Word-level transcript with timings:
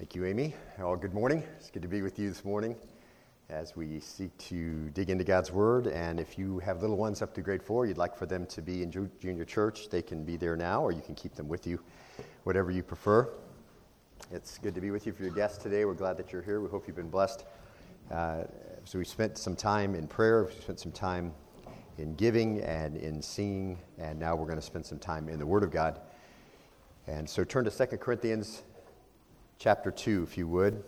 Thank 0.00 0.14
you, 0.14 0.24
Amy. 0.24 0.54
All 0.80 0.96
good 0.96 1.12
morning. 1.12 1.44
It's 1.58 1.70
good 1.70 1.82
to 1.82 1.88
be 1.88 2.00
with 2.00 2.18
you 2.18 2.30
this 2.30 2.42
morning 2.42 2.74
as 3.50 3.76
we 3.76 4.00
seek 4.00 4.34
to 4.38 4.88
dig 4.94 5.10
into 5.10 5.24
God's 5.24 5.52
Word. 5.52 5.88
And 5.88 6.18
if 6.18 6.38
you 6.38 6.58
have 6.60 6.80
little 6.80 6.96
ones 6.96 7.20
up 7.20 7.34
to 7.34 7.42
grade 7.42 7.62
four, 7.62 7.84
you'd 7.84 7.98
like 7.98 8.16
for 8.16 8.24
them 8.24 8.46
to 8.46 8.62
be 8.62 8.82
in 8.82 8.90
junior 9.20 9.44
church, 9.44 9.90
they 9.90 10.00
can 10.00 10.24
be 10.24 10.38
there 10.38 10.56
now, 10.56 10.80
or 10.80 10.90
you 10.90 11.02
can 11.02 11.14
keep 11.14 11.34
them 11.34 11.48
with 11.48 11.66
you, 11.66 11.78
whatever 12.44 12.70
you 12.70 12.82
prefer. 12.82 13.28
It's 14.30 14.56
good 14.56 14.74
to 14.74 14.80
be 14.80 14.90
with 14.90 15.04
you 15.04 15.12
for 15.12 15.22
your 15.22 15.34
guests 15.34 15.58
today. 15.58 15.84
We're 15.84 15.92
glad 15.92 16.16
that 16.16 16.32
you're 16.32 16.40
here. 16.40 16.62
We 16.62 16.70
hope 16.70 16.86
you've 16.86 16.96
been 16.96 17.10
blessed. 17.10 17.44
Uh, 18.10 18.44
so 18.86 18.98
we 18.98 19.04
spent 19.04 19.36
some 19.36 19.54
time 19.54 19.94
in 19.94 20.06
prayer, 20.06 20.44
we 20.44 20.62
spent 20.62 20.80
some 20.80 20.92
time 20.92 21.34
in 21.98 22.14
giving 22.14 22.62
and 22.62 22.96
in 22.96 23.20
singing, 23.20 23.78
and 23.98 24.18
now 24.18 24.34
we're 24.34 24.46
going 24.46 24.56
to 24.56 24.62
spend 24.62 24.86
some 24.86 24.98
time 24.98 25.28
in 25.28 25.38
the 25.38 25.44
Word 25.44 25.62
of 25.62 25.70
God. 25.70 26.00
And 27.06 27.28
so 27.28 27.44
turn 27.44 27.66
to 27.66 27.70
2 27.70 27.98
Corinthians 27.98 28.62
chapter 29.60 29.90
2, 29.90 30.26
if 30.26 30.38
you 30.38 30.48
would. 30.48 30.82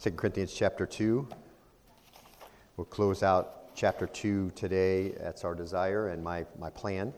2 0.00 0.10
Corinthians 0.10 0.52
chapter 0.52 0.84
2. 0.84 1.28
We'll 2.76 2.84
close 2.84 3.22
out 3.22 3.72
chapter 3.76 4.08
2 4.08 4.50
today. 4.56 5.10
That's 5.10 5.44
our 5.44 5.54
desire 5.54 6.08
and 6.08 6.24
my, 6.24 6.44
my 6.58 6.68
plan. 6.70 7.14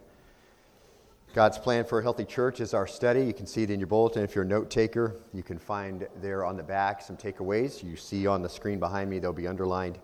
God's 1.33 1.57
plan 1.57 1.87
for 1.87 2.01
a 2.01 2.03
healthy 2.03 2.27
church 2.27 2.61
is 2.61 2.75
our 2.75 2.87
study. 2.87 3.25
You 3.25 3.33
can 3.33 3.47
see 3.47 3.63
it 3.63 3.71
in 3.71 3.81
your 3.81 3.87
bulletin. 3.87 4.23
If 4.23 4.35
you're 4.35 4.45
a 4.45 4.47
note 4.47 4.69
taker, 4.69 5.17
you 5.33 5.43
can 5.43 5.59
find 5.59 6.07
there 6.21 6.45
on 6.45 6.59
the 6.59 6.63
back 6.63 7.01
some 7.01 7.17
takeaways. 7.17 7.83
You 7.83 7.97
see 7.97 8.27
on 8.27 8.43
the 8.43 8.49
screen 8.51 8.79
behind 8.79 9.09
me, 9.09 9.21
they'll 9.21 9.33
be 9.33 9.49
underlined. 9.49 9.99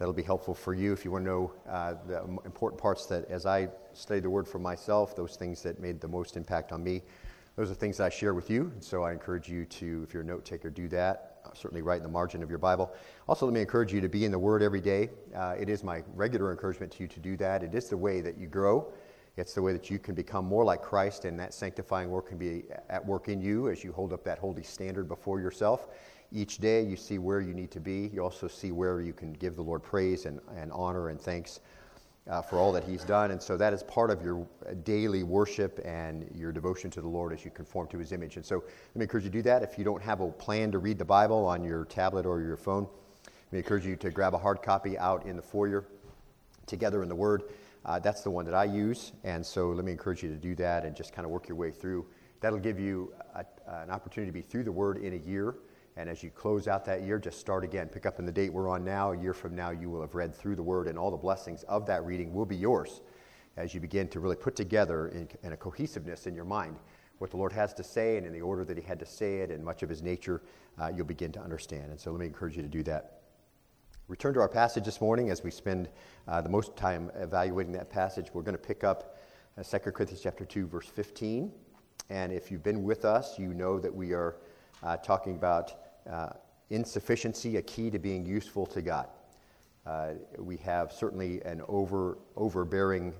That'll 0.00 0.12
be 0.12 0.24
helpful 0.24 0.54
for 0.54 0.74
you 0.74 0.92
if 0.92 1.04
you 1.04 1.12
want 1.12 1.26
to 1.26 1.30
know 1.30 1.52
uh, 1.70 1.94
the 2.08 2.24
important 2.44 2.82
parts 2.82 3.06
that, 3.06 3.30
as 3.30 3.46
I 3.46 3.68
studied 3.92 4.24
the 4.24 4.30
Word 4.30 4.48
for 4.48 4.58
myself, 4.58 5.14
those 5.14 5.36
things 5.36 5.62
that 5.62 5.78
made 5.78 6.00
the 6.00 6.08
most 6.08 6.36
impact 6.36 6.72
on 6.72 6.82
me 6.82 7.02
those 7.56 7.70
are 7.70 7.74
things 7.74 7.98
that 7.98 8.04
I 8.04 8.08
share 8.08 8.34
with 8.34 8.50
you. 8.50 8.70
And 8.74 8.82
so 8.82 9.02
I 9.02 9.12
encourage 9.12 9.48
you 9.48 9.64
to, 9.66 10.04
if 10.06 10.12
you're 10.12 10.22
a 10.22 10.26
note 10.26 10.44
taker, 10.44 10.70
do 10.70 10.88
that. 10.88 11.38
Uh, 11.44 11.50
certainly 11.54 11.82
write 11.82 11.98
in 11.98 12.02
the 12.02 12.08
margin 12.08 12.42
of 12.42 12.48
your 12.48 12.58
Bible. 12.58 12.92
Also, 13.28 13.46
let 13.46 13.54
me 13.54 13.60
encourage 13.60 13.92
you 13.92 14.00
to 14.00 14.08
be 14.08 14.24
in 14.24 14.32
the 14.32 14.38
Word 14.38 14.62
every 14.62 14.80
day. 14.80 15.10
Uh, 15.34 15.54
it 15.58 15.68
is 15.68 15.84
my 15.84 16.02
regular 16.14 16.50
encouragement 16.50 16.90
to 16.92 17.02
you 17.02 17.08
to 17.08 17.20
do 17.20 17.36
that. 17.36 17.62
It 17.62 17.74
is 17.74 17.88
the 17.88 17.96
way 17.96 18.20
that 18.20 18.36
you 18.38 18.46
grow. 18.46 18.92
It's 19.36 19.54
the 19.54 19.62
way 19.62 19.72
that 19.72 19.90
you 19.90 19.98
can 19.98 20.14
become 20.14 20.44
more 20.44 20.64
like 20.64 20.80
Christ, 20.80 21.24
and 21.24 21.38
that 21.40 21.52
sanctifying 21.52 22.08
work 22.08 22.28
can 22.28 22.38
be 22.38 22.64
at 22.88 23.04
work 23.04 23.28
in 23.28 23.40
you 23.40 23.68
as 23.68 23.82
you 23.82 23.92
hold 23.92 24.12
up 24.12 24.24
that 24.24 24.38
holy 24.38 24.62
standard 24.62 25.08
before 25.08 25.40
yourself. 25.40 25.88
Each 26.32 26.58
day, 26.58 26.82
you 26.82 26.96
see 26.96 27.18
where 27.18 27.40
you 27.40 27.52
need 27.52 27.70
to 27.72 27.80
be. 27.80 28.10
You 28.12 28.22
also 28.22 28.48
see 28.48 28.72
where 28.72 29.00
you 29.00 29.12
can 29.12 29.32
give 29.32 29.56
the 29.56 29.62
Lord 29.62 29.82
praise 29.82 30.26
and, 30.26 30.40
and 30.56 30.72
honor 30.72 31.08
and 31.08 31.20
thanks 31.20 31.60
uh, 32.28 32.40
for 32.42 32.58
all 32.58 32.72
that 32.72 32.84
He's 32.84 33.04
done. 33.04 33.30
And 33.30 33.42
so 33.42 33.56
that 33.56 33.72
is 33.72 33.82
part 33.82 34.10
of 34.10 34.22
your 34.22 34.46
daily 34.82 35.22
worship 35.22 35.80
and 35.84 36.28
your 36.34 36.52
devotion 36.52 36.90
to 36.92 37.00
the 37.00 37.08
Lord 37.08 37.32
as 37.32 37.44
you 37.44 37.50
conform 37.50 37.88
to 37.88 37.98
His 37.98 38.12
image. 38.12 38.36
And 38.36 38.44
so 38.44 38.56
let 38.56 38.96
me 38.96 39.02
encourage 39.02 39.24
you 39.24 39.30
to 39.30 39.38
do 39.38 39.42
that. 39.42 39.62
If 39.62 39.78
you 39.78 39.84
don't 39.84 40.02
have 40.02 40.20
a 40.20 40.30
plan 40.30 40.72
to 40.72 40.78
read 40.78 40.98
the 40.98 41.04
Bible 41.04 41.44
on 41.44 41.62
your 41.64 41.84
tablet 41.84 42.26
or 42.26 42.40
your 42.40 42.56
phone, 42.56 42.88
let 43.24 43.52
me 43.52 43.58
encourage 43.58 43.86
you 43.86 43.96
to 43.96 44.10
grab 44.10 44.34
a 44.34 44.38
hard 44.38 44.62
copy 44.62 44.98
out 44.98 45.26
in 45.26 45.36
the 45.36 45.42
foyer 45.42 45.84
together 46.66 47.02
in 47.02 47.08
the 47.08 47.14
Word. 47.14 47.44
Uh, 47.84 47.98
that's 47.98 48.22
the 48.22 48.30
one 48.30 48.46
that 48.46 48.54
I 48.54 48.64
use. 48.64 49.12
And 49.24 49.44
so 49.44 49.68
let 49.68 49.84
me 49.84 49.92
encourage 49.92 50.22
you 50.22 50.30
to 50.30 50.36
do 50.36 50.54
that 50.56 50.84
and 50.84 50.96
just 50.96 51.12
kind 51.12 51.26
of 51.26 51.30
work 51.30 51.48
your 51.48 51.56
way 51.56 51.70
through. 51.70 52.06
That'll 52.40 52.58
give 52.58 52.80
you 52.80 53.12
a, 53.34 53.44
an 53.66 53.90
opportunity 53.90 54.30
to 54.30 54.34
be 54.34 54.40
through 54.40 54.64
the 54.64 54.72
Word 54.72 54.96
in 54.98 55.12
a 55.12 55.16
year. 55.16 55.56
And 55.96 56.08
as 56.08 56.22
you 56.22 56.30
close 56.30 56.66
out 56.66 56.84
that 56.86 57.02
year, 57.02 57.18
just 57.18 57.38
start 57.38 57.62
again. 57.62 57.88
Pick 57.88 58.04
up 58.04 58.18
in 58.18 58.26
the 58.26 58.32
date 58.32 58.52
we're 58.52 58.68
on 58.68 58.84
now. 58.84 59.12
A 59.12 59.18
year 59.18 59.32
from 59.32 59.54
now, 59.54 59.70
you 59.70 59.88
will 59.88 60.00
have 60.00 60.14
read 60.14 60.34
through 60.34 60.56
the 60.56 60.62
Word, 60.62 60.88
and 60.88 60.98
all 60.98 61.10
the 61.10 61.16
blessings 61.16 61.62
of 61.64 61.86
that 61.86 62.04
reading 62.04 62.34
will 62.34 62.46
be 62.46 62.56
yours 62.56 63.00
as 63.56 63.72
you 63.72 63.80
begin 63.80 64.08
to 64.08 64.18
really 64.18 64.36
put 64.36 64.56
together 64.56 65.08
in, 65.08 65.28
in 65.44 65.52
a 65.52 65.56
cohesiveness 65.56 66.26
in 66.26 66.34
your 66.34 66.44
mind 66.44 66.76
what 67.18 67.30
the 67.30 67.36
Lord 67.36 67.52
has 67.52 67.72
to 67.74 67.84
say 67.84 68.16
and 68.16 68.26
in 68.26 68.32
the 68.32 68.40
order 68.40 68.64
that 68.64 68.76
He 68.76 68.82
had 68.82 68.98
to 68.98 69.06
say 69.06 69.38
it 69.38 69.50
and 69.50 69.64
much 69.64 69.82
of 69.82 69.88
His 69.88 70.02
nature, 70.02 70.42
uh, 70.80 70.90
you'll 70.94 71.06
begin 71.06 71.32
to 71.32 71.40
understand. 71.40 71.90
And 71.90 72.00
so 72.00 72.10
let 72.10 72.20
me 72.20 72.26
encourage 72.26 72.56
you 72.56 72.62
to 72.62 72.68
do 72.68 72.82
that. 72.84 73.22
Return 74.08 74.34
to 74.34 74.40
our 74.40 74.48
passage 74.48 74.84
this 74.84 75.00
morning 75.00 75.30
as 75.30 75.42
we 75.42 75.50
spend 75.50 75.88
uh, 76.28 76.40
the 76.40 76.48
most 76.48 76.76
time 76.76 77.10
evaluating 77.14 77.72
that 77.72 77.88
passage. 77.88 78.26
We're 78.34 78.42
going 78.42 78.56
to 78.56 78.62
pick 78.62 78.84
up 78.84 79.16
uh, 79.56 79.62
2 79.62 79.78
Corinthians 79.92 80.22
chapter 80.22 80.44
2, 80.44 80.66
verse 80.66 80.86
15. 80.86 81.50
And 82.10 82.32
if 82.32 82.50
you've 82.50 82.62
been 82.62 82.82
with 82.82 83.04
us, 83.04 83.38
you 83.38 83.54
know 83.54 83.78
that 83.78 83.94
we 83.94 84.12
are 84.12 84.36
uh, 84.82 84.98
talking 84.98 85.36
about 85.36 85.83
uh, 86.10 86.30
insufficiency, 86.70 87.56
a 87.56 87.62
key 87.62 87.90
to 87.90 87.98
being 87.98 88.24
useful 88.26 88.66
to 88.66 88.82
God. 88.82 89.08
Uh, 89.86 90.12
we 90.38 90.56
have 90.58 90.92
certainly 90.92 91.42
an 91.42 91.62
over, 91.68 92.18
overbearing 92.36 93.12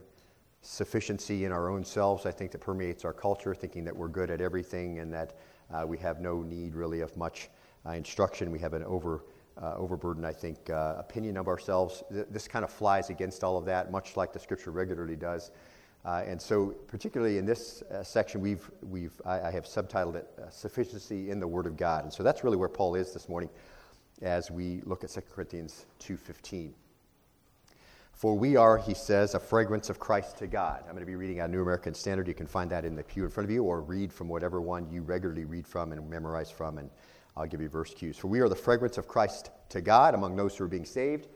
sufficiency 0.63 1.45
in 1.45 1.53
our 1.53 1.69
own 1.69 1.85
selves, 1.85 2.25
I 2.25 2.31
think, 2.31 2.51
that 2.53 2.61
permeates 2.61 3.05
our 3.05 3.13
culture, 3.13 3.55
thinking 3.55 3.85
that 3.85 3.95
we're 3.95 4.09
good 4.09 4.31
at 4.31 4.41
everything 4.41 4.99
and 4.99 5.13
that 5.13 5.35
uh, 5.73 5.85
we 5.87 5.99
have 5.99 6.21
no 6.21 6.43
need 6.43 6.75
really 6.75 7.01
of 7.01 7.15
much 7.17 7.51
uh, 7.87 7.91
instruction. 7.91 8.51
We 8.51 8.59
have 8.61 8.73
an 8.73 8.83
over, 8.85 9.25
uh, 9.61 9.75
overburdened, 9.77 10.27
I 10.27 10.33
think, 10.33 10.71
uh, 10.71 10.95
opinion 10.99 11.37
of 11.37 11.49
ourselves. 11.49 12.03
Th- 12.11 12.27
this 12.31 12.49
kind 12.49 12.65
of 12.65 12.71
flies 12.71 13.11
against 13.11 13.45
all 13.45 13.59
of 13.59 13.67
that, 13.67 13.91
much 13.91 14.17
like 14.17 14.33
the 14.33 14.39
scripture 14.39 14.71
regularly 14.71 15.17
does. 15.17 15.51
Uh, 16.05 16.23
and 16.27 16.41
so, 16.41 16.75
particularly 16.87 17.39
in 17.39 17.47
this 17.47 17.83
uh, 17.83 18.03
section, 18.03 18.41
we've, 18.43 18.71
we've, 18.83 19.21
I, 19.25 19.41
I 19.41 19.51
have 19.51 19.65
subtitled 19.65 20.17
it 20.17 20.29
uh, 20.39 20.51
Sufficiency 20.51 21.31
in 21.31 21.41
the 21.41 21.49
Word 21.49 21.67
of 21.67 21.79
God. 21.79 22.05
And 22.05 22.13
so 22.13 22.23
that's 22.23 22.45
really 22.45 22.59
where 22.59 22.69
Paul 22.69 22.95
is 22.95 23.15
this 23.15 23.27
morning 23.27 23.49
as 24.21 24.51
we 24.51 24.83
look 24.85 25.03
at 25.03 25.11
2 25.11 25.23
Corinthians 25.33 25.87
2.15. 26.01 26.73
For 28.13 28.37
we 28.37 28.57
are, 28.57 28.77
he 28.77 28.93
says, 28.95 29.35
a 29.35 29.41
fragrance 29.41 29.89
of 29.89 29.99
Christ 29.99 30.37
to 30.39 30.47
God. 30.47 30.81
I'm 30.81 30.93
going 30.93 31.01
to 31.01 31.07
be 31.07 31.17
reading 31.17 31.41
out 31.41 31.51
New 31.51 31.63
American 31.63 31.95
Standard. 31.95 32.29
You 32.29 32.35
can 32.35 32.47
find 32.47 32.71
that 32.71 32.85
in 32.85 32.95
the 32.95 33.03
pew 33.03 33.25
in 33.25 33.31
front 33.31 33.49
of 33.49 33.51
you 33.51 33.65
or 33.65 33.81
read 33.81 34.13
from 34.13 34.29
whatever 34.29 34.61
one 34.61 34.89
you 34.91 35.03
regularly 35.03 35.45
read 35.47 35.67
from 35.67 35.93
and 35.93 36.09
memorize 36.09 36.51
from, 36.51 36.79
and 36.79 36.91
I'll 37.37 37.47
give 37.47 37.61
you 37.61 37.69
verse 37.69 37.93
cues. 37.93 38.17
For 38.17 38.29
we 38.29 38.41
are 38.41 38.49
the 38.49 38.55
fragrance 38.55 38.99
of 38.99 39.09
Christ 39.09 39.51
to 39.71 39.81
God 39.81 40.15
among 40.15 40.37
those 40.37 40.57
who 40.57 40.65
are 40.65 40.69
being 40.69 40.85
saved 40.85 41.29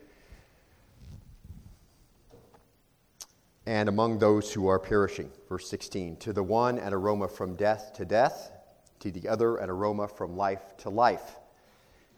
and 3.69 3.87
among 3.87 4.17
those 4.17 4.51
who 4.51 4.65
are 4.65 4.79
perishing. 4.79 5.29
Verse 5.47 5.69
16 5.69 6.17
To 6.17 6.33
the 6.33 6.41
one, 6.41 6.79
an 6.79 6.91
aroma 6.91 7.27
from 7.27 7.55
death 7.55 7.93
to 7.93 8.03
death, 8.03 8.51
to 8.99 9.11
the 9.11 9.29
other, 9.29 9.57
an 9.57 9.69
aroma 9.69 10.07
from 10.07 10.35
life 10.35 10.75
to 10.77 10.89
life. 10.89 11.37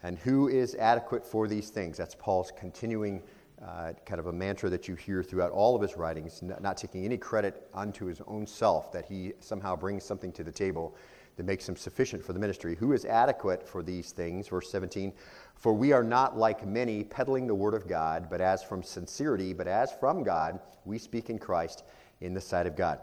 And 0.02 0.18
who 0.18 0.48
is 0.48 0.76
adequate 0.76 1.26
for 1.26 1.50
these 1.50 1.70
things? 1.70 1.98
That's 1.98 2.16
Paul's 2.16 2.54
continuing 2.58 3.22
uh, 3.62 3.92
kind 4.06 4.22
of 4.22 4.28
a 4.28 4.32
mantra 4.32 4.70
that 4.70 4.88
you 4.88 4.96
hear 4.96 5.24
throughout 5.24 5.52
all 5.52 5.76
of 5.76 5.82
his 5.82 5.98
writings, 5.98 6.42
not, 6.42 6.62
not 6.62 6.78
taking 6.78 7.04
any 7.04 7.18
credit 7.18 7.68
unto 7.74 8.06
his 8.06 8.22
own 8.28 8.48
self 8.48 8.90
that 8.94 9.04
he 9.04 9.34
somehow 9.42 9.76
brings 9.76 10.06
something 10.06 10.32
to 10.32 10.46
the 10.46 10.52
table 10.54 10.96
that 11.38 11.46
makes 11.46 11.68
him 11.68 11.76
sufficient 11.76 12.24
for 12.24 12.34
the 12.34 12.40
ministry. 12.40 12.76
Who 12.76 12.94
is 12.94 13.06
adequate 13.06 13.68
for 13.68 13.84
these 13.84 14.12
things? 14.12 14.48
Verse 14.48 14.70
17 14.72 15.14
For 15.56 15.74
we 15.74 15.92
are 15.92 16.04
not 16.04 16.38
like 16.38 16.66
many 16.66 17.04
peddling 17.04 17.48
the 17.48 17.56
word 17.56 17.74
of 17.74 17.88
God, 17.88 18.28
but 18.30 18.42
as 18.42 18.64
from 18.64 18.84
sincerity, 18.84 19.54
but 19.54 19.68
as 19.68 19.92
from 19.92 20.24
God, 20.24 20.60
we 20.86 20.98
speak 20.98 21.30
in 21.30 21.40
Christ 21.40 21.84
in 22.22 22.34
the 22.34 22.42
sight 22.42 22.68
of 22.68 22.76
God. 22.76 23.00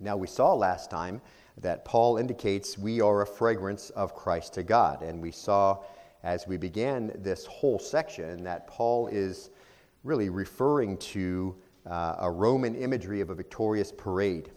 Now, 0.00 0.16
we 0.16 0.26
saw 0.26 0.54
last 0.54 0.90
time 0.90 1.20
that 1.58 1.84
Paul 1.84 2.16
indicates 2.16 2.78
we 2.78 3.00
are 3.00 3.22
a 3.22 3.26
fragrance 3.26 3.90
of 3.90 4.14
Christ 4.14 4.54
to 4.54 4.62
God. 4.62 5.02
And 5.02 5.20
we 5.20 5.30
saw 5.30 5.82
as 6.22 6.46
we 6.46 6.56
began 6.56 7.12
this 7.16 7.46
whole 7.46 7.78
section 7.78 8.42
that 8.44 8.66
Paul 8.66 9.08
is 9.08 9.50
really 10.04 10.30
referring 10.30 10.96
to 10.98 11.54
uh, 11.86 12.16
a 12.20 12.30
Roman 12.30 12.74
imagery 12.74 13.20
of 13.20 13.30
a 13.30 13.34
victorious 13.34 13.92
parade. 13.92 14.50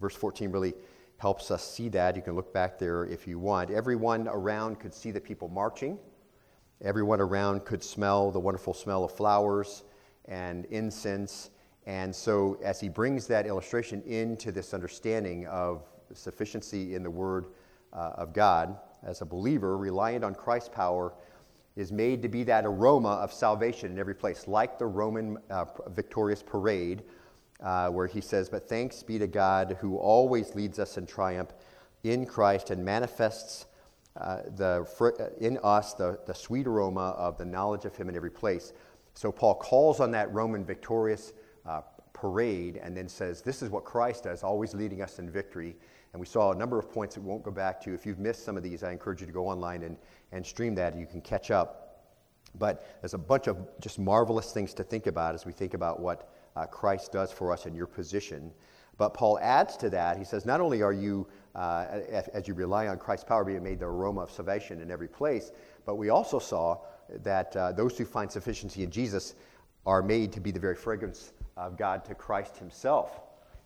Verse 0.00 0.16
14 0.16 0.50
really 0.50 0.74
helps 1.22 1.52
us 1.52 1.62
see 1.62 1.88
that. 1.88 2.16
You 2.16 2.22
can 2.22 2.34
look 2.34 2.52
back 2.52 2.80
there 2.80 3.04
if 3.04 3.28
you 3.28 3.38
want. 3.38 3.70
Everyone 3.70 4.26
around 4.26 4.80
could 4.80 4.92
see 4.92 5.12
the 5.12 5.20
people 5.20 5.46
marching. 5.46 5.96
Everyone 6.80 7.20
around 7.20 7.64
could 7.64 7.80
smell 7.80 8.32
the 8.32 8.40
wonderful 8.40 8.74
smell 8.74 9.04
of 9.04 9.12
flowers 9.12 9.84
and 10.24 10.64
incense. 10.64 11.50
And 11.86 12.12
so, 12.12 12.58
as 12.64 12.80
he 12.80 12.88
brings 12.88 13.28
that 13.28 13.46
illustration 13.46 14.02
into 14.02 14.50
this 14.50 14.74
understanding 14.74 15.46
of 15.46 15.84
sufficiency 16.12 16.96
in 16.96 17.04
the 17.04 17.10
Word 17.10 17.46
uh, 17.92 18.14
of 18.16 18.32
God, 18.32 18.76
as 19.04 19.20
a 19.20 19.24
believer, 19.24 19.78
reliant 19.78 20.24
on 20.24 20.34
Christ's 20.34 20.70
power, 20.70 21.14
is 21.76 21.92
made 21.92 22.20
to 22.22 22.28
be 22.28 22.42
that 22.42 22.66
aroma 22.66 23.10
of 23.10 23.32
salvation 23.32 23.92
in 23.92 23.98
every 24.00 24.16
place, 24.16 24.48
like 24.48 24.76
the 24.76 24.86
Roman 24.86 25.38
uh, 25.50 25.66
victorious 25.90 26.42
parade 26.42 27.04
uh, 27.62 27.88
where 27.88 28.06
he 28.06 28.20
says, 28.20 28.48
But 28.48 28.68
thanks 28.68 29.02
be 29.02 29.18
to 29.18 29.26
God 29.26 29.76
who 29.80 29.96
always 29.96 30.54
leads 30.54 30.78
us 30.78 30.98
in 30.98 31.06
triumph 31.06 31.52
in 32.04 32.26
Christ 32.26 32.70
and 32.70 32.84
manifests 32.84 33.66
uh, 34.16 34.38
the, 34.56 34.86
uh, 35.00 35.28
in 35.40 35.58
us 35.62 35.94
the, 35.94 36.18
the 36.26 36.34
sweet 36.34 36.66
aroma 36.66 37.10
of 37.16 37.38
the 37.38 37.44
knowledge 37.44 37.84
of 37.84 37.96
him 37.96 38.08
in 38.08 38.16
every 38.16 38.30
place. 38.30 38.72
So 39.14 39.30
Paul 39.30 39.54
calls 39.54 40.00
on 40.00 40.10
that 40.12 40.32
Roman 40.32 40.64
victorious 40.64 41.32
uh, 41.64 41.82
parade 42.12 42.78
and 42.82 42.96
then 42.96 43.08
says, 43.08 43.42
This 43.42 43.62
is 43.62 43.70
what 43.70 43.84
Christ 43.84 44.24
does, 44.24 44.42
always 44.42 44.74
leading 44.74 45.02
us 45.02 45.18
in 45.18 45.30
victory. 45.30 45.76
And 46.12 46.20
we 46.20 46.26
saw 46.26 46.52
a 46.52 46.54
number 46.54 46.78
of 46.78 46.90
points 46.90 47.14
that 47.14 47.22
we 47.22 47.28
won't 47.28 47.42
go 47.42 47.50
back 47.50 47.80
to. 47.82 47.94
If 47.94 48.04
you've 48.04 48.18
missed 48.18 48.44
some 48.44 48.56
of 48.56 48.62
these, 48.62 48.82
I 48.82 48.92
encourage 48.92 49.20
you 49.20 49.26
to 49.26 49.32
go 49.32 49.48
online 49.48 49.82
and, 49.82 49.96
and 50.32 50.44
stream 50.44 50.74
that. 50.74 50.94
You 50.96 51.06
can 51.06 51.22
catch 51.22 51.50
up. 51.50 51.78
But 52.58 52.98
there's 53.00 53.14
a 53.14 53.18
bunch 53.18 53.46
of 53.46 53.56
just 53.80 53.98
marvelous 53.98 54.52
things 54.52 54.74
to 54.74 54.84
think 54.84 55.06
about 55.06 55.34
as 55.34 55.46
we 55.46 55.52
think 55.52 55.72
about 55.72 56.00
what 56.00 56.31
uh, 56.56 56.66
Christ 56.66 57.12
does 57.12 57.32
for 57.32 57.52
us 57.52 57.66
in 57.66 57.74
your 57.74 57.86
position. 57.86 58.52
But 58.98 59.14
Paul 59.14 59.38
adds 59.40 59.76
to 59.78 59.90
that, 59.90 60.18
he 60.18 60.24
says, 60.24 60.44
not 60.44 60.60
only 60.60 60.82
are 60.82 60.92
you 60.92 61.26
uh, 61.54 62.00
as 62.32 62.48
you 62.48 62.54
rely 62.54 62.88
on 62.88 62.98
Christ's 62.98 63.24
power, 63.24 63.44
being 63.44 63.62
made 63.62 63.80
the 63.80 63.86
aroma 63.86 64.22
of 64.22 64.30
salvation 64.30 64.80
in 64.80 64.90
every 64.90 65.08
place. 65.08 65.50
But 65.84 65.96
we 65.96 66.08
also 66.08 66.38
saw 66.38 66.78
that 67.22 67.54
uh, 67.56 67.72
those 67.72 67.98
who 67.98 68.04
find 68.04 68.30
sufficiency 68.30 68.82
in 68.82 68.90
Jesus 68.90 69.34
are 69.84 70.02
made 70.02 70.32
to 70.32 70.40
be 70.40 70.50
the 70.50 70.60
very 70.60 70.76
fragrance 70.76 71.32
of 71.56 71.76
God 71.76 72.04
to 72.06 72.14
Christ 72.14 72.56
Himself. 72.56 73.20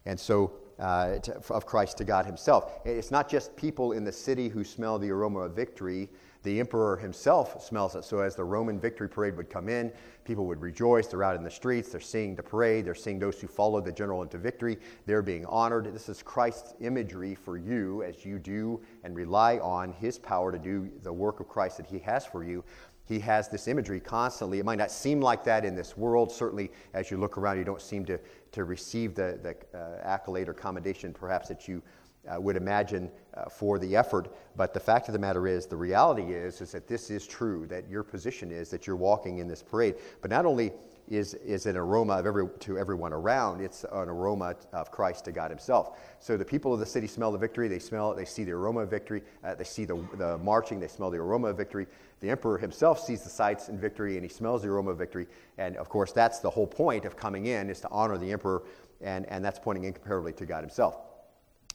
And 0.05 0.19
so, 0.19 0.55
uh, 0.79 1.19
to, 1.19 1.41
of 1.50 1.67
Christ 1.67 1.99
to 1.99 2.05
God 2.05 2.27
Himself. 2.27 2.81
It's 2.85 3.11
not 3.11 3.29
just 3.29 3.56
people 3.56 3.93
in 3.93 4.05
the 4.05 4.12
city 4.12 4.49
who 4.49 4.65
smell 4.65 4.99
the 4.99 5.11
aroma 5.11 5.41
of 5.41 5.55
victory 5.55 6.09
the 6.43 6.61
emperor 6.61 6.97
himself 6.97 7.62
smells 7.65 7.94
it. 7.97 8.05
So 8.05 8.21
as 8.21 8.37
the 8.37 8.44
Roman 8.44 8.79
victory 8.79 9.09
parade 9.09 9.37
would 9.37 9.50
come 9.50 9.69
in, 9.69 9.93
people 10.25 10.47
would 10.47 10.61
rejoice. 10.61 11.06
They're 11.06 11.25
out 11.25 11.37
in 11.37 11.43
the 11.43 11.50
streets. 11.50 11.91
They're 11.91 12.00
seeing 12.00 12.35
the 12.35 12.43
parade. 12.43 12.85
They're 12.85 12.94
seeing 12.94 13.19
those 13.19 13.41
who 13.41 13.47
followed 13.47 13.85
the 13.85 13.93
general 13.93 14.23
into 14.23 14.38
victory. 14.38 14.79
They're 15.06 15.23
being 15.23 15.47
honored. 15.47 15.93
This 15.94 16.09
is 16.09 16.23
Christ's 16.23 16.75
imagery 16.81 17.35
for 17.35 17.56
you 17.56 18.03
as 18.03 18.25
you 18.25 18.38
do 18.38 18.81
and 19.05 19.17
rely 19.17 19.59
on 19.59 19.93
his 19.93 20.19
power 20.19 20.53
to 20.53 20.59
do 20.59 20.91
the 21.03 21.12
work 21.12 21.41
of 21.41 21.49
Christ 21.49 21.79
that 21.79 21.87
he 21.87 21.99
has 22.00 22.27
for 22.27 22.44
you. 22.44 22.65
He 23.06 23.21
has 23.21 23.49
this 23.49 23.69
imagery 23.69 24.00
constantly. 24.00 24.59
It 24.59 24.65
might 24.65 24.79
not 24.79 24.91
seem 24.91 25.21
like 25.21 25.44
that 25.44 25.65
in 25.65 25.77
this 25.77 25.97
world. 25.97 26.33
Certainly, 26.33 26.73
as 26.93 27.11
you 27.11 27.17
look 27.17 27.38
around, 27.38 27.59
you 27.59 27.65
don't 27.65 27.81
seem 27.81 28.05
to, 28.06 28.19
to 28.53 28.65
receive 28.65 29.15
the, 29.15 29.38
the 29.43 29.79
uh, 29.79 30.00
accolade 30.03 30.49
or 30.49 30.55
commendation 30.55 31.12
perhaps 31.12 31.49
that 31.49 31.69
you 31.69 31.83
uh, 32.29 32.41
would 32.41 32.56
imagine 32.56 33.11
uh, 33.37 33.49
for 33.49 33.79
the 33.79 33.97
effort. 33.97 34.35
But 34.56 34.73
the 34.73 34.81
fact 34.81 35.09
of 35.09 35.12
the 35.12 35.19
matter 35.19 35.47
is, 35.47 35.67
the 35.67 35.77
reality 35.77 36.33
is, 36.33 36.61
is 36.61 36.73
that 36.73 36.88
this 36.88 37.11
is 37.11 37.27
true, 37.27 37.67
that 37.69 37.88
your 37.88 38.03
position 38.03 38.50
is 38.50 38.71
that 38.71 38.87
you're 38.87 38.97
walking 38.97 39.38
in 39.38 39.49
this 39.49 39.62
parade. 39.62 39.97
But 40.23 40.31
not 40.31 40.47
only 40.47 40.73
is, 41.09 41.35
is 41.35 41.67
an 41.67 41.77
aroma 41.77 42.15
of 42.15 42.27
every, 42.27 42.49
to 42.61 42.79
everyone 42.79 43.12
around, 43.12 43.61
it's 43.61 43.85
an 43.85 44.09
aroma 44.09 44.56
of 44.73 44.91
Christ 44.91 45.25
to 45.27 45.33
God 45.33 45.50
Himself. 45.50 45.99
So 46.19 46.37
the 46.37 46.44
people 46.44 46.73
of 46.75 46.81
the 46.81 46.87
city 46.87 47.06
smell 47.06 47.31
the 47.31 47.38
victory, 47.38 47.69
they 47.69 47.79
smell 47.79 48.12
it, 48.12 48.17
they 48.17 48.25
see 48.25 48.44
the 48.44 48.53
aroma 48.53 48.81
of 48.81 48.91
victory, 48.91 49.23
uh, 49.44 49.55
they 49.55 49.65
see 49.65 49.85
the, 49.85 50.03
the 50.15 50.38
marching, 50.38 50.81
they 50.81 50.88
smell 50.88 51.11
the 51.11 51.19
aroma 51.19 51.49
of 51.49 51.56
victory. 51.56 51.87
The 52.21 52.31
emperor 52.31 52.59
himself 52.59 52.99
sees 52.99 53.23
the 53.23 53.29
sights 53.29 53.69
in 53.69 53.79
victory 53.79 54.17
and 54.17 54.25
he 54.25 54.29
smells 54.29 54.62
the 54.62 54.69
aroma 54.69 54.93
of 54.93 54.99
victory. 54.99 55.27
And 55.59 55.77
of 55.77 55.88
course, 55.88 56.12
that's 56.12 56.41
the 56.41 56.50
whole 56.50 56.67
point 56.67 57.05
of 57.05 57.17
coming 57.17 57.47
in, 57.47 57.71
is 57.71 57.81
to 57.81 57.88
honor 57.91 58.17
the 58.17 58.33
emperor, 58.33 58.62
and, 59.00 59.27
and 59.27 59.44
that's 59.44 59.59
pointing 59.59 59.85
incomparably 59.85 60.33
to 60.35 60.47
God 60.47 60.62
Himself. 60.62 60.97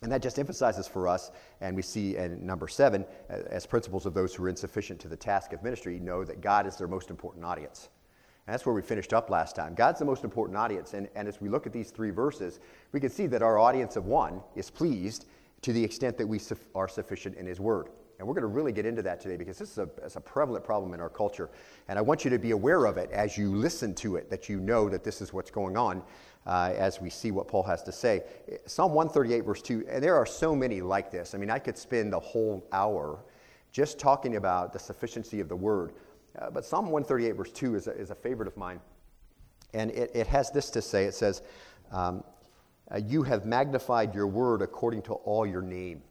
And 0.03 0.12
that 0.12 0.24
just 0.24 0.39
emphasizes 0.39 0.88
for 0.88 1.07
us, 1.07 1.30
and 1.62 1.75
we 1.75 1.83
see 1.83 2.18
in 2.18 2.44
number 2.44 2.68
seven, 2.68 3.06
uh, 3.30 3.33
as 3.51 3.68
principles 3.68 4.07
of 4.07 4.15
those 4.15 4.33
who 4.33 4.44
are 4.44 4.50
insufficient 4.50 5.00
to 5.01 5.07
the 5.07 5.15
task 5.15 5.53
of 5.53 5.62
ministry, 5.62 6.00
know 6.00 6.24
that 6.24 6.42
God 6.42 6.65
is 6.65 6.75
their 6.75 6.88
most 6.88 7.12
important 7.12 7.45
audience. 7.45 7.89
And 8.48 8.53
that's 8.53 8.65
where 8.65 8.74
we 8.74 8.81
finished 8.81 9.13
up 9.13 9.30
last 9.30 9.56
time. 9.56 9.75
God's 9.75 10.00
the 10.00 10.06
most 10.06 10.24
important 10.24 10.57
audience. 10.57 10.95
And, 10.95 11.07
and 11.13 11.27
as 11.27 11.39
we 11.39 11.50
look 11.50 11.68
at 11.68 11.71
these 11.71 11.92
three 11.92 12.09
verses, 12.09 12.59
we 12.94 13.00
can 13.00 13.12
see 13.12 13.27
that 13.27 13.44
our 13.44 13.59
audience 13.59 13.95
of 13.95 14.07
one 14.07 14.42
is 14.56 14.71
pleased 14.71 15.25
to 15.62 15.71
the 15.71 15.83
extent 15.83 16.18
that 16.18 16.25
we 16.25 16.39
su- 16.39 16.57
are 16.74 16.88
sufficient 16.88 17.36
in 17.36 17.45
His 17.45 17.59
Word. 17.59 17.89
And 18.18 18.27
we're 18.27 18.33
going 18.33 18.42
to 18.42 18.48
really 18.48 18.71
get 18.71 18.88
into 18.88 19.03
that 19.03 19.21
today 19.21 19.38
because 19.38 19.59
this 19.59 19.71
is 19.71 19.77
a, 19.77 19.89
a, 20.15 20.21
prevalent 20.21 20.63
problem 20.63 20.94
in 20.94 21.00
our 21.00 21.09
culture. 21.09 21.50
And 21.88 21.98
I 21.98 22.03
want 22.03 22.24
you 22.24 22.30
to 22.30 22.39
be 22.39 22.51
aware 22.51 22.86
of 22.86 22.98
it 22.98 23.12
as 23.12 23.36
you 23.38 23.51
listen 23.51 23.95
to 23.95 24.15
it, 24.15 24.30
that 24.30 24.48
you 24.50 24.59
know 24.59 24.89
that 24.89 25.03
this 25.03 25.21
is 25.21 25.33
what's 25.33 25.50
going 25.50 25.77
on 25.77 26.03
uh, 26.46 26.74
as 26.76 27.00
we 27.00 27.10
see 27.10 27.32
what 27.32 27.48
Paul 27.48 27.64
has 27.64 27.84
to 27.84 27.92
say. 27.92 28.24
Psalm 28.66 28.94
138, 28.94 29.42
verse 29.42 29.62
2, 29.62 29.86
and 29.90 30.04
there 30.04 30.16
are 30.16 30.26
so 30.26 30.56
many 30.56 30.82
like 30.82 31.12
this. 31.12 31.36
I 31.36 31.38
mean, 31.38 31.50
I 31.50 31.60
could 31.60 31.78
spend 31.78 32.12
the 32.12 32.20
whole 32.20 32.68
hour 32.72 33.20
just 33.72 34.00
talking 34.00 34.36
about 34.36 34.74
the 34.74 34.80
sufficiency 34.80 35.40
of 35.40 35.48
the 35.48 35.56
word. 35.56 35.94
Uh, 36.40 36.50
but 36.50 36.66
Psalm 36.66 36.86
138, 36.86 37.32
verse 37.34 37.52
2 37.52 37.76
is 37.76 37.88
a, 37.88 37.92
is 37.92 38.10
a 38.10 38.16
favorite 38.16 38.48
of 38.48 38.58
mine. 38.58 38.80
And 39.74 39.92
it, 39.92 40.12
it 40.14 40.28
has 40.28 40.52
this 40.52 40.70
to 40.72 40.82
say 40.82 41.06
it 41.06 41.14
says, 41.14 41.42
um, 41.92 42.24
uh, 42.94 42.98
You 42.98 43.24
have 43.24 43.46
magnified 43.46 44.14
your 44.14 44.28
word 44.28 44.62
according 44.62 45.04
to 45.04 45.14
all 45.14 45.46
your 45.46 45.62
name. 45.62 46.02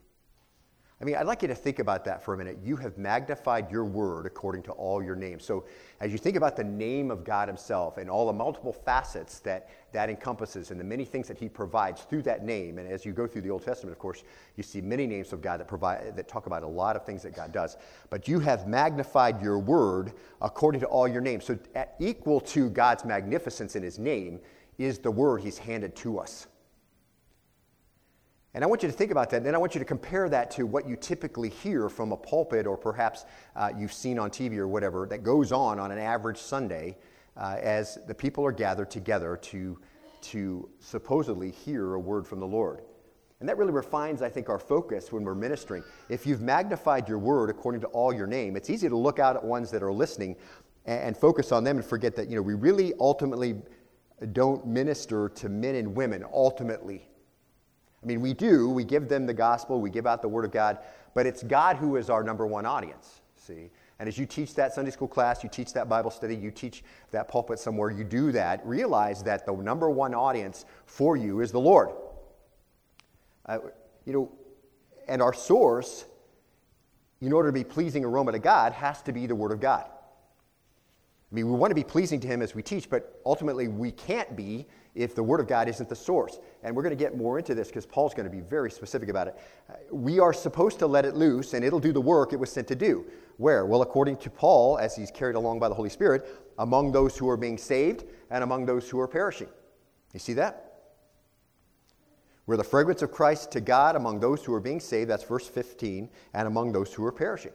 I 1.00 1.04
mean, 1.06 1.16
I'd 1.16 1.26
like 1.26 1.40
you 1.40 1.48
to 1.48 1.54
think 1.54 1.78
about 1.78 2.04
that 2.04 2.22
for 2.22 2.34
a 2.34 2.36
minute. 2.36 2.58
You 2.62 2.76
have 2.76 2.98
magnified 2.98 3.70
your 3.70 3.86
word 3.86 4.26
according 4.26 4.62
to 4.64 4.72
all 4.72 5.02
your 5.02 5.16
names. 5.16 5.46
So, 5.46 5.64
as 5.98 6.12
you 6.12 6.18
think 6.18 6.36
about 6.36 6.56
the 6.56 6.64
name 6.64 7.10
of 7.10 7.24
God 7.24 7.48
Himself 7.48 7.96
and 7.96 8.10
all 8.10 8.26
the 8.26 8.34
multiple 8.34 8.72
facets 8.72 9.38
that 9.40 9.70
that 9.92 10.10
encompasses 10.10 10.70
and 10.70 10.78
the 10.78 10.84
many 10.84 11.06
things 11.06 11.26
that 11.28 11.38
He 11.38 11.48
provides 11.48 12.02
through 12.02 12.22
that 12.22 12.44
name, 12.44 12.76
and 12.76 12.86
as 12.86 13.06
you 13.06 13.12
go 13.12 13.26
through 13.26 13.40
the 13.42 13.50
Old 13.50 13.64
Testament, 13.64 13.92
of 13.92 13.98
course, 13.98 14.24
you 14.56 14.62
see 14.62 14.82
many 14.82 15.06
names 15.06 15.32
of 15.32 15.40
God 15.40 15.60
that 15.60 15.68
provide 15.68 16.14
that 16.16 16.28
talk 16.28 16.44
about 16.44 16.62
a 16.64 16.68
lot 16.68 16.96
of 16.96 17.06
things 17.06 17.22
that 17.22 17.34
God 17.34 17.50
does. 17.50 17.78
But 18.10 18.28
you 18.28 18.38
have 18.40 18.66
magnified 18.66 19.40
your 19.40 19.58
word 19.58 20.12
according 20.42 20.82
to 20.82 20.86
all 20.86 21.08
your 21.08 21.22
names. 21.22 21.46
So, 21.46 21.58
equal 21.98 22.40
to 22.40 22.68
God's 22.68 23.06
magnificence 23.06 23.74
in 23.74 23.82
His 23.82 23.98
name 23.98 24.38
is 24.76 24.98
the 24.98 25.10
word 25.10 25.40
He's 25.40 25.56
handed 25.56 25.96
to 25.96 26.18
us. 26.18 26.46
And 28.52 28.64
I 28.64 28.66
want 28.66 28.82
you 28.82 28.88
to 28.88 28.94
think 28.94 29.12
about 29.12 29.30
that. 29.30 29.44
Then 29.44 29.54
I 29.54 29.58
want 29.58 29.74
you 29.74 29.78
to 29.78 29.84
compare 29.84 30.28
that 30.28 30.50
to 30.52 30.66
what 30.66 30.88
you 30.88 30.96
typically 30.96 31.48
hear 31.48 31.88
from 31.88 32.10
a 32.10 32.16
pulpit 32.16 32.66
or 32.66 32.76
perhaps 32.76 33.24
uh, 33.54 33.70
you've 33.76 33.92
seen 33.92 34.18
on 34.18 34.30
TV 34.30 34.56
or 34.56 34.66
whatever 34.66 35.06
that 35.06 35.22
goes 35.22 35.52
on 35.52 35.78
on 35.78 35.92
an 35.92 35.98
average 35.98 36.38
Sunday 36.38 36.96
uh, 37.36 37.56
as 37.60 37.98
the 38.08 38.14
people 38.14 38.44
are 38.44 38.52
gathered 38.52 38.90
together 38.90 39.36
to, 39.36 39.78
to 40.22 40.68
supposedly 40.80 41.52
hear 41.52 41.94
a 41.94 42.00
word 42.00 42.26
from 42.26 42.40
the 42.40 42.46
Lord. 42.46 42.82
And 43.38 43.48
that 43.48 43.56
really 43.56 43.72
refines, 43.72 44.20
I 44.20 44.28
think, 44.28 44.48
our 44.48 44.58
focus 44.58 45.12
when 45.12 45.22
we're 45.24 45.36
ministering. 45.36 45.84
If 46.08 46.26
you've 46.26 46.42
magnified 46.42 47.08
your 47.08 47.18
word 47.18 47.50
according 47.50 47.80
to 47.82 47.86
all 47.88 48.12
your 48.12 48.26
name, 48.26 48.56
it's 48.56 48.68
easy 48.68 48.88
to 48.88 48.96
look 48.96 49.18
out 49.20 49.36
at 49.36 49.44
ones 49.44 49.70
that 49.70 49.82
are 49.82 49.92
listening 49.92 50.36
and, 50.86 51.00
and 51.00 51.16
focus 51.16 51.52
on 51.52 51.62
them 51.62 51.76
and 51.76 51.86
forget 51.86 52.16
that, 52.16 52.28
you 52.28 52.34
know, 52.34 52.42
we 52.42 52.54
really 52.54 52.94
ultimately 52.98 53.62
don't 54.32 54.66
minister 54.66 55.28
to 55.30 55.48
men 55.48 55.76
and 55.76 55.94
women 55.94 56.24
ultimately 56.32 57.09
I 58.02 58.06
mean, 58.06 58.20
we 58.20 58.32
do, 58.32 58.70
we 58.70 58.84
give 58.84 59.08
them 59.08 59.26
the 59.26 59.34
gospel, 59.34 59.80
we 59.80 59.90
give 59.90 60.06
out 60.06 60.22
the 60.22 60.28
word 60.28 60.44
of 60.44 60.50
God, 60.50 60.78
but 61.14 61.26
it's 61.26 61.42
God 61.42 61.76
who 61.76 61.96
is 61.96 62.08
our 62.08 62.22
number 62.22 62.46
one 62.46 62.64
audience, 62.64 63.20
see? 63.36 63.70
And 63.98 64.08
as 64.08 64.16
you 64.16 64.24
teach 64.24 64.54
that 64.54 64.72
Sunday 64.72 64.90
school 64.90 65.08
class, 65.08 65.44
you 65.44 65.50
teach 65.50 65.74
that 65.74 65.86
Bible 65.86 66.10
study, 66.10 66.34
you 66.34 66.50
teach 66.50 66.82
that 67.10 67.28
pulpit 67.28 67.58
somewhere, 67.58 67.90
you 67.90 68.02
do 68.02 68.32
that, 68.32 68.66
realize 68.66 69.22
that 69.24 69.44
the 69.44 69.52
number 69.52 69.90
one 69.90 70.14
audience 70.14 70.64
for 70.86 71.18
you 71.18 71.40
is 71.40 71.52
the 71.52 71.60
Lord. 71.60 71.90
Uh, 73.44 73.58
you 74.06 74.14
know, 74.14 74.32
and 75.06 75.20
our 75.20 75.34
source, 75.34 76.06
in 77.20 77.32
order 77.32 77.50
to 77.50 77.52
be 77.52 77.64
pleasing 77.64 78.02
aroma 78.02 78.32
to 78.32 78.38
God, 78.38 78.72
has 78.72 79.02
to 79.02 79.12
be 79.12 79.26
the 79.26 79.34
Word 79.34 79.52
of 79.52 79.60
God. 79.60 79.84
I 79.84 81.34
mean, 81.34 81.50
we 81.50 81.58
want 81.58 81.70
to 81.70 81.74
be 81.74 81.84
pleasing 81.84 82.20
to 82.20 82.28
Him 82.28 82.40
as 82.40 82.54
we 82.54 82.62
teach, 82.62 82.88
but 82.88 83.20
ultimately 83.26 83.68
we 83.68 83.90
can't 83.90 84.34
be 84.34 84.66
if 84.94 85.14
the 85.14 85.22
Word 85.22 85.40
of 85.40 85.46
God 85.46 85.68
isn't 85.68 85.88
the 85.88 85.96
source. 85.96 86.38
And 86.62 86.74
we're 86.74 86.82
going 86.82 86.96
to 86.96 87.02
get 87.02 87.16
more 87.16 87.38
into 87.38 87.54
this 87.54 87.68
because 87.68 87.86
Paul's 87.86 88.14
going 88.14 88.28
to 88.28 88.34
be 88.34 88.40
very 88.40 88.70
specific 88.70 89.08
about 89.08 89.28
it. 89.28 89.36
Uh, 89.68 89.74
we 89.92 90.18
are 90.18 90.32
supposed 90.32 90.78
to 90.80 90.86
let 90.86 91.04
it 91.04 91.14
loose, 91.14 91.54
and 91.54 91.64
it'll 91.64 91.80
do 91.80 91.92
the 91.92 92.00
work 92.00 92.32
it 92.32 92.38
was 92.38 92.50
sent 92.50 92.68
to 92.68 92.74
do. 92.74 93.04
Where? 93.36 93.66
Well, 93.66 93.82
according 93.82 94.16
to 94.18 94.30
Paul, 94.30 94.78
as 94.78 94.96
he's 94.96 95.10
carried 95.10 95.36
along 95.36 95.60
by 95.60 95.68
the 95.68 95.74
Holy 95.74 95.90
Spirit, 95.90 96.26
among 96.58 96.92
those 96.92 97.16
who 97.16 97.28
are 97.28 97.36
being 97.36 97.56
saved 97.56 98.04
and 98.30 98.44
among 98.44 98.66
those 98.66 98.88
who 98.90 99.00
are 99.00 99.08
perishing. 99.08 99.48
You 100.12 100.20
see 100.20 100.34
that? 100.34 100.66
We're 102.46 102.56
the 102.56 102.64
fragrance 102.64 103.02
of 103.02 103.12
Christ 103.12 103.52
to 103.52 103.60
God 103.60 103.94
among 103.94 104.18
those 104.20 104.44
who 104.44 104.52
are 104.54 104.60
being 104.60 104.80
saved, 104.80 105.08
that's 105.08 105.24
verse 105.24 105.46
15, 105.46 106.10
and 106.34 106.48
among 106.48 106.72
those 106.72 106.92
who 106.92 107.04
are 107.04 107.12
perishing. 107.12 107.52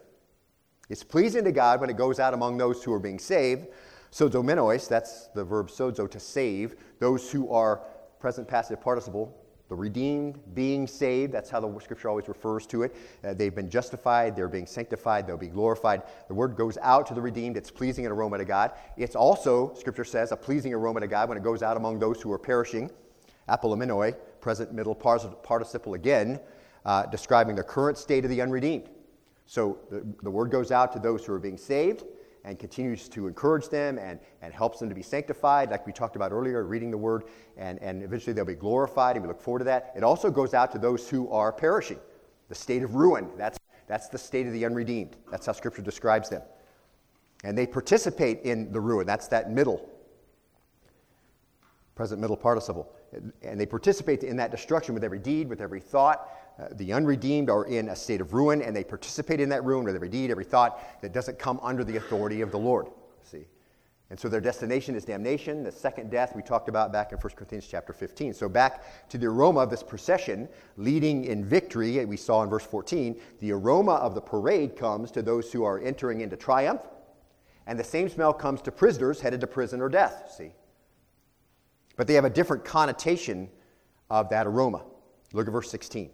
It's 0.89 1.03
pleasing 1.03 1.43
to 1.43 1.51
God 1.51 1.81
when 1.81 1.89
it 1.89 1.97
goes 1.97 2.19
out 2.19 2.33
among 2.33 2.57
those 2.57 2.83
who 2.83 2.93
are 2.93 2.99
being 2.99 3.19
saved. 3.19 3.67
Sozomenos, 4.15 4.87
that's 4.87 5.27
the 5.35 5.43
verb 5.43 5.67
sozo, 5.67 6.09
to 6.09 6.19
save, 6.21 6.77
those 6.99 7.29
who 7.29 7.51
are 7.51 7.81
present 8.17 8.47
passive 8.47 8.79
participle, 8.79 9.35
the 9.67 9.75
redeemed, 9.75 10.39
being 10.53 10.87
saved, 10.87 11.33
that's 11.33 11.49
how 11.49 11.59
the 11.59 11.79
scripture 11.81 12.07
always 12.07 12.29
refers 12.29 12.65
to 12.67 12.83
it. 12.83 12.95
Uh, 13.25 13.33
they've 13.33 13.53
been 13.53 13.69
justified, 13.69 14.33
they're 14.33 14.47
being 14.47 14.67
sanctified, 14.67 15.27
they'll 15.27 15.35
be 15.35 15.49
glorified. 15.49 16.03
The 16.29 16.33
word 16.33 16.55
goes 16.55 16.77
out 16.81 17.05
to 17.07 17.13
the 17.13 17.19
redeemed, 17.19 17.57
it's 17.57 17.69
pleasing 17.69 18.05
an 18.05 18.13
aroma 18.13 18.37
to 18.37 18.45
God. 18.45 18.71
It's 18.95 19.17
also, 19.17 19.73
scripture 19.73 20.05
says, 20.05 20.31
a 20.31 20.37
pleasing 20.37 20.73
aroma 20.73 21.01
to 21.01 21.07
God 21.07 21.27
when 21.27 21.37
it 21.37 21.43
goes 21.43 21.61
out 21.61 21.75
among 21.75 21.99
those 21.99 22.21
who 22.21 22.31
are 22.31 22.39
perishing. 22.39 22.89
Apolemenoi, 23.49 24.15
present 24.39 24.71
middle 24.71 24.95
participle 24.95 25.95
again, 25.95 26.39
uh, 26.85 27.05
describing 27.07 27.57
the 27.57 27.63
current 27.63 27.97
state 27.97 28.23
of 28.23 28.29
the 28.29 28.41
unredeemed. 28.41 28.89
So 29.45 29.77
the, 29.91 30.05
the 30.23 30.31
word 30.31 30.51
goes 30.51 30.71
out 30.71 30.93
to 30.93 30.99
those 30.99 31.25
who 31.25 31.33
are 31.33 31.39
being 31.39 31.57
saved 31.57 32.05
and 32.45 32.59
continues 32.59 33.09
to 33.09 33.27
encourage 33.27 33.69
them 33.69 33.97
and, 33.97 34.19
and 34.43 34.53
helps 34.53 34.79
them 34.79 34.87
to 34.87 34.93
be 34.95 35.01
sanctified, 35.01 35.71
like 35.71 35.85
we 35.85 35.91
talked 35.91 36.15
about 36.15 36.31
earlier, 36.31 36.63
reading 36.63 36.91
the 36.91 36.97
word, 36.97 37.23
and, 37.57 37.81
and 37.81 38.03
eventually 38.03 38.33
they'll 38.33 38.45
be 38.45 38.53
glorified, 38.53 39.15
and 39.15 39.25
we 39.25 39.27
look 39.27 39.41
forward 39.41 39.59
to 39.59 39.65
that. 39.65 39.91
It 39.97 40.03
also 40.03 40.29
goes 40.29 40.53
out 40.53 40.71
to 40.73 40.77
those 40.77 41.09
who 41.09 41.29
are 41.31 41.51
perishing, 41.51 41.99
the 42.47 42.55
state 42.55 42.83
of 42.83 42.93
ruin. 42.93 43.29
That's, 43.35 43.57
that's 43.87 44.09
the 44.09 44.19
state 44.19 44.45
of 44.45 44.53
the 44.53 44.63
unredeemed. 44.63 45.17
That's 45.31 45.47
how 45.47 45.53
Scripture 45.53 45.81
describes 45.81 46.29
them. 46.29 46.43
And 47.43 47.57
they 47.57 47.65
participate 47.65 48.41
in 48.43 48.71
the 48.71 48.79
ruin. 48.79 49.07
That's 49.07 49.27
that 49.29 49.51
middle, 49.51 49.89
present 51.95 52.21
middle 52.21 52.37
participle. 52.37 52.93
And 53.41 53.59
they 53.59 53.65
participate 53.65 54.23
in 54.23 54.37
that 54.37 54.51
destruction 54.51 54.93
with 54.93 55.03
every 55.03 55.19
deed, 55.19 55.49
with 55.49 55.61
every 55.61 55.79
thought, 55.79 56.29
uh, 56.57 56.67
the 56.71 56.93
unredeemed 56.93 57.49
are 57.49 57.65
in 57.65 57.89
a 57.89 57.95
state 57.95 58.21
of 58.21 58.33
ruin, 58.33 58.61
and 58.61 58.75
they 58.75 58.83
participate 58.83 59.39
in 59.41 59.49
that 59.49 59.63
ruin 59.65 59.83
with 59.83 59.95
every 59.95 60.07
deed, 60.07 60.31
every 60.31 60.45
thought 60.45 61.01
that 61.01 61.11
doesn't 61.11 61.37
come 61.37 61.59
under 61.61 61.83
the 61.83 61.97
authority 61.97 62.41
of 62.41 62.51
the 62.51 62.57
Lord. 62.57 62.87
See, 63.23 63.45
And 64.09 64.17
so 64.17 64.29
their 64.29 64.39
destination 64.39 64.95
is 64.95 65.03
damnation. 65.03 65.63
The 65.63 65.71
second 65.71 66.11
death 66.11 66.33
we 66.33 66.41
talked 66.41 66.69
about 66.69 66.93
back 66.93 67.11
in 67.11 67.17
1 67.17 67.33
Corinthians 67.33 67.67
chapter 67.67 67.91
15. 67.91 68.33
So 68.33 68.47
back 68.47 69.09
to 69.09 69.17
the 69.17 69.25
aroma 69.25 69.61
of 69.61 69.69
this 69.69 69.83
procession 69.83 70.47
leading 70.77 71.25
in 71.25 71.43
victory, 71.43 72.05
we 72.05 72.15
saw 72.15 72.41
in 72.43 72.49
verse 72.49 72.65
14, 72.65 73.19
the 73.39 73.51
aroma 73.51 73.95
of 73.95 74.15
the 74.15 74.21
parade 74.21 74.77
comes 74.77 75.11
to 75.11 75.21
those 75.21 75.51
who 75.51 75.65
are 75.65 75.79
entering 75.79 76.21
into 76.21 76.37
triumph, 76.37 76.81
and 77.67 77.77
the 77.77 77.83
same 77.83 78.07
smell 78.07 78.31
comes 78.31 78.61
to 78.61 78.71
prisoners 78.71 79.19
headed 79.19 79.41
to 79.41 79.47
prison 79.47 79.81
or 79.81 79.89
death, 79.89 80.33
see? 80.37 80.53
But 81.97 82.07
they 82.07 82.13
have 82.13 82.25
a 82.25 82.29
different 82.29 82.63
connotation 82.63 83.49
of 84.09 84.29
that 84.29 84.47
aroma. 84.47 84.83
Look 85.33 85.47
at 85.47 85.51
verse 85.51 85.69
16. 85.69 86.11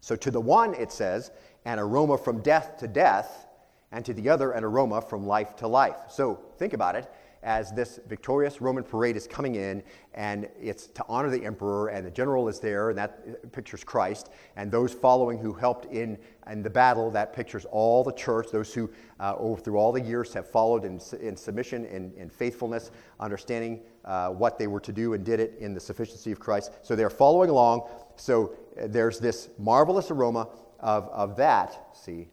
So 0.00 0.16
to 0.16 0.30
the 0.30 0.40
one, 0.40 0.74
it 0.74 0.92
says, 0.92 1.30
an 1.64 1.78
aroma 1.78 2.18
from 2.18 2.40
death 2.40 2.76
to 2.78 2.88
death 2.88 3.46
and 3.92 4.04
to 4.04 4.14
the 4.14 4.28
other 4.28 4.52
an 4.52 4.64
aroma 4.64 5.00
from 5.00 5.26
life 5.26 5.56
to 5.56 5.68
life. 5.68 5.96
So 6.08 6.40
think 6.58 6.72
about 6.72 6.94
it 6.94 7.10
as 7.42 7.72
this 7.72 8.00
victorious 8.08 8.60
Roman 8.60 8.82
parade 8.82 9.16
is 9.16 9.26
coming 9.26 9.54
in, 9.54 9.82
and 10.14 10.48
it's 10.60 10.88
to 10.88 11.04
honor 11.08 11.30
the 11.30 11.44
emperor, 11.44 11.88
and 11.88 12.04
the 12.04 12.10
general 12.10 12.48
is 12.48 12.60
there, 12.60 12.90
and 12.90 12.98
that 12.98 13.52
pictures 13.52 13.84
Christ, 13.84 14.30
and 14.56 14.70
those 14.70 14.92
following 14.92 15.38
who 15.38 15.52
helped 15.52 15.86
in, 15.86 16.18
in 16.50 16.62
the 16.62 16.70
battle, 16.70 17.10
that 17.12 17.32
pictures 17.32 17.64
all 17.70 18.02
the 18.02 18.12
church, 18.12 18.48
those 18.50 18.74
who 18.74 18.90
uh, 19.20 19.34
over, 19.38 19.60
through 19.60 19.76
all 19.76 19.92
the 19.92 20.00
years 20.00 20.32
have 20.34 20.48
followed 20.48 20.84
in, 20.84 21.00
in 21.20 21.36
submission 21.36 21.86
and 21.86 22.12
in, 22.14 22.28
faithfulness, 22.28 22.90
understanding 23.20 23.80
uh, 24.04 24.30
what 24.30 24.58
they 24.58 24.66
were 24.66 24.80
to 24.80 24.92
do 24.92 25.14
and 25.14 25.24
did 25.24 25.40
it 25.40 25.56
in 25.60 25.74
the 25.74 25.80
sufficiency 25.80 26.32
of 26.32 26.40
Christ. 26.40 26.72
So 26.82 26.96
they're 26.96 27.10
following 27.10 27.50
along. 27.50 27.88
So 28.16 28.54
uh, 28.80 28.86
there's 28.88 29.18
this 29.18 29.50
marvelous 29.58 30.10
aroma 30.10 30.48
of, 30.80 31.08
of 31.08 31.36
that, 31.36 31.88
see, 31.92 32.28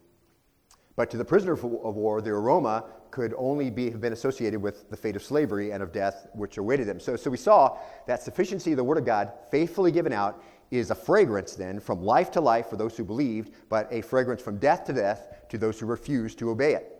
but 0.96 1.10
to 1.12 1.18
the 1.18 1.26
prisoner 1.26 1.54
of 1.54 1.64
war, 1.64 2.22
the 2.22 2.30
aroma 2.30 2.86
could 3.16 3.34
only 3.38 3.70
be, 3.70 3.90
have 3.90 4.02
been 4.02 4.12
associated 4.12 4.62
with 4.62 4.90
the 4.90 4.98
fate 4.98 5.16
of 5.16 5.24
slavery 5.24 5.72
and 5.72 5.82
of 5.82 5.94
death 5.94 6.28
which 6.34 6.58
awaited 6.58 6.86
them. 6.86 7.00
So, 7.00 7.16
so 7.16 7.30
we 7.30 7.38
saw 7.38 7.78
that 8.08 8.22
sufficiency 8.22 8.72
of 8.72 8.78
the 8.78 8.84
Word 8.84 8.98
of 8.98 9.06
God, 9.06 9.32
faithfully 9.50 9.90
given 9.90 10.12
out, 10.12 10.44
is 10.70 10.92
a 10.92 10.96
fragrance 10.96 11.54
then 11.54 11.80
from 11.80 12.04
life 12.04 12.30
to 12.32 12.42
life 12.42 12.68
for 12.68 12.76
those 12.76 12.98
who 12.98 13.06
believed, 13.06 13.54
but 13.70 13.88
a 13.90 14.02
fragrance 14.02 14.42
from 14.42 14.58
death 14.58 14.84
to 14.88 14.92
death 14.92 15.48
to 15.48 15.58
those 15.58 15.80
who 15.80 15.86
refused 15.86 16.38
to 16.40 16.50
obey 16.50 16.74
it. 16.74 16.94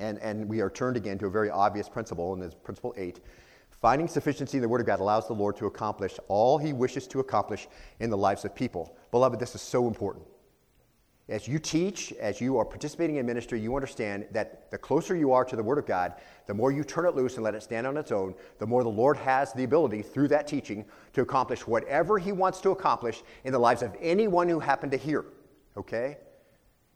And, 0.00 0.18
and 0.18 0.48
we 0.48 0.60
are 0.62 0.70
turned 0.70 0.96
again 0.96 1.16
to 1.18 1.26
a 1.26 1.30
very 1.30 1.48
obvious 1.48 1.88
principle, 1.88 2.32
and 2.32 2.42
this 2.42 2.54
principle 2.54 2.92
eight. 2.96 3.20
Finding 3.80 4.08
sufficiency 4.08 4.58
in 4.58 4.62
the 4.62 4.68
Word 4.68 4.80
of 4.80 4.86
God 4.88 4.98
allows 4.98 5.28
the 5.28 5.32
Lord 5.32 5.56
to 5.58 5.66
accomplish 5.66 6.18
all 6.26 6.58
He 6.58 6.72
wishes 6.72 7.06
to 7.06 7.20
accomplish 7.20 7.68
in 8.00 8.10
the 8.10 8.18
lives 8.18 8.44
of 8.44 8.52
people. 8.52 8.96
Beloved, 9.12 9.38
this 9.38 9.54
is 9.54 9.60
so 9.60 9.86
important. 9.86 10.26
As 11.30 11.46
you 11.46 11.60
teach, 11.60 12.12
as 12.14 12.40
you 12.40 12.58
are 12.58 12.64
participating 12.64 13.16
in 13.16 13.24
ministry, 13.24 13.60
you 13.60 13.76
understand 13.76 14.26
that 14.32 14.68
the 14.72 14.76
closer 14.76 15.14
you 15.14 15.32
are 15.32 15.44
to 15.44 15.54
the 15.54 15.62
Word 15.62 15.78
of 15.78 15.86
God, 15.86 16.14
the 16.46 16.54
more 16.54 16.72
you 16.72 16.82
turn 16.82 17.06
it 17.06 17.14
loose 17.14 17.36
and 17.36 17.44
let 17.44 17.54
it 17.54 17.62
stand 17.62 17.86
on 17.86 17.96
its 17.96 18.10
own, 18.10 18.34
the 18.58 18.66
more 18.66 18.82
the 18.82 18.88
Lord 18.88 19.16
has 19.16 19.52
the 19.52 19.62
ability 19.62 20.02
through 20.02 20.26
that 20.28 20.48
teaching 20.48 20.84
to 21.12 21.22
accomplish 21.22 21.68
whatever 21.68 22.18
He 22.18 22.32
wants 22.32 22.60
to 22.62 22.70
accomplish 22.70 23.22
in 23.44 23.52
the 23.52 23.58
lives 23.60 23.82
of 23.82 23.96
anyone 24.00 24.48
who 24.48 24.58
happened 24.58 24.90
to 24.90 24.98
hear. 24.98 25.24
Okay? 25.76 26.18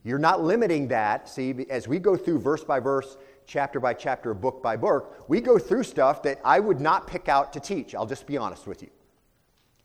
You're 0.02 0.18
not 0.18 0.42
limiting 0.42 0.88
that. 0.88 1.28
See, 1.28 1.54
as 1.70 1.86
we 1.86 2.00
go 2.00 2.16
through 2.16 2.40
verse 2.40 2.64
by 2.64 2.80
verse, 2.80 3.16
chapter 3.46 3.78
by 3.78 3.94
chapter, 3.94 4.34
book 4.34 4.60
by 4.64 4.76
book, 4.76 5.24
we 5.28 5.40
go 5.40 5.58
through 5.60 5.84
stuff 5.84 6.24
that 6.24 6.40
I 6.44 6.58
would 6.58 6.80
not 6.80 7.06
pick 7.06 7.28
out 7.28 7.52
to 7.52 7.60
teach. 7.60 7.94
I'll 7.94 8.04
just 8.04 8.26
be 8.26 8.36
honest 8.36 8.66
with 8.66 8.82
you. 8.82 8.90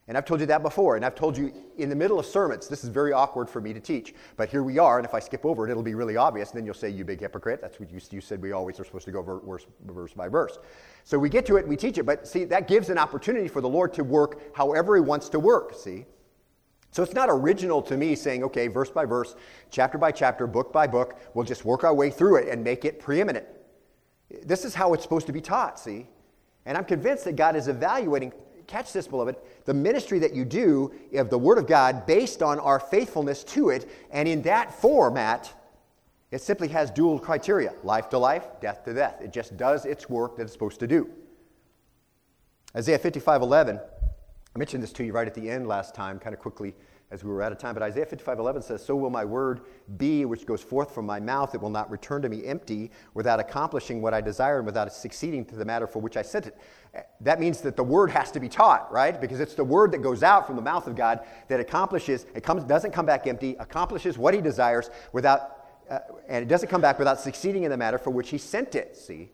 And 0.10 0.18
I've 0.18 0.26
told 0.26 0.40
you 0.40 0.48
that 0.48 0.64
before, 0.64 0.96
and 0.96 1.06
I've 1.06 1.14
told 1.14 1.38
you 1.38 1.54
in 1.78 1.88
the 1.88 1.96
middle 1.96 2.20
of 2.20 2.26
sermons, 2.26 2.68
this 2.68 2.84
is 2.84 2.90
very 2.90 3.14
awkward 3.14 3.48
for 3.48 3.62
me 3.62 3.74
to 3.74 3.80
teach. 3.80 4.16
But 4.38 4.50
here 4.50 4.64
we 4.64 4.80
are, 4.80 4.98
and 4.98 5.06
if 5.06 5.14
I 5.14 5.20
skip 5.20 5.46
over 5.46 5.68
it, 5.68 5.72
it'll 5.72 5.84
be 5.84 5.94
really 5.94 6.18
obvious. 6.18 6.50
And 6.50 6.58
then 6.58 6.66
you'll 6.66 6.74
say, 6.74 6.90
You 6.90 7.06
big 7.06 7.20
hypocrite. 7.20 7.62
That's 7.62 7.80
what 7.80 7.92
you, 7.92 8.02
you 8.10 8.20
said 8.20 8.42
we 8.42 8.52
always 8.52 8.80
are 8.80 8.84
supposed 8.84 9.06
to 9.06 9.12
go 9.12 9.22
verse, 9.22 9.68
verse 9.86 10.14
by 10.16 10.28
verse. 10.28 10.58
So 11.04 11.20
we 11.20 11.30
get 11.30 11.46
to 11.46 11.58
it 11.58 11.60
and 11.60 11.70
we 11.70 11.78
teach 11.78 12.00
it, 12.00 12.08
but 12.08 12.28
see, 12.28 12.44
that 12.46 12.68
gives 12.68 12.90
an 12.90 12.98
opportunity 12.98 13.48
for 13.48 13.62
the 13.62 13.70
Lord 13.70 13.94
to 13.94 14.04
work 14.04 14.56
however 14.56 14.96
He 14.96 15.02
wants 15.02 15.30
to 15.30 15.40
work, 15.40 15.76
see? 15.76 16.06
So 16.90 17.04
it's 17.04 17.14
not 17.14 17.30
original 17.30 17.80
to 17.84 17.96
me 17.96 18.16
saying, 18.16 18.44
okay, 18.46 18.68
verse 18.68 18.90
by 18.90 19.06
verse, 19.06 19.36
chapter 19.70 20.00
by 20.00 20.12
chapter, 20.12 20.48
book 20.48 20.74
by 20.74 20.88
book, 20.88 21.20
we'll 21.36 21.46
just 21.46 21.66
work 21.66 21.84
our 21.84 21.94
way 21.94 22.10
through 22.10 22.38
it 22.38 22.48
and 22.48 22.64
make 22.64 22.84
it 22.84 23.00
preeminent. 23.00 23.46
This 24.44 24.66
is 24.66 24.74
how 24.74 24.96
it's 24.96 25.04
supposed 25.04 25.28
to 25.28 25.34
be 25.34 25.42
taught, 25.42 25.80
see? 25.80 26.08
And 26.66 26.76
I'm 26.76 26.86
convinced 26.86 27.26
that 27.26 27.36
God 27.36 27.56
is 27.56 27.68
evaluating 27.68 28.34
catch 28.70 28.94
this, 28.94 29.08
beloved, 29.08 29.36
the 29.66 29.74
ministry 29.74 30.20
that 30.20 30.34
you 30.34 30.46
do 30.46 30.94
of 31.14 31.30
the 31.30 31.38
Word 31.38 31.58
of 31.58 31.68
God 31.68 32.06
based 32.06 32.42
on 32.44 32.60
our 32.60 32.80
faithfulness 32.80 33.44
to 33.46 33.70
it. 33.70 33.90
And 34.12 34.28
in 34.28 34.44
that 34.44 34.74
format, 34.80 35.52
it 36.32 36.42
simply 36.42 36.68
has 36.70 36.92
dual 36.92 37.20
criteria 37.20 37.74
life 37.84 38.10
to 38.10 38.20
life, 38.20 38.46
death 38.62 38.86
to 38.86 38.94
death. 38.94 39.22
It 39.22 39.34
just 39.34 39.58
does 39.58 39.86
its 39.86 40.10
work 40.10 40.38
that 40.38 40.44
it's 40.44 40.54
supposed 40.54 40.80
to 40.82 40.88
do. 40.88 41.10
Isaiah 42.76 43.00
55 43.00 43.42
11, 43.42 43.80
I 44.56 44.60
mentioned 44.60 44.84
this 44.84 44.94
to 44.94 45.04
you 45.04 45.12
right 45.12 45.28
at 45.28 45.34
the 45.34 45.50
end 45.50 45.68
last 45.68 45.96
time, 45.96 46.20
kind 46.20 46.36
of 46.36 46.40
quickly 46.40 46.76
as 47.12 47.24
we 47.24 47.32
were 47.32 47.42
out 47.42 47.52
of 47.52 47.58
time. 47.58 47.74
But 47.74 47.84
Isaiah 47.84 48.06
55 48.06 48.40
11 48.40 48.62
says, 48.62 48.86
So 48.86 48.96
will 48.96 49.10
my 49.10 49.26
word 49.26 49.62
be 49.98 50.26
which 50.26 50.46
goes 50.46 50.62
forth 50.62 50.94
from 50.94 51.06
my 51.06 51.20
mouth. 51.20 51.56
It 51.56 51.62
will 51.62 51.70
not 51.70 51.90
return 51.90 52.22
to 52.22 52.30
me 52.30 52.46
empty 52.46 52.92
without 53.14 53.40
accomplishing 53.40 54.02
what 54.02 54.14
I 54.14 54.22
desire 54.22 54.58
and 54.58 54.66
without 54.66 54.92
succeeding 54.94 55.44
to 55.46 55.56
the 55.56 55.66
matter 55.66 55.88
for 55.88 56.00
which 56.00 56.18
I 56.18 56.22
sent 56.22 56.48
it. 56.48 56.58
That 57.22 57.40
means 57.40 57.62
that 57.62 57.76
the 57.76 57.84
word 57.84 58.12
has 58.12 58.32
to 58.32 58.40
be 58.40 58.50
taught, 58.50 58.92
right? 58.92 59.20
Because 59.20 59.40
it's 59.40 59.56
the 59.56 59.64
word 59.64 59.92
that 59.92 60.00
goes 60.00 60.24
out 60.24 60.46
from 60.46 60.56
the 60.56 60.62
mouth 60.62 60.88
of 60.88 60.96
God 60.96 61.22
that 61.48 61.60
accomplishes, 61.60 62.26
it 62.36 62.44
comes, 62.44 62.64
doesn't 62.64 62.92
come 62.92 63.06
back 63.06 63.28
empty, 63.28 63.56
accomplishes 63.60 64.18
what 64.18 64.34
he 64.34 64.42
desires 64.42 64.90
without, 65.12 65.68
uh, 65.90 66.00
and 66.28 66.44
it 66.44 66.48
doesn't 66.48 66.70
come 66.70 66.82
back 66.82 67.00
without 67.00 67.20
succeeding 67.20 67.64
in 67.64 67.72
the 67.72 67.78
matter 67.78 67.98
for 67.98 68.12
which 68.12 68.30
he 68.30 68.38
sent 68.38 68.76
it, 68.76 68.96
see? 68.96 69.32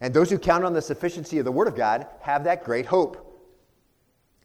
And 0.00 0.12
those 0.12 0.30
who 0.30 0.38
count 0.38 0.64
on 0.64 0.72
the 0.72 0.82
sufficiency 0.82 1.38
of 1.38 1.44
the 1.44 1.52
word 1.52 1.68
of 1.68 1.76
God 1.76 2.06
have 2.20 2.44
that 2.44 2.64
great 2.64 2.86
hope. 2.86 3.31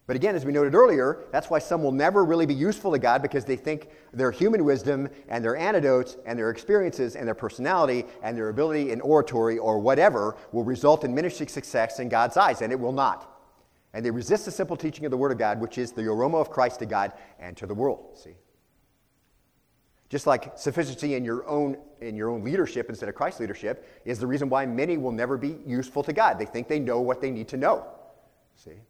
But 0.08 0.16
again, 0.16 0.34
as 0.34 0.46
we 0.46 0.52
noted 0.52 0.74
earlier, 0.74 1.26
that's 1.32 1.50
why 1.50 1.58
some 1.58 1.82
will 1.82 1.92
never 1.92 2.24
really 2.24 2.46
be 2.46 2.54
useful 2.54 2.90
to 2.92 2.98
God 2.98 3.20
because 3.20 3.44
they 3.44 3.56
think 3.56 3.90
their 4.14 4.30
human 4.30 4.64
wisdom 4.64 5.10
and 5.28 5.44
their 5.44 5.54
anecdotes 5.54 6.16
and 6.24 6.38
their 6.38 6.48
experiences 6.48 7.14
and 7.14 7.28
their 7.28 7.34
personality 7.34 8.06
and 8.22 8.34
their 8.34 8.48
ability 8.48 8.90
in 8.90 9.02
oratory 9.02 9.58
or 9.58 9.78
whatever 9.78 10.34
will 10.50 10.64
result 10.64 11.04
in 11.04 11.14
ministry 11.14 11.46
success 11.46 11.98
in 11.98 12.08
God's 12.08 12.38
eyes, 12.38 12.62
and 12.62 12.72
it 12.72 12.80
will 12.80 12.92
not. 12.92 13.38
And 13.92 14.02
they 14.02 14.10
resist 14.10 14.46
the 14.46 14.50
simple 14.50 14.78
teaching 14.78 15.04
of 15.04 15.10
the 15.10 15.16
Word 15.18 15.30
of 15.30 15.36
God, 15.36 15.60
which 15.60 15.76
is 15.76 15.92
the 15.92 16.06
aroma 16.10 16.38
of 16.38 16.48
Christ 16.48 16.78
to 16.78 16.86
God 16.86 17.12
and 17.38 17.54
to 17.58 17.66
the 17.66 17.74
world. 17.74 18.16
See? 18.16 18.34
Just 20.08 20.26
like 20.26 20.56
sufficiency 20.56 21.16
in 21.16 21.24
your 21.24 21.46
own 21.46 21.76
in 22.00 22.16
your 22.16 22.30
own 22.30 22.42
leadership 22.42 22.88
instead 22.88 23.10
of 23.10 23.14
Christ's 23.14 23.40
leadership 23.40 23.86
is 24.06 24.18
the 24.18 24.26
reason 24.26 24.48
why 24.48 24.64
many 24.64 24.96
will 24.96 25.12
never 25.12 25.36
be 25.36 25.58
useful 25.66 26.02
to 26.04 26.14
God. 26.14 26.38
They 26.38 26.46
think 26.46 26.66
they 26.66 26.78
know 26.78 27.02
what 27.02 27.20
they 27.20 27.30
need 27.30 27.48
to 27.48 27.58
know. 27.58 27.86
See? 28.56 28.80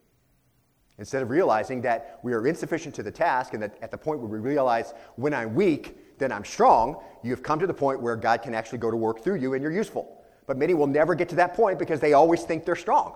Instead 0.99 1.23
of 1.23 1.31
realizing 1.31 1.81
that 1.83 2.19
we 2.23 2.33
are 2.33 2.47
insufficient 2.47 2.95
to 2.97 3.02
the 3.02 3.11
task 3.11 3.55
and 3.55 3.62
that 3.62 3.78
at 3.83 3.90
the 3.90 3.99
point 3.99 4.21
where 4.21 4.28
we 4.28 4.38
realize 4.38 4.95
when 5.17 5.33
I'm 5.33 5.55
weak, 5.55 6.19
then 6.19 6.33
I'm 6.33 6.45
strong, 6.45 7.00
you've 7.23 7.43
come 7.43 7.61
to 7.61 7.67
the 7.67 7.75
point 7.75 8.02
where 8.02 8.17
God 8.17 8.43
can 8.43 8.52
actually 8.52 8.78
go 8.78 8.90
to 8.90 8.97
work 8.97 9.23
through 9.23 9.37
you 9.37 9.55
and 9.55 9.62
you're 9.62 9.73
useful. 9.73 10.25
But 10.47 10.57
many 10.57 10.75
will 10.75 10.87
never 10.88 11.14
get 11.14 11.28
to 11.28 11.37
that 11.37 11.55
point 11.55 11.78
because 11.78 12.00
they 12.00 12.14
always 12.14 12.43
think 12.43 12.64
they're 12.64 12.75
strong. 12.75 13.14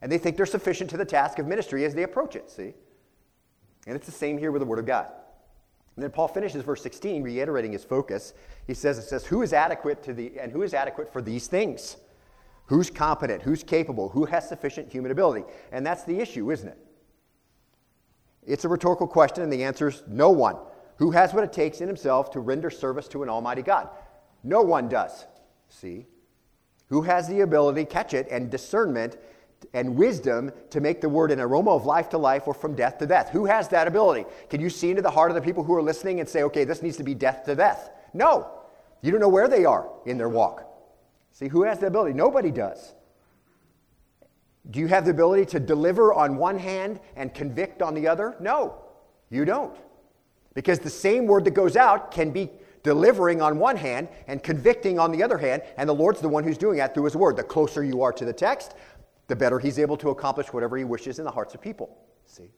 And 0.00 0.10
they 0.10 0.18
think 0.18 0.36
they're 0.36 0.46
sufficient 0.46 0.88
to 0.90 0.96
the 0.96 1.04
task 1.04 1.38
of 1.38 1.46
ministry 1.46 1.84
as 1.84 1.94
they 1.94 2.02
approach 2.02 2.36
it, 2.36 2.50
see? 2.50 2.72
And 3.86 3.94
it's 3.94 4.06
the 4.06 4.12
same 4.12 4.38
here 4.38 4.50
with 4.50 4.60
the 4.60 4.66
Word 4.66 4.78
of 4.78 4.86
God. 4.86 5.06
And 5.96 6.02
then 6.02 6.10
Paul 6.10 6.28
finishes 6.28 6.62
verse 6.62 6.82
16, 6.82 7.22
reiterating 7.22 7.72
his 7.72 7.84
focus. 7.84 8.34
He 8.66 8.74
says, 8.74 8.98
It 8.98 9.02
says, 9.02 9.24
Who 9.26 9.42
is 9.42 9.52
adequate 9.52 10.02
to 10.04 10.12
the 10.12 10.38
and 10.38 10.52
who 10.52 10.62
is 10.62 10.74
adequate 10.74 11.10
for 11.10 11.22
these 11.22 11.46
things? 11.46 11.96
Who's 12.66 12.90
competent? 12.90 13.42
Who's 13.42 13.62
capable? 13.62 14.10
Who 14.10 14.26
has 14.26 14.48
sufficient 14.48 14.90
human 14.90 15.10
ability? 15.10 15.44
And 15.72 15.86
that's 15.86 16.04
the 16.04 16.18
issue, 16.18 16.50
isn't 16.50 16.68
it? 16.68 16.78
It's 18.46 18.64
a 18.64 18.68
rhetorical 18.68 19.06
question, 19.06 19.42
and 19.42 19.52
the 19.52 19.64
answer 19.64 19.88
is 19.88 20.02
no 20.06 20.30
one. 20.30 20.56
Who 20.98 21.10
has 21.10 21.34
what 21.34 21.44
it 21.44 21.52
takes 21.52 21.80
in 21.80 21.88
himself 21.88 22.30
to 22.30 22.40
render 22.40 22.70
service 22.70 23.08
to 23.08 23.22
an 23.22 23.28
almighty 23.28 23.62
God? 23.62 23.88
No 24.42 24.62
one 24.62 24.88
does. 24.88 25.26
See? 25.68 26.06
Who 26.88 27.02
has 27.02 27.28
the 27.28 27.40
ability, 27.40 27.84
catch 27.84 28.14
it, 28.14 28.28
and 28.30 28.50
discernment 28.50 29.18
and 29.74 29.96
wisdom 29.96 30.52
to 30.70 30.80
make 30.80 31.00
the 31.00 31.08
word 31.08 31.32
an 31.32 31.40
aroma 31.40 31.72
of 31.72 31.84
life 31.84 32.08
to 32.10 32.18
life 32.18 32.46
or 32.46 32.54
from 32.54 32.74
death 32.74 32.98
to 32.98 33.06
death? 33.06 33.30
Who 33.30 33.46
has 33.46 33.68
that 33.68 33.88
ability? 33.88 34.24
Can 34.48 34.60
you 34.60 34.70
see 34.70 34.90
into 34.90 35.02
the 35.02 35.10
heart 35.10 35.30
of 35.30 35.34
the 35.34 35.40
people 35.40 35.64
who 35.64 35.74
are 35.74 35.82
listening 35.82 36.20
and 36.20 36.28
say, 36.28 36.44
okay, 36.44 36.64
this 36.64 36.82
needs 36.82 36.96
to 36.98 37.02
be 37.02 37.14
death 37.14 37.44
to 37.46 37.54
death? 37.54 37.90
No. 38.14 38.50
You 39.02 39.10
don't 39.10 39.20
know 39.20 39.28
where 39.28 39.48
they 39.48 39.64
are 39.64 39.88
in 40.04 40.16
their 40.16 40.28
walk. 40.28 40.62
See, 41.32 41.48
who 41.48 41.64
has 41.64 41.80
the 41.80 41.88
ability? 41.88 42.14
Nobody 42.14 42.50
does. 42.50 42.94
Do 44.70 44.80
you 44.80 44.88
have 44.88 45.04
the 45.04 45.10
ability 45.12 45.46
to 45.46 45.60
deliver 45.60 46.12
on 46.12 46.36
one 46.36 46.58
hand 46.58 47.00
and 47.14 47.32
convict 47.32 47.82
on 47.82 47.94
the 47.94 48.08
other? 48.08 48.36
No, 48.40 48.76
you 49.30 49.44
don't. 49.44 49.76
Because 50.54 50.78
the 50.78 50.90
same 50.90 51.26
word 51.26 51.44
that 51.44 51.52
goes 51.52 51.76
out 51.76 52.10
can 52.10 52.30
be 52.30 52.50
delivering 52.82 53.42
on 53.42 53.58
one 53.58 53.76
hand 53.76 54.08
and 54.26 54.42
convicting 54.42 54.98
on 54.98 55.12
the 55.12 55.22
other 55.22 55.38
hand, 55.38 55.62
and 55.76 55.88
the 55.88 55.94
Lord's 55.94 56.20
the 56.20 56.28
one 56.28 56.44
who's 56.44 56.58
doing 56.58 56.78
that 56.78 56.94
through 56.94 57.04
His 57.04 57.16
word. 57.16 57.36
The 57.36 57.42
closer 57.42 57.84
you 57.84 58.02
are 58.02 58.12
to 58.12 58.24
the 58.24 58.32
text, 58.32 58.74
the 59.26 59.36
better 59.36 59.58
He's 59.58 59.78
able 59.78 59.96
to 59.98 60.10
accomplish 60.10 60.52
whatever 60.52 60.76
He 60.76 60.84
wishes 60.84 61.18
in 61.18 61.24
the 61.24 61.30
hearts 61.30 61.54
of 61.54 61.60
people. 61.60 61.98
See? 62.26 62.50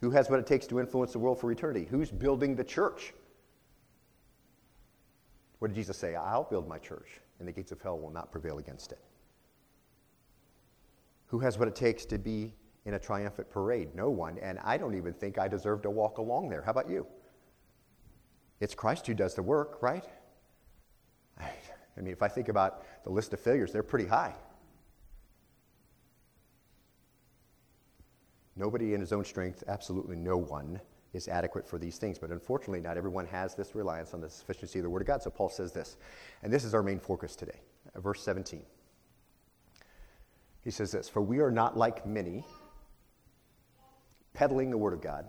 Who 0.00 0.10
has 0.10 0.28
what 0.28 0.40
it 0.40 0.46
takes 0.46 0.66
to 0.68 0.80
influence 0.80 1.12
the 1.12 1.18
world 1.18 1.40
for 1.40 1.50
eternity? 1.50 1.86
Who's 1.90 2.10
building 2.10 2.54
the 2.54 2.64
church? 2.64 3.14
What 5.58 5.68
did 5.68 5.74
Jesus 5.74 5.96
say? 5.96 6.14
I'll 6.14 6.44
build 6.44 6.68
my 6.68 6.78
church, 6.78 7.20
and 7.38 7.46
the 7.46 7.52
gates 7.52 7.72
of 7.72 7.80
hell 7.80 7.98
will 7.98 8.10
not 8.10 8.32
prevail 8.32 8.58
against 8.58 8.92
it. 8.92 8.98
Who 11.26 11.40
has 11.40 11.58
what 11.58 11.68
it 11.68 11.74
takes 11.74 12.04
to 12.06 12.18
be 12.18 12.54
in 12.84 12.94
a 12.94 12.98
triumphant 12.98 13.50
parade? 13.50 13.94
No 13.94 14.10
one. 14.10 14.38
And 14.38 14.58
I 14.64 14.76
don't 14.76 14.94
even 14.94 15.12
think 15.12 15.38
I 15.38 15.48
deserve 15.48 15.82
to 15.82 15.90
walk 15.90 16.18
along 16.18 16.48
there. 16.48 16.62
How 16.62 16.70
about 16.70 16.88
you? 16.88 17.06
It's 18.60 18.74
Christ 18.74 19.06
who 19.06 19.14
does 19.14 19.34
the 19.34 19.42
work, 19.42 19.82
right? 19.82 20.04
I 21.38 22.00
mean, 22.00 22.12
if 22.12 22.22
I 22.22 22.28
think 22.28 22.48
about 22.48 22.84
the 23.04 23.10
list 23.10 23.32
of 23.32 23.40
failures, 23.40 23.72
they're 23.72 23.82
pretty 23.82 24.06
high. 24.06 24.34
Nobody 28.54 28.94
in 28.94 29.00
his 29.00 29.12
own 29.12 29.24
strength, 29.24 29.64
absolutely 29.68 30.16
no 30.16 30.36
one, 30.36 30.80
is 31.16 31.28
adequate 31.28 31.66
for 31.66 31.78
these 31.78 31.98
things. 31.98 32.18
But 32.18 32.30
unfortunately, 32.30 32.80
not 32.80 32.96
everyone 32.96 33.26
has 33.26 33.54
this 33.54 33.74
reliance 33.74 34.14
on 34.14 34.20
the 34.20 34.30
sufficiency 34.30 34.78
of 34.78 34.84
the 34.84 34.90
Word 34.90 35.02
of 35.02 35.08
God. 35.08 35.22
So 35.22 35.30
Paul 35.30 35.48
says 35.48 35.72
this, 35.72 35.96
and 36.42 36.52
this 36.52 36.64
is 36.64 36.74
our 36.74 36.82
main 36.82 37.00
focus 37.00 37.34
today. 37.34 37.60
Uh, 37.94 38.00
verse 38.00 38.22
17. 38.22 38.62
He 40.62 40.70
says 40.70 40.92
this 40.92 41.08
For 41.08 41.20
we 41.22 41.40
are 41.40 41.50
not 41.50 41.76
like 41.76 42.06
many 42.06 42.44
peddling 44.34 44.70
the 44.70 44.78
Word 44.78 44.92
of 44.92 45.00
God, 45.00 45.28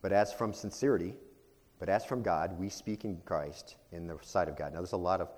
but 0.00 0.12
as 0.12 0.32
from 0.32 0.52
sincerity, 0.52 1.14
but 1.78 1.88
as 1.88 2.04
from 2.04 2.22
God, 2.22 2.58
we 2.58 2.68
speak 2.68 3.04
in 3.04 3.20
Christ 3.24 3.76
in 3.90 4.06
the 4.06 4.16
sight 4.22 4.48
of 4.48 4.56
God. 4.56 4.72
Now, 4.72 4.78
there's 4.80 4.92
a 4.92 4.96
lot 4.96 5.20
of 5.20 5.30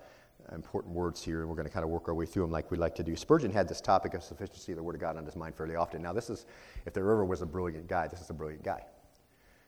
important 0.52 0.94
words 0.94 1.22
here, 1.22 1.40
and 1.40 1.48
we're 1.48 1.56
going 1.56 1.66
to 1.66 1.72
kind 1.72 1.84
of 1.84 1.90
work 1.90 2.08
our 2.08 2.14
way 2.14 2.26
through 2.26 2.42
them 2.42 2.50
like 2.50 2.70
we 2.70 2.76
like 2.76 2.94
to 2.96 3.02
do. 3.02 3.16
Spurgeon 3.16 3.50
had 3.50 3.68
this 3.68 3.80
topic 3.80 4.12
of 4.12 4.22
sufficiency 4.22 4.72
of 4.72 4.76
the 4.76 4.82
Word 4.82 4.94
of 4.94 5.00
God 5.00 5.16
on 5.16 5.24
his 5.24 5.36
mind 5.36 5.54
fairly 5.54 5.76
often. 5.76 6.02
Now, 6.02 6.12
this 6.12 6.28
is, 6.28 6.44
if 6.84 6.92
there 6.92 7.10
ever 7.10 7.24
was 7.24 7.40
a 7.40 7.46
brilliant 7.46 7.86
guy, 7.86 8.08
this 8.08 8.20
is 8.20 8.28
a 8.28 8.34
brilliant 8.34 8.62
guy. 8.62 8.84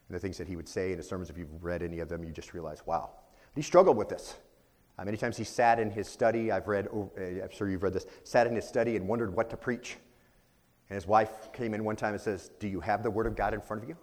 And 0.08 0.14
the 0.14 0.20
things 0.20 0.38
that 0.38 0.46
he 0.46 0.56
would 0.56 0.68
say 0.68 0.92
in 0.92 0.98
his 0.98 1.08
sermons, 1.08 1.30
if 1.30 1.38
you've 1.38 1.62
read 1.62 1.82
any 1.82 1.98
of 1.98 2.08
them, 2.08 2.22
you 2.24 2.30
just 2.30 2.54
realize, 2.54 2.82
wow. 2.86 3.10
He 3.54 3.62
struggled 3.62 3.96
with 3.96 4.08
this. 4.08 4.36
Uh, 4.98 5.04
many 5.04 5.16
times 5.16 5.36
he 5.36 5.44
sat 5.44 5.78
in 5.78 5.90
his 5.90 6.08
study, 6.08 6.52
I've 6.52 6.68
read, 6.68 6.88
uh, 6.94 7.20
I'm 7.20 7.50
sure 7.50 7.68
you've 7.68 7.82
read 7.82 7.92
this, 7.92 8.06
sat 8.24 8.46
in 8.46 8.54
his 8.54 8.66
study 8.66 8.96
and 8.96 9.06
wondered 9.06 9.34
what 9.34 9.50
to 9.50 9.56
preach. 9.56 9.98
And 10.88 10.94
his 10.94 11.06
wife 11.06 11.52
came 11.52 11.74
in 11.74 11.84
one 11.84 11.96
time 11.96 12.12
and 12.12 12.20
says, 12.20 12.50
Do 12.60 12.68
you 12.68 12.80
have 12.80 13.02
the 13.02 13.10
Word 13.10 13.26
of 13.26 13.34
God 13.34 13.52
in 13.52 13.60
front 13.60 13.82
of 13.82 13.88
you? 13.88 13.96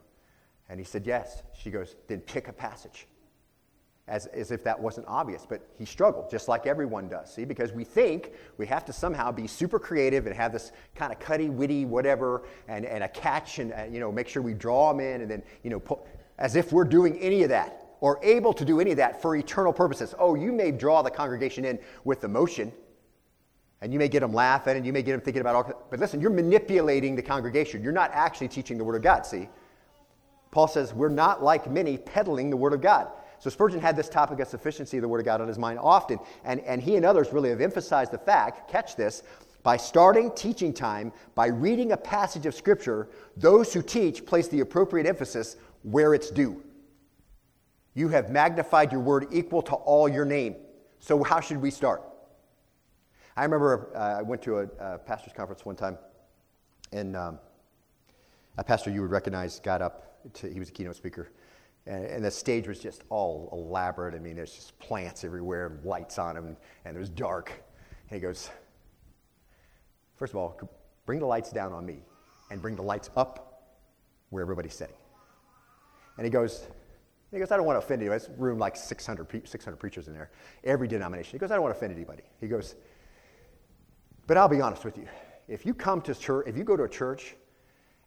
And 0.70 0.80
he 0.80 0.86
said, 0.86 1.08
Yes. 1.08 1.44
She 1.58 1.72
goes, 1.72 1.96
Then 2.08 2.20
pick 2.20 2.48
a 2.48 2.54
passage. 2.54 3.08
As, 4.06 4.26
as 4.28 4.52
if 4.52 4.66
that 4.66 4.78
wasn't 4.78 5.08
obvious, 5.08 5.46
but 5.48 5.66
he 5.78 5.86
struggled, 5.86 6.30
just 6.30 6.50
like 6.50 6.68
everyone 6.68 7.08
does, 7.08 7.34
see? 7.34 7.46
Because 7.46 7.72
we 7.72 7.86
think 7.86 8.34
we 8.58 8.66
have 8.66 8.84
to 8.84 8.92
somehow 8.92 9.32
be 9.32 9.48
super 9.48 9.80
creative 9.80 10.28
and 10.28 10.36
have 10.36 10.52
this 10.52 10.74
kind 10.94 11.14
of 11.14 11.20
cutty, 11.20 11.50
witty, 11.50 11.86
whatever, 11.86 12.44
and, 12.68 12.86
and 12.86 13.06
a 13.06 13.08
catch, 13.08 13.60
and, 13.60 13.72
uh, 13.72 13.84
you 13.90 14.02
know, 14.02 14.12
make 14.12 14.28
sure 14.28 14.42
we 14.42 14.54
draw 14.54 14.92
them 14.92 15.00
in, 15.00 15.22
and 15.22 15.32
then, 15.32 15.42
you 15.64 15.70
know, 15.70 15.80
put, 15.80 16.00
as 16.38 16.58
if 16.58 16.74
we're 16.74 16.84
doing 16.84 17.18
any 17.20 17.44
of 17.44 17.50
that 17.50 17.96
or 18.02 18.20
able 18.22 18.52
to 18.52 18.66
do 18.66 18.82
any 18.82 18.92
of 18.92 18.98
that 18.98 19.22
for 19.22 19.38
eternal 19.38 19.72
purposes. 19.72 20.14
Oh, 20.20 20.36
you 20.36 20.52
may 20.52 20.72
draw 20.72 21.02
the 21.02 21.10
congregation 21.10 21.64
in 21.64 21.80
with 22.04 22.26
emotion, 22.26 22.74
and 23.80 23.94
you 23.94 24.00
may 24.00 24.10
get 24.10 24.20
them 24.20 24.34
laughing, 24.34 24.76
and 24.76 24.86
you 24.86 24.92
may 24.92 25.02
get 25.02 25.14
them 25.14 25.22
thinking 25.22 25.40
about 25.40 25.56
all, 25.56 25.88
but 25.90 26.00
listen, 26.02 26.20
you're 26.20 26.30
manipulating 26.30 27.16
the 27.16 27.22
congregation. 27.22 27.82
You're 27.82 27.94
not 27.94 28.12
actually 28.12 28.50
teaching 28.50 28.78
the 28.78 28.84
Word 28.84 28.98
of 28.98 29.02
God, 29.02 29.26
see? 29.26 29.48
Paul 30.52 30.68
says, 30.68 30.94
We're 30.94 31.08
not 31.08 31.42
like 31.42 31.72
many 31.72 31.98
peddling 31.98 32.50
the 32.50 32.58
Word 32.58 32.74
of 32.74 32.82
God. 32.82 33.08
So 33.44 33.50
Spurgeon 33.50 33.82
had 33.82 33.98
this 33.98 34.08
topic 34.08 34.40
of 34.40 34.48
sufficiency 34.48 34.96
of 34.96 35.02
the 35.02 35.10
Word 35.10 35.20
of 35.20 35.26
God 35.26 35.42
on 35.42 35.50
his 35.50 35.60
mind 35.60 35.78
often, 35.78 36.18
and, 36.46 36.62
and 36.62 36.82
he 36.82 36.96
and 36.96 37.06
others 37.06 37.34
really 37.34 37.50
have 37.50 37.60
emphasized 37.60 38.14
the 38.14 38.18
fact, 38.18 38.72
catch 38.72 38.96
this, 38.96 39.22
by 39.64 39.76
starting 39.76 40.32
teaching 40.32 40.72
time, 40.72 41.12
by 41.36 41.48
reading 41.48 41.92
a 41.92 41.98
passage 41.98 42.46
of 42.46 42.56
Scripture, 42.56 43.10
those 43.36 43.74
who 43.74 43.82
teach 43.82 44.26
place 44.26 44.48
the 44.48 44.62
appropriate 44.62 45.06
emphasis 45.06 45.58
where 45.82 46.14
it's 46.14 46.32
due. 46.32 46.64
You 47.96 48.08
have 48.08 48.30
magnified 48.30 48.94
your 48.94 49.02
word 49.02 49.28
equal 49.30 49.62
to 49.64 49.74
all 49.74 50.08
your 50.08 50.24
name. 50.24 50.56
So, 51.00 51.22
how 51.22 51.42
should 51.42 51.58
we 51.58 51.70
start? 51.70 52.02
I 53.36 53.44
remember 53.44 53.92
uh, 53.94 54.20
I 54.20 54.22
went 54.22 54.42
to 54.44 54.60
a, 54.60 54.64
a, 54.80 54.98
pastor's 55.00 55.34
conference 55.34 55.66
one 55.66 55.76
time, 55.76 55.98
and 56.94 57.18
um, 57.18 57.40
a 58.58 58.64
pastor 58.64 58.90
you 58.90 59.02
would 59.02 59.12
recognize 59.12 59.60
got 59.60 59.82
up 59.82 60.32
to, 60.36 60.48
he 60.48 60.60
was 60.60 60.70
a 60.70 60.72
keynote 60.72 60.96
speaker. 60.96 61.30
And, 61.86 62.06
and, 62.06 62.24
the 62.24 62.32
stage 62.32 62.68
was 62.68 62.80
just 62.80 63.04
all 63.10 63.50
elaborate. 63.52 64.16
I 64.16 64.20
mean, 64.20 64.38
there's 64.38 64.54
just 64.54 64.78
plants 64.80 65.26
everywhere 65.26 65.68
and 65.68 65.84
lights 65.84 66.18
on 66.18 66.36
them, 66.36 66.56
and, 66.86 66.96
it 66.96 67.00
was 67.00 67.10
dark. 67.10 67.52
And 68.10 68.16
he 68.16 68.22
goes, 68.22 68.50
First 70.16 70.34
of 70.34 70.38
all, 70.38 70.58
bring 71.06 71.20
the 71.20 71.26
lights 71.26 71.52
down 71.52 71.74
on 71.74 71.86
me 71.86 72.00
and 72.52 72.62
bring 72.62 72.76
the 72.76 72.84
lights 72.84 73.10
up 73.18 73.74
where 74.30 74.42
everybody's 74.42 74.74
sitting. 74.74 74.96
And 76.18 76.26
he 76.26 76.30
goes, 76.30 76.68
he 77.32 77.40
goes, 77.40 77.52
I 77.52 77.58
don't 77.58 77.66
want 77.66 77.80
to 77.80 77.86
offend 77.86 78.02
anybody. 78.02 78.24
It's 78.24 78.30
room 78.38 78.60
like 78.60 78.76
600, 78.76 79.48
600 79.48 79.76
preachers 79.78 80.08
in 80.08 80.14
there, 80.14 80.30
every 80.64 80.88
denomination. 80.88 81.32
He 81.32 81.40
goes, 81.40 81.52
I 81.52 81.56
don't 81.56 81.64
want 81.64 81.74
to 81.74 81.78
offend 81.78 81.92
anybody. 81.92 82.24
He 82.40 82.48
goes, 82.48 82.76
but 84.28 84.38
I'll 84.38 84.48
be 84.48 84.62
honest 84.62 84.86
with 84.86 84.98
you. 84.98 85.08
If 85.48 85.66
you 85.66 85.74
come 85.74 86.02
to 86.04 86.14
church, 86.14 86.48
if 86.48 86.56
you 86.56 86.64
go 86.64 86.78
to 86.78 86.84
a 86.84 86.90
church, 86.90 87.36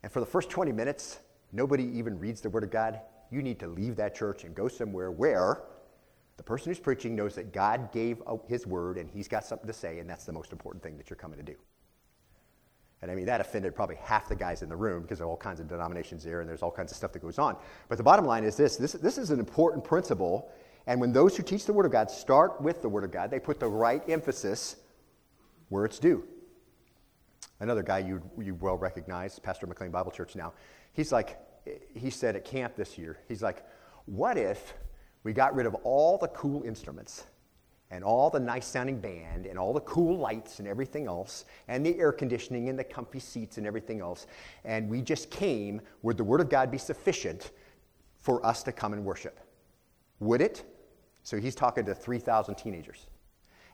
and 0.02 0.12
for 0.12 0.20
the 0.20 0.26
first 0.26 0.48
20 0.48 0.72
minutes, 0.72 1.18
nobody 1.52 1.84
even 1.98 2.18
reads 2.18 2.40
the 2.40 2.48
Word 2.48 2.62
of 2.62 2.70
God, 2.70 3.00
you 3.30 3.42
need 3.42 3.58
to 3.60 3.66
leave 3.66 3.96
that 3.96 4.14
church 4.14 4.44
and 4.44 4.54
go 4.54 4.68
somewhere 4.68 5.10
where 5.10 5.62
the 6.36 6.42
person 6.42 6.70
who's 6.70 6.78
preaching 6.78 7.16
knows 7.16 7.34
that 7.34 7.52
God 7.52 7.92
gave 7.92 8.22
his 8.46 8.66
word 8.66 8.98
and 8.98 9.10
he's 9.10 9.28
got 9.28 9.44
something 9.44 9.66
to 9.66 9.72
say, 9.72 9.98
and 9.98 10.08
that's 10.08 10.24
the 10.24 10.32
most 10.32 10.52
important 10.52 10.82
thing 10.82 10.96
that 10.98 11.08
you're 11.08 11.16
coming 11.16 11.38
to 11.38 11.44
do. 11.44 11.54
And 13.02 13.10
I 13.10 13.14
mean, 13.14 13.26
that 13.26 13.40
offended 13.40 13.74
probably 13.74 13.96
half 13.96 14.28
the 14.28 14.36
guys 14.36 14.62
in 14.62 14.68
the 14.68 14.76
room 14.76 15.02
because 15.02 15.18
there 15.18 15.26
are 15.26 15.30
all 15.30 15.36
kinds 15.36 15.60
of 15.60 15.68
denominations 15.68 16.24
there 16.24 16.40
and 16.40 16.48
there's 16.48 16.62
all 16.62 16.70
kinds 16.70 16.90
of 16.90 16.96
stuff 16.96 17.12
that 17.12 17.20
goes 17.20 17.38
on. 17.38 17.56
But 17.88 17.98
the 17.98 18.04
bottom 18.04 18.24
line 18.24 18.44
is 18.44 18.56
this 18.56 18.76
this, 18.76 18.92
this 18.92 19.18
is 19.18 19.30
an 19.30 19.38
important 19.38 19.84
principle. 19.84 20.50
And 20.86 21.00
when 21.00 21.12
those 21.12 21.36
who 21.36 21.42
teach 21.42 21.66
the 21.66 21.72
Word 21.72 21.84
of 21.84 21.92
God 21.92 22.10
start 22.10 22.60
with 22.60 22.80
the 22.80 22.88
Word 22.88 23.04
of 23.04 23.10
God, 23.10 23.30
they 23.30 23.40
put 23.40 23.60
the 23.60 23.68
right 23.68 24.02
emphasis 24.08 24.76
where 25.68 25.84
it's 25.84 25.98
due. 25.98 26.24
Another 27.60 27.82
guy 27.82 27.98
you, 27.98 28.22
you 28.40 28.54
well 28.54 28.76
recognize, 28.76 29.38
Pastor 29.38 29.66
McLean 29.66 29.90
Bible 29.90 30.12
Church 30.12 30.36
now, 30.36 30.52
he's 30.92 31.10
like, 31.10 31.38
he 31.94 32.10
said 32.10 32.36
at 32.36 32.44
camp 32.44 32.76
this 32.76 32.98
year, 32.98 33.18
he's 33.28 33.42
like, 33.42 33.64
what 34.06 34.36
if 34.36 34.74
we 35.22 35.32
got 35.32 35.54
rid 35.54 35.66
of 35.66 35.74
all 35.76 36.18
the 36.18 36.28
cool 36.28 36.62
instruments 36.62 37.24
and 37.90 38.02
all 38.02 38.30
the 38.30 38.40
nice 38.40 38.66
sounding 38.66 39.00
band 39.00 39.46
and 39.46 39.58
all 39.58 39.72
the 39.72 39.80
cool 39.80 40.18
lights 40.18 40.58
and 40.58 40.68
everything 40.68 41.06
else 41.06 41.44
and 41.68 41.84
the 41.84 41.98
air 41.98 42.12
conditioning 42.12 42.68
and 42.68 42.78
the 42.78 42.84
comfy 42.84 43.20
seats 43.20 43.58
and 43.58 43.66
everything 43.66 44.00
else, 44.00 44.26
and 44.64 44.88
we 44.88 45.00
just 45.02 45.30
came, 45.30 45.80
would 46.02 46.16
the 46.16 46.24
Word 46.24 46.40
of 46.40 46.48
God 46.48 46.70
be 46.70 46.78
sufficient 46.78 47.52
for 48.18 48.44
us 48.44 48.62
to 48.64 48.72
come 48.72 48.92
and 48.92 49.04
worship? 49.04 49.40
Would 50.20 50.40
it? 50.40 50.64
So 51.22 51.38
he's 51.38 51.54
talking 51.54 51.84
to 51.86 51.94
3,000 51.94 52.54
teenagers. 52.54 53.06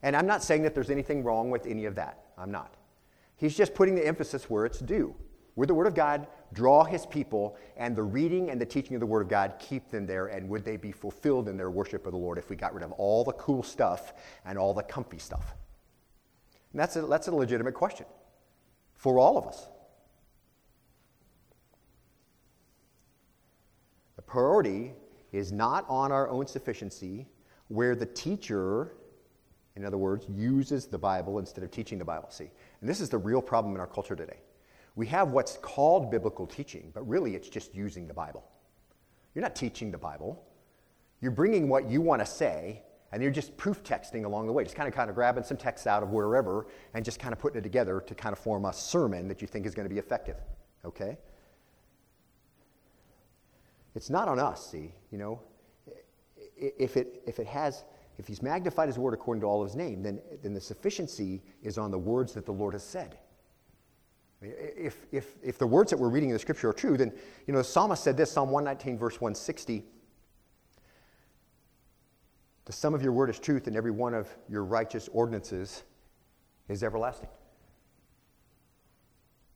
And 0.03 0.17
I'm 0.17 0.27
not 0.27 0.43
saying 0.43 0.63
that 0.63 0.75
there's 0.75 0.91
anything 0.91 1.23
wrong 1.23 1.51
with 1.51 1.67
any 1.67 1.85
of 1.85 1.95
that. 1.95 2.25
I'm 2.37 2.51
not. 2.51 2.75
He's 3.37 3.57
just 3.57 3.75
putting 3.75 3.95
the 3.95 4.07
emphasis 4.07 4.49
where 4.49 4.65
it's 4.67 4.79
due. 4.79 5.15
Would 5.57 5.69
the 5.69 5.75
Word 5.75 5.87
of 5.87 5.95
God 5.95 6.27
draw 6.53 6.85
His 6.85 7.07
people 7.07 7.57
and 7.77 7.97
the 7.97 8.03
reading 8.03 8.51
and 8.51 8.61
the 8.61 8.67
teaching 8.67 8.95
of 8.95 9.01
the 9.01 9.07
Word 9.07 9.23
of 9.23 9.29
God 9.29 9.55
keep 9.59 9.91
them 9.91 10.07
there? 10.07 10.27
And 10.27 10.49
would 10.49 10.65
they 10.65 10.77
be 10.77 10.93
fulfilled 10.93 11.49
in 11.49 11.57
their 11.57 11.71
worship 11.71 12.07
of 12.07 12.13
the 12.13 12.19
Lord 12.19 12.39
if 12.39 12.51
we 12.51 12.57
got 12.57 12.75
rid 12.75 12.83
of 12.83 12.93
all 12.93 13.25
the 13.25 13.33
cool 13.33 13.63
stuff 13.63 14.13
and 14.45 14.59
all 14.59 14.75
the 14.75 14.83
comfy 14.83 15.19
stuff? 15.19 15.55
And 16.73 16.81
that's 16.81 16.97
a, 16.97 17.03
that's 17.03 17.29
a 17.29 17.35
legitimate 17.35 17.75
question 17.75 18.07
for 18.95 19.19
all 19.19 19.37
of 19.37 19.47
us. 19.47 19.69
The 24.17 24.23
priority 24.23 24.93
is 25.33 25.51
not 25.51 25.85
on 25.89 26.13
our 26.13 26.29
own 26.29 26.47
sufficiency, 26.47 27.27
where 27.69 27.95
the 27.95 28.07
teacher, 28.07 28.93
in 29.77 29.85
other 29.85 29.99
words, 29.99 30.27
uses 30.29 30.87
the 30.87 30.99
Bible 30.99 31.39
instead 31.39 31.65
of 31.65 31.71
teaching 31.71 31.99
the 31.99 32.05
Bible. 32.05 32.29
See, 32.31 32.51
and 32.81 32.89
this 32.89 33.01
is 33.01 33.09
the 33.09 33.19
real 33.19 33.43
problem 33.43 33.75
in 33.75 33.81
our 33.81 33.87
culture 33.87 34.15
today. 34.15 34.39
We 34.95 35.07
have 35.07 35.31
what's 35.31 35.57
called 35.59 36.11
biblical 36.11 36.47
teaching, 36.47 36.91
but 36.93 37.07
really 37.09 37.35
it's 37.35 37.49
just 37.49 37.75
using 37.75 38.07
the 38.07 38.15
Bible. 38.15 38.45
You're 39.35 39.43
not 39.43 39.57
teaching 39.57 39.91
the 39.91 39.99
Bible. 39.99 40.45
You're 41.21 41.31
bringing 41.31 41.69
what 41.69 41.89
you 41.89 42.01
want 42.01 42.21
to 42.21 42.27
say, 42.27 42.83
and 43.13 43.23
you're 43.23 43.33
just 43.33 43.57
proof 43.57 43.83
texting 43.83 44.25
along 44.25 44.47
the 44.47 44.53
way, 44.53 44.65
just 44.65 44.77
kind 44.77 44.89
of 44.89 44.95
kind 44.95 45.09
of 45.09 45.15
grabbing 45.15 45.45
some 45.45 45.57
text 45.57 45.87
out 45.87 46.03
of 46.03 46.11
wherever 46.11 46.67
and 46.95 47.05
just 47.05 47.19
kind 47.19 47.33
of 47.33 47.39
putting 47.39 47.59
it 47.59 47.63
together 47.63 48.01
to 48.07 48.15
kind 48.15 48.33
of 48.33 48.39
form 48.39 48.65
a 48.65 48.73
sermon 48.73 49.29
that 49.29 49.41
you 49.41 49.47
think 49.47 49.67
is 49.67 49.75
going 49.75 49.89
to 49.89 49.95
be 49.95 49.99
effective. 49.99 50.37
Okay? 50.85 51.17
It's 53.95 54.11
not 54.11 54.29
on 54.29 54.39
us, 54.39 54.71
see, 54.71 54.93
you 55.11 55.19
know. 55.19 55.41
If 56.57 56.97
it, 56.97 57.23
if 57.27 57.39
it 57.39 57.47
has, 57.47 57.85
if 58.19 58.27
he's 58.27 58.43
magnified 58.43 58.89
his 58.89 58.99
word 58.99 59.15
according 59.15 59.41
to 59.43 59.47
all 59.47 59.63
his 59.63 59.75
name, 59.75 60.03
then, 60.03 60.21
then 60.43 60.55
the 60.55 60.61
sufficiency 60.61 61.43
is 61.63 61.77
on 61.79 61.91
the 61.91 61.99
words 61.99 62.33
that 62.35 62.47
the 62.47 62.53
Lord 62.53 62.75
has 62.75 62.85
said. 62.85 63.19
If, 64.43 65.07
if, 65.13 65.37
if 65.43 65.59
the 65.59 65.67
words 65.67 65.91
that 65.91 65.97
we're 65.97 66.09
reading 66.09 66.31
in 66.31 66.35
the 66.35 66.39
scripture 66.39 66.71
are 66.71 66.75
true, 66.75 66.97
then, 66.97 67.13
you 67.47 67.53
know, 67.53 67.59
the 67.59 67.65
psalmist 67.65 68.03
said 68.03 68.17
this, 68.17 68.33
Psalm 68.33 68.51
119, 68.51 68.99
verse 68.99 69.21
160. 69.21 69.85
The 72.65 72.73
sum 72.73 72.95
of 72.95 73.03
your 73.03 73.13
word 73.13 73.31
is 73.31 73.39
truth, 73.39 73.67
and 73.67 73.77
every 73.77 73.91
one 73.91 74.15
of 74.15 74.29
your 74.49 74.65
righteous 74.65 75.09
ordinances 75.13 75.85
is 76.69 76.83
everlasting. 76.83 77.29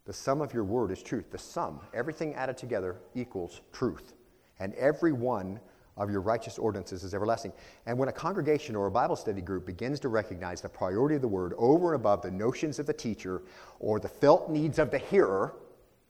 The 0.05 0.13
sum 0.13 0.41
of 0.41 0.55
your 0.55 0.65
word 0.65 0.93
is 0.93 1.03
truth. 1.03 1.31
The 1.31 1.39
sum, 1.39 1.81
everything 1.93 2.35
added 2.35 2.57
together, 2.57 2.97
equals 3.15 3.61
truth. 3.73 4.15
And 4.61 4.73
every 4.75 5.13
one 5.13 5.61
of 5.97 6.11
your 6.11 6.21
righteous 6.21 6.59
ordinances 6.59 7.05
is 7.05 7.15
everlasting. 7.15 7.53
And 7.87 7.99
when 7.99 8.09
a 8.09 8.13
congregation 8.13 8.77
or 8.77 8.87
a 8.87 8.91
Bible 8.91 9.17
study 9.17 9.41
group 9.41 9.67
begins 9.67 9.99
to 10.01 10.09
recognize 10.09 10.61
the 10.61 10.69
priority 10.69 11.17
of 11.17 11.23
the 11.23 11.29
word 11.29 11.55
over 11.57 11.95
and 11.95 12.01
above 12.01 12.23
the 12.23 12.31
notions 12.31 12.79
of 12.79 12.87
the 12.87 12.93
teacher 12.93 13.43
or 13.81 13.99
the 13.99 14.09
felt 14.09 14.51
needs 14.51 14.79
of 14.79 14.91
the 14.91 14.99
hearer, 14.99 15.55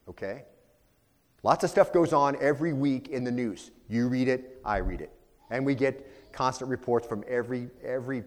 okay? 0.09 0.43
Lots 1.43 1.63
of 1.63 1.69
stuff 1.69 1.93
goes 1.93 2.11
on 2.11 2.35
every 2.41 2.73
week 2.73 3.07
in 3.09 3.23
the 3.23 3.31
news. 3.31 3.71
You 3.87 4.07
read 4.09 4.27
it, 4.27 4.59
I 4.65 4.77
read 4.77 5.01
it. 5.01 5.11
And 5.49 5.65
we 5.65 5.75
get 5.75 6.33
constant 6.33 6.69
reports 6.69 7.07
from 7.07 7.23
every, 7.27 7.69
every 7.83 8.23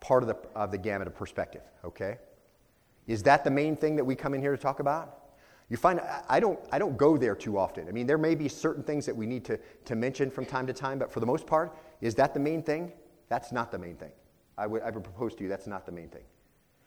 part 0.00 0.22
of 0.22 0.28
the, 0.28 0.36
of 0.54 0.70
the 0.70 0.78
gamut 0.78 1.06
of 1.06 1.16
perspective, 1.16 1.62
okay? 1.84 2.18
Is 3.06 3.22
that 3.22 3.44
the 3.44 3.50
main 3.50 3.76
thing 3.76 3.96
that 3.96 4.04
we 4.04 4.14
come 4.14 4.34
in 4.34 4.40
here 4.40 4.54
to 4.54 4.60
talk 4.60 4.80
about? 4.80 5.25
You 5.68 5.76
find 5.76 6.00
I 6.28 6.38
don't, 6.38 6.58
I 6.70 6.78
don't 6.78 6.96
go 6.96 7.16
there 7.16 7.34
too 7.34 7.58
often. 7.58 7.88
I 7.88 7.90
mean, 7.90 8.06
there 8.06 8.18
may 8.18 8.34
be 8.34 8.48
certain 8.48 8.82
things 8.82 9.04
that 9.06 9.16
we 9.16 9.26
need 9.26 9.44
to, 9.46 9.58
to 9.86 9.96
mention 9.96 10.30
from 10.30 10.46
time 10.46 10.66
to 10.68 10.72
time, 10.72 10.98
but 10.98 11.12
for 11.12 11.20
the 11.20 11.26
most 11.26 11.46
part, 11.46 11.76
is 12.00 12.14
that 12.16 12.34
the 12.34 12.40
main 12.40 12.62
thing? 12.62 12.92
That's 13.28 13.50
not 13.50 13.72
the 13.72 13.78
main 13.78 13.96
thing. 13.96 14.12
I 14.56 14.66
would, 14.66 14.82
I 14.82 14.90
would 14.90 15.02
propose 15.02 15.34
to 15.36 15.42
you 15.42 15.48
that's 15.48 15.66
not 15.66 15.84
the 15.84 15.92
main 15.92 16.08
thing. 16.08 16.22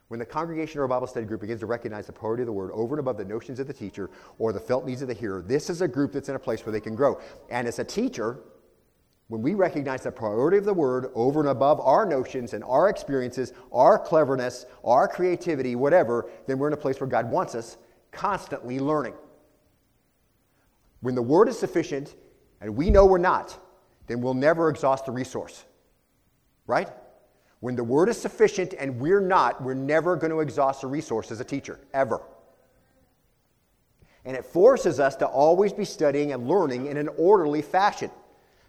When 0.08 0.20
the 0.20 0.26
congregation 0.26 0.80
or 0.80 0.86
a 0.86 0.90
Bible 0.90 1.06
study 1.06 1.26
group 1.26 1.42
begins 1.42 1.60
to 1.60 1.68
recognize 1.68 2.08
the 2.08 2.14
priority 2.14 2.42
of 2.42 2.48
the 2.48 2.54
word 2.54 2.72
over 2.74 2.96
and 2.96 3.00
above 3.00 3.18
the 3.18 3.26
notions 3.26 3.60
of 3.60 3.68
the 3.68 3.74
teacher 3.74 4.10
or 4.40 4.52
the 4.52 4.60
felt 4.60 4.86
needs 4.86 5.04
of 5.04 5.08
the 5.08 5.14
hearer, 5.14 5.44
this 5.44 5.70
is 5.70 5.82
a 5.82 5.88
group 5.88 6.14
that's 6.14 6.30
in 6.30 6.36
a 6.36 6.40
place 6.40 6.66
where 6.66 6.74
they 6.74 6.80
can 6.80 6.96
grow. 6.96 7.20
And 7.52 7.68
as 7.68 7.78
a 7.78 7.84
teacher, 7.84 8.40
when 9.28 9.44
we 9.44 9.54
recognize 9.54 10.02
the 10.02 10.12
priority 10.12 10.58
of 10.58 10.66
the 10.66 10.74
word 10.74 11.12
over 11.14 11.42
and 11.42 11.50
above 11.50 11.80
our 11.82 12.08
notions 12.08 12.54
and 12.54 12.64
our 12.64 12.90
experiences, 12.90 13.54
our 13.72 14.00
cleverness, 14.00 14.66
our 14.84 15.08
creativity, 15.08 15.76
whatever, 15.76 16.28
then 16.48 16.58
we're 16.58 16.68
in 16.68 16.74
a 16.74 16.78
place 16.78 17.00
where 17.00 17.10
God 17.10 17.30
wants 17.30 17.54
us 17.54 17.78
constantly 18.12 18.80
learning. 18.80 19.14
When 21.02 21.16
the 21.16 21.22
word 21.22 21.48
is 21.48 21.58
sufficient 21.58 22.16
and 22.62 22.76
we 22.76 22.90
know 22.90 23.06
we're 23.06 23.18
not, 23.18 23.58
then 24.08 24.22
we'll 24.22 24.34
never 24.34 24.70
exhaust 24.70 25.06
the 25.06 25.12
resource. 25.12 25.64
Right? 26.68 26.90
When 27.62 27.76
the 27.76 27.84
word 27.84 28.10
is 28.10 28.20
sufficient 28.20 28.74
and 28.78 29.00
we're 29.00 29.20
not, 29.20 29.62
we're 29.62 29.74
never 29.74 30.16
going 30.16 30.32
to 30.32 30.40
exhaust 30.40 30.82
the 30.82 30.88
resource 30.88 31.32
as 31.32 31.40
a 31.40 31.44
teacher, 31.44 31.80
ever. 31.94 32.22
And 34.26 34.36
it 34.36 34.46
forces 34.46 35.00
us 35.00 35.16
to 35.18 35.26
always 35.26 35.74
be 35.74 35.86
studying 35.86 36.34
and 36.34 36.48
learning 36.48 36.88
in 36.88 36.98
an 36.98 37.10
orderly 37.18 37.62
fashion, 37.62 38.12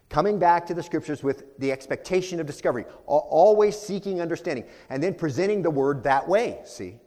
coming 0.09 0.39
back 0.39 0.65
to 0.67 0.73
the 0.73 0.83
scriptures 0.83 1.23
with 1.23 1.57
the 1.59 1.71
expectation 1.71 2.39
of 2.39 2.47
discovery, 2.47 2.85
always 3.05 3.77
seeking 3.77 4.21
understanding, 4.21 4.65
and 4.89 5.01
then 5.01 5.13
presenting 5.13 5.61
the 5.61 5.69
word 5.69 6.03
that 6.03 6.27
way, 6.27 6.59
see? 6.65 6.99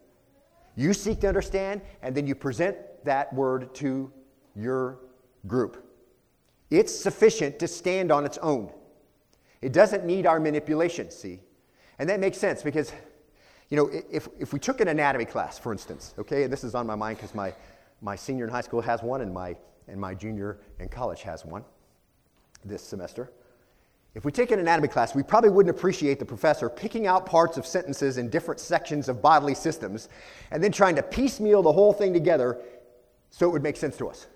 You 0.76 0.92
seek 0.92 1.20
to 1.20 1.28
understand, 1.28 1.82
and 2.02 2.14
then 2.14 2.26
you 2.26 2.34
present 2.34 2.76
that 3.04 3.32
word 3.32 3.74
to 3.76 4.12
your 4.56 4.98
group. 5.46 5.84
It's 6.70 6.94
sufficient 6.94 7.58
to 7.60 7.68
stand 7.68 8.10
on 8.10 8.24
its 8.24 8.38
own. 8.38 8.72
It 9.62 9.72
doesn't 9.72 10.04
need 10.04 10.26
our 10.26 10.40
manipulation, 10.40 11.10
see? 11.10 11.40
And 11.98 12.08
that 12.08 12.20
makes 12.20 12.38
sense 12.38 12.62
because, 12.62 12.92
you 13.70 13.76
know, 13.76 13.90
if, 14.10 14.28
if 14.38 14.52
we 14.52 14.58
took 14.58 14.80
an 14.80 14.88
anatomy 14.88 15.24
class, 15.24 15.58
for 15.58 15.72
instance, 15.72 16.14
okay, 16.18 16.44
and 16.44 16.52
this 16.52 16.64
is 16.64 16.74
on 16.74 16.86
my 16.86 16.94
mind 16.94 17.18
because 17.18 17.34
my, 17.34 17.54
my 18.02 18.16
senior 18.16 18.44
in 18.44 18.50
high 18.50 18.60
school 18.60 18.80
has 18.80 19.02
one 19.02 19.20
and 19.20 19.32
my, 19.32 19.56
and 19.86 20.00
my 20.00 20.14
junior 20.14 20.58
in 20.80 20.88
college 20.88 21.22
has 21.22 21.44
one 21.44 21.64
this 22.64 22.82
semester. 22.82 23.30
If 24.14 24.24
we 24.24 24.30
take 24.30 24.52
an 24.52 24.60
anatomy 24.60 24.86
class, 24.86 25.14
we 25.14 25.24
probably 25.24 25.50
wouldn't 25.50 25.76
appreciate 25.76 26.20
the 26.20 26.24
professor 26.24 26.70
picking 26.70 27.06
out 27.06 27.26
parts 27.26 27.56
of 27.56 27.66
sentences 27.66 28.16
in 28.16 28.30
different 28.30 28.60
sections 28.60 29.08
of 29.08 29.20
bodily 29.20 29.54
systems 29.54 30.08
and 30.52 30.62
then 30.62 30.70
trying 30.70 30.94
to 30.96 31.02
piecemeal 31.02 31.62
the 31.62 31.72
whole 31.72 31.92
thing 31.92 32.12
together 32.12 32.60
so 33.30 33.48
it 33.48 33.52
would 33.52 33.62
make 33.62 33.76
sense 33.76 33.96
to 33.96 34.08
us. 34.08 34.28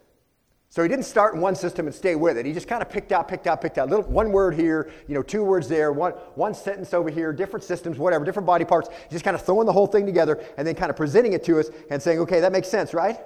So 0.70 0.82
he 0.82 0.88
didn't 0.88 1.04
start 1.04 1.34
in 1.34 1.40
one 1.40 1.54
system 1.54 1.86
and 1.86 1.94
stay 1.94 2.14
with 2.16 2.36
it. 2.36 2.44
He 2.44 2.52
just 2.52 2.68
kind 2.68 2.82
of 2.82 2.90
picked 2.90 3.12
out, 3.12 3.28
picked 3.28 3.46
out, 3.46 3.62
picked 3.62 3.78
out. 3.78 3.88
Little, 3.88 4.04
one 4.04 4.32
word 4.32 4.54
here, 4.54 4.90
you 5.06 5.14
know, 5.14 5.22
two 5.22 5.42
words 5.42 5.66
there, 5.68 5.92
one, 5.92 6.12
one 6.34 6.52
sentence 6.52 6.92
over 6.92 7.08
here, 7.08 7.32
different 7.32 7.64
systems, 7.64 7.98
whatever, 7.98 8.24
different 8.24 8.46
body 8.46 8.64
parts. 8.64 8.90
Just 9.10 9.24
kind 9.24 9.34
of 9.34 9.46
throwing 9.46 9.64
the 9.64 9.72
whole 9.72 9.86
thing 9.86 10.04
together 10.04 10.44
and 10.58 10.66
then 10.66 10.74
kind 10.74 10.90
of 10.90 10.96
presenting 10.96 11.32
it 11.32 11.44
to 11.44 11.58
us 11.58 11.70
and 11.88 12.02
saying, 12.02 12.18
okay, 12.18 12.40
that 12.40 12.52
makes 12.52 12.68
sense, 12.68 12.92
right? 12.92 13.16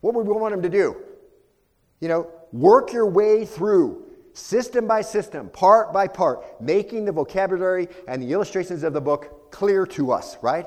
What 0.00 0.14
would 0.14 0.26
we 0.26 0.32
want 0.32 0.54
him 0.54 0.62
to 0.62 0.68
do? 0.68 0.96
You 2.00 2.08
know, 2.08 2.30
work 2.52 2.92
your 2.92 3.06
way 3.06 3.44
through 3.44 4.11
system 4.34 4.86
by 4.86 5.00
system, 5.02 5.48
part 5.50 5.92
by 5.92 6.08
part, 6.08 6.60
making 6.60 7.04
the 7.04 7.12
vocabulary 7.12 7.88
and 8.08 8.22
the 8.22 8.32
illustrations 8.32 8.82
of 8.82 8.92
the 8.92 9.00
book 9.00 9.50
clear 9.50 9.86
to 9.86 10.12
us, 10.12 10.36
right? 10.42 10.66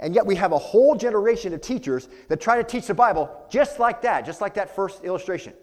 And 0.00 0.14
yet 0.14 0.26
we 0.26 0.36
have 0.36 0.52
a 0.52 0.58
whole 0.58 0.94
generation 0.94 1.52
of 1.52 1.60
teachers 1.60 2.08
that 2.28 2.40
try 2.40 2.56
to 2.56 2.64
teach 2.64 2.86
the 2.86 2.94
Bible 2.94 3.30
just 3.50 3.78
like 3.78 4.02
that, 4.02 4.24
just 4.24 4.40
like 4.40 4.54
that 4.54 4.74
first 4.74 5.04
illustration. 5.04 5.54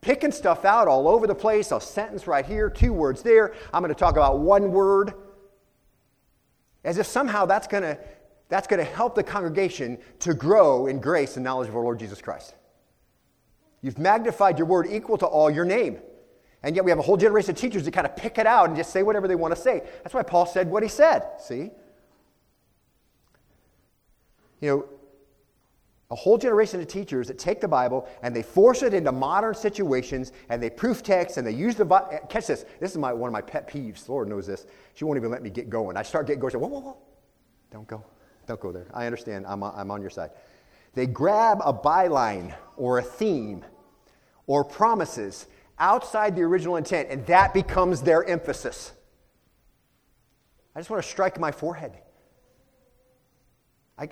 Picking 0.00 0.32
stuff 0.32 0.64
out 0.64 0.88
all 0.88 1.08
over 1.08 1.26
the 1.26 1.34
place, 1.34 1.72
a 1.72 1.80
sentence 1.80 2.26
right 2.26 2.46
here, 2.46 2.70
two 2.70 2.92
words 2.92 3.22
there. 3.22 3.54
I'm 3.72 3.82
going 3.82 3.92
to 3.92 3.98
talk 3.98 4.12
about 4.12 4.38
one 4.38 4.72
word. 4.72 5.14
As 6.84 6.96
if 6.96 7.06
somehow 7.06 7.44
that's 7.44 7.66
going 7.66 7.82
to 7.82 7.98
that's 8.48 8.66
going 8.66 8.84
to 8.84 8.92
help 8.92 9.14
the 9.14 9.22
congregation 9.22 9.96
to 10.18 10.34
grow 10.34 10.88
in 10.88 11.00
grace 11.00 11.36
and 11.36 11.44
knowledge 11.44 11.68
of 11.68 11.76
our 11.76 11.82
Lord 11.84 12.00
Jesus 12.00 12.20
Christ. 12.20 12.54
You've 13.80 13.98
magnified 13.98 14.58
your 14.58 14.66
word 14.66 14.88
equal 14.90 15.16
to 15.18 15.26
all 15.26 15.48
your 15.50 15.64
name. 15.64 16.00
And 16.62 16.76
yet 16.76 16.84
we 16.84 16.90
have 16.90 16.98
a 16.98 17.02
whole 17.02 17.16
generation 17.16 17.50
of 17.50 17.56
teachers 17.56 17.84
that 17.84 17.92
kind 17.92 18.06
of 18.06 18.16
pick 18.16 18.38
it 18.38 18.46
out 18.46 18.68
and 18.68 18.76
just 18.76 18.92
say 18.92 19.02
whatever 19.02 19.26
they 19.26 19.34
want 19.34 19.54
to 19.54 19.60
say. 19.60 19.82
That's 20.02 20.14
why 20.14 20.22
Paul 20.22 20.46
said 20.46 20.68
what 20.68 20.82
he 20.82 20.88
said, 20.88 21.26
see? 21.38 21.70
You 24.60 24.68
know, 24.68 24.88
a 26.10 26.14
whole 26.14 26.36
generation 26.36 26.80
of 26.80 26.88
teachers 26.88 27.28
that 27.28 27.38
take 27.38 27.60
the 27.60 27.68
Bible 27.68 28.08
and 28.22 28.34
they 28.34 28.42
force 28.42 28.82
it 28.82 28.92
into 28.94 29.12
modern 29.12 29.54
situations 29.54 30.32
and 30.48 30.60
they 30.62 30.68
proof 30.68 31.02
text 31.02 31.36
and 31.36 31.46
they 31.46 31.52
use 31.52 31.76
the. 31.76 31.86
Catch 32.28 32.48
this. 32.48 32.64
This 32.80 32.90
is 32.90 32.98
my, 32.98 33.12
one 33.12 33.28
of 33.28 33.32
my 33.32 33.40
pet 33.40 33.70
peeves. 33.70 34.08
Lord 34.08 34.28
knows 34.28 34.46
this. 34.46 34.66
She 34.94 35.04
won't 35.04 35.18
even 35.18 35.30
let 35.30 35.42
me 35.42 35.50
get 35.50 35.70
going. 35.70 35.96
I 35.96 36.02
start 36.02 36.26
getting 36.26 36.40
going. 36.40 36.50
Say, 36.50 36.58
whoa, 36.58 36.68
whoa, 36.68 36.80
whoa. 36.80 36.96
Don't 37.70 37.86
go. 37.86 38.04
Don't 38.46 38.60
go 38.60 38.72
there. 38.72 38.86
I 38.92 39.06
understand. 39.06 39.46
I'm, 39.46 39.62
I'm 39.62 39.90
on 39.92 40.00
your 40.00 40.10
side. 40.10 40.30
They 40.94 41.06
grab 41.06 41.60
a 41.64 41.72
byline 41.72 42.54
or 42.76 42.98
a 42.98 43.02
theme 43.02 43.64
or 44.48 44.64
promises 44.64 45.46
outside 45.80 46.36
the 46.36 46.42
original 46.42 46.76
intent, 46.76 47.08
and 47.10 47.26
that 47.26 47.52
becomes 47.52 48.02
their 48.02 48.24
emphasis. 48.24 48.92
I 50.76 50.78
just 50.78 50.90
want 50.90 51.02
to 51.02 51.08
strike 51.08 51.40
my 51.40 51.50
forehead. 51.50 51.98
I, 53.98 54.10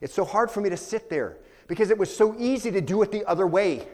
it's 0.00 0.12
so 0.12 0.24
hard 0.24 0.50
for 0.50 0.60
me 0.60 0.68
to 0.68 0.76
sit 0.76 1.08
there 1.08 1.38
because 1.68 1.90
it 1.90 1.96
was 1.96 2.14
so 2.14 2.34
easy 2.38 2.70
to 2.72 2.80
do 2.80 3.00
it 3.02 3.10
the 3.10 3.24
other 3.24 3.46
way. 3.46 3.86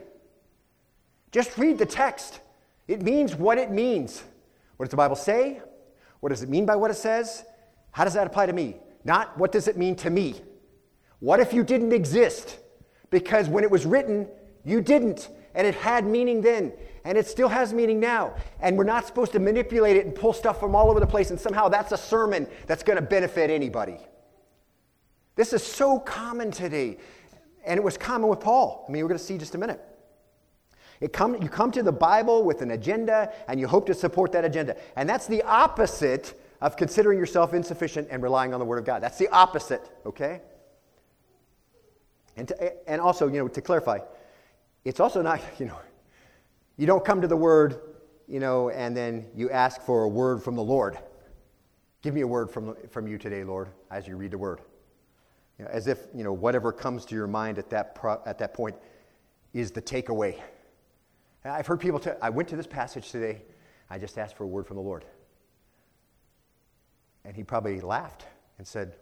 Just 1.31 1.57
read 1.57 1.79
the 1.79 1.87
text. 1.87 2.40
It 2.88 3.03
means 3.03 3.35
what 3.35 3.59
it 3.59 3.70
means. 3.70 4.25
What 4.77 4.87
does 4.87 4.90
the 4.90 4.96
Bible 4.96 5.16
say? 5.16 5.61
What 6.20 6.31
does 6.31 6.42
it 6.42 6.48
mean 6.48 6.66
by 6.66 6.77
what 6.77 6.90
it 6.90 6.94
says? 6.94 7.44
How 7.92 8.05
does 8.05 8.14
that 8.14 8.27
apply 8.27 8.46
to 8.46 8.53
me? 8.53 8.77
Not 9.05 9.37
what 9.38 9.53
does 9.53 9.68
it 9.68 9.77
mean 9.77 9.96
to 9.96 10.11
me? 10.11 10.35
What 11.20 11.40
if 11.40 11.53
you 11.53 11.62
didn't 11.62 11.92
exist? 11.92 12.59
Because 13.11 13.48
when 13.48 13.64
it 13.64 13.70
was 13.70 13.87
written, 13.87 14.29
you 14.64 14.81
didn't, 14.81 15.29
and 15.55 15.66
it 15.66 15.75
had 15.75 16.05
meaning 16.05 16.40
then 16.40 16.72
and 17.05 17.19
it 17.19 17.27
still 17.27 17.49
has 17.49 17.73
meaning 17.73 18.01
now. 18.01 18.35
And 18.61 18.77
we're 18.79 18.85
not 18.85 19.07
supposed 19.07 19.33
to 19.33 19.38
manipulate 19.38 19.97
it 19.97 20.07
and 20.07 20.15
pull 20.15 20.33
stuff 20.33 20.61
from 20.61 20.75
all 20.75 20.91
over 20.91 21.01
the 21.01 21.07
place, 21.07 21.31
and 21.31 21.41
somehow 21.41 21.69
that's 21.69 21.93
a 21.93 21.97
sermon 21.97 22.47
that's 22.67 22.83
going 22.83 22.97
to 22.97 23.03
benefit 23.03 23.51
anybody. 23.51 23.99
This 25.35 25.53
is 25.53 25.62
so 25.62 25.99
common 25.99 26.51
today, 26.51 26.99
and 27.65 27.79
it 27.79 27.83
was 27.83 27.97
common 27.97 28.29
with 28.29 28.41
Paul. 28.41 28.85
I 28.87 28.93
mean, 28.93 29.03
we're 29.03 29.09
going 29.09 29.19
to 29.19 29.25
see 29.25 29.38
just 29.38 29.55
a 29.55 29.59
minute. 29.59 29.81
Come, 31.12 31.43
you 31.43 31.49
come 31.49 31.73
to 31.73 31.83
the 31.83 31.93
Bible 31.93 32.45
with 32.45 32.62
an 32.62 32.71
agenda, 32.71 33.33
and 33.49 33.59
you 33.59 33.67
hope 33.67 33.87
to 33.87 33.95
support 33.95 34.31
that 34.33 34.45
agenda. 34.45 34.77
And 34.95 35.09
that's 35.09 35.27
the 35.27 35.43
opposite 35.43 36.41
of 36.61 36.77
considering 36.77 37.19
yourself 37.19 37.55
insufficient 37.55 38.07
and 38.11 38.23
relying 38.23 38.55
on 38.55 38.61
the 38.61 38.67
Word 38.67 38.79
of 38.79 38.85
God. 38.85 39.03
That's 39.03 39.19
the 39.19 39.29
opposite, 39.29 39.83
okay? 40.07 40.41
And, 42.37 42.47
to, 42.49 42.88
and 42.88 43.01
also, 43.01 43.27
you 43.27 43.38
know, 43.38 43.49
to 43.49 43.61
clarify, 43.61 43.99
it's 44.85 45.01
also 45.01 45.23
not, 45.23 45.41
you 45.59 45.67
know, 45.67 45.79
you 46.83 46.87
don't 46.88 47.05
come 47.05 47.21
to 47.21 47.29
the 47.29 47.37
word, 47.37 47.81
you 48.27 48.40
know, 48.40 48.68
and 48.71 48.97
then 48.97 49.29
you 49.37 49.49
ask 49.51 49.81
for 49.83 50.03
a 50.03 50.09
word 50.09 50.42
from 50.42 50.57
the 50.57 50.64
Lord. 50.64 50.99
Give 52.03 52.12
me 52.12 52.23
a 52.23 52.27
word 52.27 52.51
from, 52.51 52.75
from 52.90 53.07
you 53.07 53.18
today, 53.18 53.45
Lord, 53.45 53.68
as 53.92 54.09
you 54.09 54.16
read 54.16 54.33
the 54.33 54.38
word. 54.38 54.62
You 55.61 55.64
know, 55.64 55.71
as 55.71 55.87
if, 55.87 56.01
you 56.12 56.25
know, 56.25 56.33
whatever 56.33 56.73
comes 56.73 57.05
to 57.05 57.14
your 57.14 57.29
mind 57.29 57.59
at 57.59 57.71
that, 57.71 57.95
pro, 57.95 58.21
at 58.27 58.37
that 58.38 58.53
point 58.53 58.75
is 59.53 59.71
the 59.71 59.81
takeaway. 59.81 60.40
I've 61.45 61.68
heard 61.68 61.79
people 61.79 62.03
I 62.21 62.31
went 62.31 62.49
to 62.49 62.57
this 62.57 62.66
passage 62.66 63.12
today, 63.12 63.42
I 63.88 64.01
just 64.01 64.18
asked 64.18 64.37
for 64.37 64.42
a 64.42 64.49
word 64.49 64.66
from 64.66 64.77
the 64.77 64.83
Lord. 64.83 65.05
And 67.25 67.37
he 67.37 67.45
probably 67.45 67.81
laughed 67.81 68.27
and 68.59 68.66
said, 68.66 68.97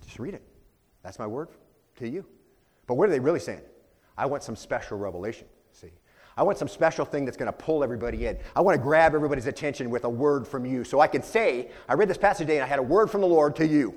Just 0.00 0.18
read 0.18 0.32
it. 0.32 0.42
That's 1.02 1.18
my 1.18 1.26
word 1.26 1.48
to 1.96 2.08
you. 2.08 2.24
But 2.86 2.94
what 2.94 3.06
are 3.06 3.12
they 3.12 3.20
really 3.20 3.38
saying? 3.38 3.60
I 4.16 4.26
want 4.26 4.42
some 4.42 4.56
special 4.56 4.98
revelation, 4.98 5.46
see. 5.72 5.90
I 6.36 6.42
want 6.42 6.58
some 6.58 6.68
special 6.68 7.04
thing 7.04 7.24
that's 7.24 7.36
going 7.36 7.52
to 7.52 7.52
pull 7.52 7.84
everybody 7.84 8.26
in. 8.26 8.38
I 8.56 8.60
want 8.60 8.76
to 8.76 8.82
grab 8.82 9.14
everybody's 9.14 9.46
attention 9.46 9.90
with 9.90 10.04
a 10.04 10.08
word 10.08 10.46
from 10.46 10.64
you. 10.64 10.84
So 10.84 11.00
I 11.00 11.06
can 11.06 11.22
say, 11.22 11.70
I 11.88 11.94
read 11.94 12.08
this 12.08 12.16
passage 12.16 12.46
today 12.46 12.56
and 12.56 12.64
I 12.64 12.66
had 12.66 12.78
a 12.78 12.82
word 12.82 13.10
from 13.10 13.20
the 13.20 13.26
Lord 13.26 13.56
to 13.56 13.66
you. 13.66 13.94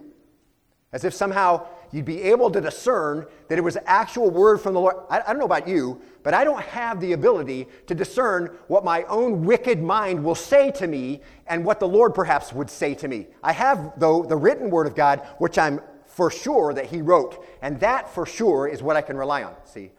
As 0.91 1.03
if 1.03 1.13
somehow, 1.13 1.65
you'd 1.91 2.05
be 2.05 2.21
able 2.23 2.51
to 2.51 2.61
discern 2.61 3.25
that 3.47 3.57
it 3.57 3.61
was 3.61 3.77
actual 3.85 4.29
word 4.29 4.59
from 4.59 4.73
the 4.73 4.79
Lord. 4.79 4.95
I, 5.09 5.21
I, 5.21 5.27
don't 5.27 5.39
know 5.39 5.45
about 5.45 5.67
you, 5.67 6.01
but 6.21 6.33
I 6.33 6.43
don't 6.43 6.61
have 6.61 6.99
the 6.99 7.13
ability 7.13 7.67
to 7.87 7.95
discern 7.95 8.57
what 8.67 8.83
my 8.83 9.03
own 9.03 9.43
wicked 9.43 9.81
mind 9.81 10.23
will 10.23 10.35
say 10.35 10.69
to 10.71 10.87
me 10.87 11.21
and 11.47 11.63
what 11.65 11.79
the 11.79 11.87
Lord 11.87 12.13
perhaps 12.13 12.53
would 12.53 12.69
say 12.69 12.93
to 12.95 13.07
me. 13.07 13.27
I 13.41 13.53
have, 13.53 13.93
though, 13.97 14.23
the 14.23 14.35
written 14.35 14.69
word 14.69 14.85
of 14.85 14.95
God, 14.95 15.25
which 15.39 15.57
I'm 15.57 15.81
for 16.05 16.29
sure 16.29 16.73
that 16.73 16.87
He 16.87 17.01
wrote. 17.01 17.43
And 17.61 17.79
that 17.79 18.13
for 18.13 18.25
sure 18.25 18.67
is 18.67 18.83
what 18.83 18.95
I 18.95 19.01
can 19.01 19.17
rely 19.17 19.43
on, 19.43 19.55
see? 19.65 19.91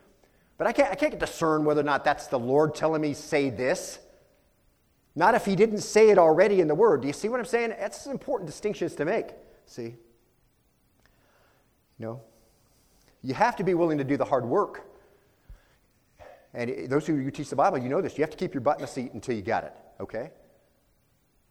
But 0.65 0.71
I 0.71 0.73
can't, 0.73 0.93
I 0.93 0.95
can't 0.95 1.19
discern 1.19 1.67
whether 1.67 1.83
or 1.83 1.85
not 1.85 2.05
that's 2.05 2.29
the 2.29 2.39
Lord 2.39 2.75
telling 2.75 3.03
me, 3.03 3.13
say 3.13 3.51
this. 3.51 3.99
Not 5.15 5.35
if 5.35 5.45
He 5.45 5.57
didn't 5.57 5.81
say 5.81 6.09
it 6.09 6.17
already 6.17 6.63
in 6.63 6.69
the 6.69 6.75
Word. 6.75 7.03
Do 7.03 7.07
you 7.07 7.13
see 7.13 7.29
what 7.29 7.39
I'm 7.39 7.45
saying? 7.45 7.75
That's 7.79 8.07
important 8.07 8.47
distinctions 8.47 8.95
to 8.95 9.05
make, 9.05 9.27
see? 9.67 9.97
Know, 11.99 12.23
you 13.21 13.35
have 13.35 13.57
to 13.57 13.63
be 13.63 13.75
willing 13.75 13.99
to 13.99 14.05
do 14.05 14.17
the 14.17 14.25
hard 14.25 14.47
work. 14.47 14.87
And 16.55 16.89
those 16.89 17.11
of 17.11 17.17
you 17.17 17.25
who 17.25 17.31
teach 17.31 17.51
the 17.51 17.57
Bible, 17.57 17.77
you 17.77 17.91
know 17.91 18.01
this. 18.01 18.17
You 18.17 18.23
have 18.23 18.31
to 18.31 18.39
keep 18.39 18.55
your 18.55 18.63
butt 18.63 18.79
in 18.79 18.81
the 18.81 18.89
seat 18.89 19.13
until 19.13 19.37
you 19.37 19.43
got 19.43 19.65
it, 19.65 19.75
okay? 20.01 20.31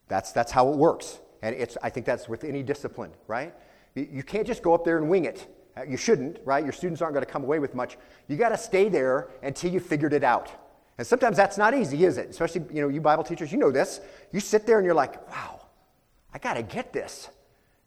That's, 0.08 0.32
that's 0.32 0.52
how 0.52 0.73
it 0.73 0.76
works. 0.76 1.19
And 1.43 1.56
it's, 1.56 1.78
I 1.84 1.91
think 1.91 2.08
that's 2.08 2.28
with 2.28 2.43
any 2.43 2.63
discipline, 2.63 3.12
right? 3.28 3.54
You 3.93 4.23
can't 4.23 4.47
just 4.47 4.63
go 4.63 4.73
up 4.73 4.84
there 4.84 4.97
and 4.97 5.08
wing 5.08 5.26
it. 5.26 5.47
Uh, 5.75 5.83
you 5.83 5.97
shouldn't, 5.97 6.39
right? 6.45 6.63
Your 6.63 6.73
students 6.73 7.01
aren't 7.01 7.13
going 7.13 7.25
to 7.25 7.31
come 7.31 7.43
away 7.43 7.59
with 7.59 7.73
much. 7.73 7.97
You 8.27 8.38
got 8.38 8.49
to 8.49 8.57
stay 8.57 8.89
there 8.89 9.29
until 9.41 9.71
you 9.71 9.79
figured 9.79 10.13
it 10.13 10.23
out. 10.23 10.51
And 10.97 11.07
sometimes 11.07 11.38
that's 11.38 11.57
not 11.57 11.73
easy, 11.73 12.05
is 12.05 12.17
it? 12.17 12.29
Especially, 12.29 12.63
you 12.71 12.81
know, 12.81 12.89
you 12.89 13.01
Bible 13.01 13.23
teachers, 13.23 13.51
you 13.51 13.57
know 13.57 13.71
this. 13.71 13.99
You 14.31 14.39
sit 14.39 14.67
there 14.67 14.77
and 14.77 14.86
you're 14.86 14.93
like, 14.93 15.27
wow, 15.31 15.62
I 16.33 16.38
got 16.38 16.53
to 16.53 16.63
get 16.63 16.93
this. 16.93 17.29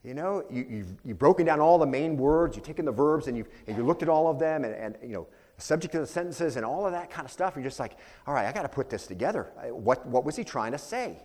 You 0.02 0.14
know, 0.14 0.44
you, 0.50 0.66
you've, 0.68 0.92
you've 1.04 1.18
broken 1.18 1.46
down 1.46 1.60
all 1.60 1.78
the 1.78 1.86
main 1.86 2.16
words, 2.16 2.56
you've 2.56 2.64
taken 2.64 2.84
the 2.84 2.92
verbs, 2.92 3.26
and 3.26 3.36
you've, 3.36 3.48
and 3.66 3.76
you 3.76 3.84
looked 3.84 4.02
at 4.02 4.08
all 4.08 4.28
of 4.28 4.38
them, 4.38 4.64
and, 4.64 4.74
and 4.74 4.96
you 5.02 5.14
know, 5.14 5.26
the 5.56 5.62
subject 5.62 5.94
of 5.94 6.00
the 6.00 6.06
sentences, 6.06 6.56
and 6.56 6.64
all 6.64 6.86
of 6.86 6.92
that 6.92 7.10
kind 7.10 7.24
of 7.24 7.32
stuff. 7.32 7.54
You're 7.56 7.64
just 7.64 7.80
like, 7.80 7.96
all 8.26 8.34
right, 8.34 8.46
I 8.46 8.52
got 8.52 8.62
to 8.62 8.68
put 8.68 8.90
this 8.90 9.06
together. 9.06 9.44
What, 9.70 10.06
what 10.06 10.24
was 10.24 10.36
he 10.36 10.44
trying 10.44 10.72
to 10.72 10.78
say? 10.78 11.18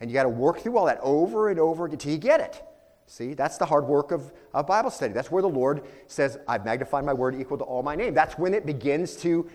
And 0.00 0.10
you 0.10 0.14
got 0.14 0.24
to 0.24 0.28
work 0.28 0.60
through 0.60 0.76
all 0.76 0.86
that 0.86 1.00
over 1.02 1.48
and 1.48 1.58
over 1.60 1.86
until 1.86 2.12
you 2.12 2.18
get 2.18 2.40
it. 2.40 2.62
See, 3.06 3.34
that's 3.34 3.58
the 3.58 3.66
hard 3.66 3.86
work 3.86 4.12
of, 4.12 4.32
of 4.54 4.66
Bible 4.66 4.90
study. 4.90 5.12
That's 5.12 5.30
where 5.30 5.42
the 5.42 5.48
Lord 5.48 5.82
says, 6.06 6.38
I've 6.48 6.64
magnified 6.64 7.04
my 7.04 7.12
word 7.12 7.34
equal 7.34 7.58
to 7.58 7.64
all 7.64 7.82
my 7.82 7.94
name. 7.94 8.14
That's 8.14 8.38
when 8.38 8.54
it 8.54 8.64
begins 8.64 9.16
to 9.16 9.50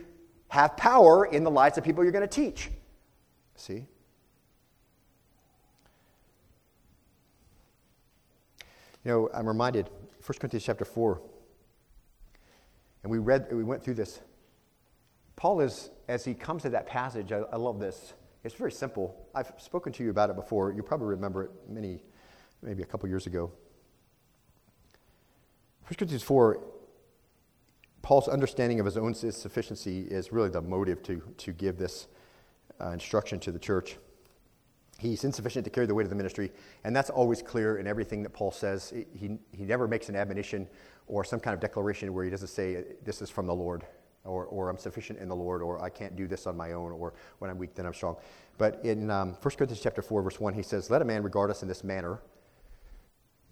have 0.50 0.78
power 0.78 1.26
in 1.26 1.44
the 1.44 1.52
lives 1.52 1.78
of 1.78 1.84
people 1.84 2.04
you're 2.04 2.12
going 2.14 2.28
to 2.28 2.28
teach. 2.28 2.70
See? 3.56 3.86
You 9.04 9.12
know, 9.12 9.30
I'm 9.34 9.48
reminded, 9.48 9.90
1 10.26 10.40
Corinthians 10.40 10.64
chapter 10.64 10.86
4, 10.86 11.22
and 13.04 13.12
we 13.12 13.18
read, 13.18 13.48
we 13.52 13.64
went 13.64 13.84
through 13.84 13.94
this. 13.94 14.20
Paul 15.36 15.62
is, 15.62 15.90
as 16.08 16.26
he 16.26 16.34
comes 16.34 16.64
to 16.64 16.70
that 16.72 16.86
passage, 16.86 17.32
I, 17.32 17.40
I 17.52 17.56
love 17.56 17.80
this. 17.80 18.14
It's 18.44 18.56
very 18.56 18.72
simple. 18.72 19.28
I've 19.34 19.52
spoken 19.58 19.94
to 19.94 20.04
you 20.04 20.10
about 20.10 20.30
it 20.30 20.36
before. 20.36 20.72
You 20.74 20.84
probably 20.84 21.08
remember 21.08 21.46
it 21.46 21.52
many, 21.68 22.04
maybe 22.62 22.84
a 22.84 22.86
couple 22.86 23.08
years 23.10 23.28
ago. 23.28 23.52
1 25.88 25.96
Corinthians 25.98 26.24
4, 26.24 26.64
Paul's 28.02 28.28
understanding 28.28 28.80
of 28.80 28.86
his 28.86 28.98
own 28.98 29.14
sufficiency 29.14 30.02
is 30.02 30.32
really 30.32 30.50
the 30.50 30.62
motive 30.62 31.02
to, 31.04 31.22
to 31.38 31.52
give 31.52 31.78
this 31.78 32.08
uh, 32.80 32.90
instruction 32.90 33.40
to 33.40 33.52
the 33.52 33.60
church. 33.60 33.98
He's 35.00 35.24
insufficient 35.24 35.64
to 35.66 35.72
carry 35.72 35.88
the 35.88 35.96
weight 35.96 36.04
of 36.04 36.10
the 36.10 36.16
ministry, 36.16 36.52
and 36.84 36.94
that's 36.96 37.10
always 37.10 37.42
clear 37.42 37.78
in 37.78 37.88
everything 37.88 38.22
that 38.24 38.32
Paul 38.32 38.52
says. 38.52 38.94
He, 39.16 39.38
he 39.52 39.64
never 39.64 39.88
makes 39.88 40.10
an 40.10 40.16
admonition 40.16 40.68
or 41.08 41.24
some 41.24 41.40
kind 41.40 41.54
of 41.54 41.60
declaration 41.60 42.14
where 42.14 42.26
he 42.26 42.30
doesn't 42.30 42.50
say, 42.50 42.84
This 43.04 43.22
is 43.22 43.30
from 43.30 43.48
the 43.48 43.56
Lord, 43.56 43.86
or, 44.26 44.46
or 44.46 44.70
I'm 44.70 44.78
sufficient 44.78 45.20
in 45.20 45.30
the 45.30 45.36
Lord, 45.36 45.62
or 45.62 45.82
I 45.82 45.90
can't 45.90 46.16
do 46.16 46.28
this 46.28 46.48
on 46.48 46.58
my 46.58 46.74
own, 46.74 46.92
or 46.92 47.14
when 47.40 47.50
I'm 47.50 47.58
weak, 47.58 47.76
then 47.76 47.86
I'm 47.86 47.94
strong. 47.94 48.18
But 48.58 48.84
in 48.84 49.10
um, 49.10 49.30
1 49.30 49.40
Corinthians 49.42 49.80
chapter 49.82 50.02
4, 50.02 50.22
verse 50.22 50.40
1, 50.40 50.54
he 50.54 50.64
says, 50.64 50.90
Let 50.90 51.02
a 51.02 51.06
man 51.06 51.24
regard 51.24 51.50
us 51.50 51.62
in 51.62 51.68
this 51.68 51.84
manner. 51.84 52.20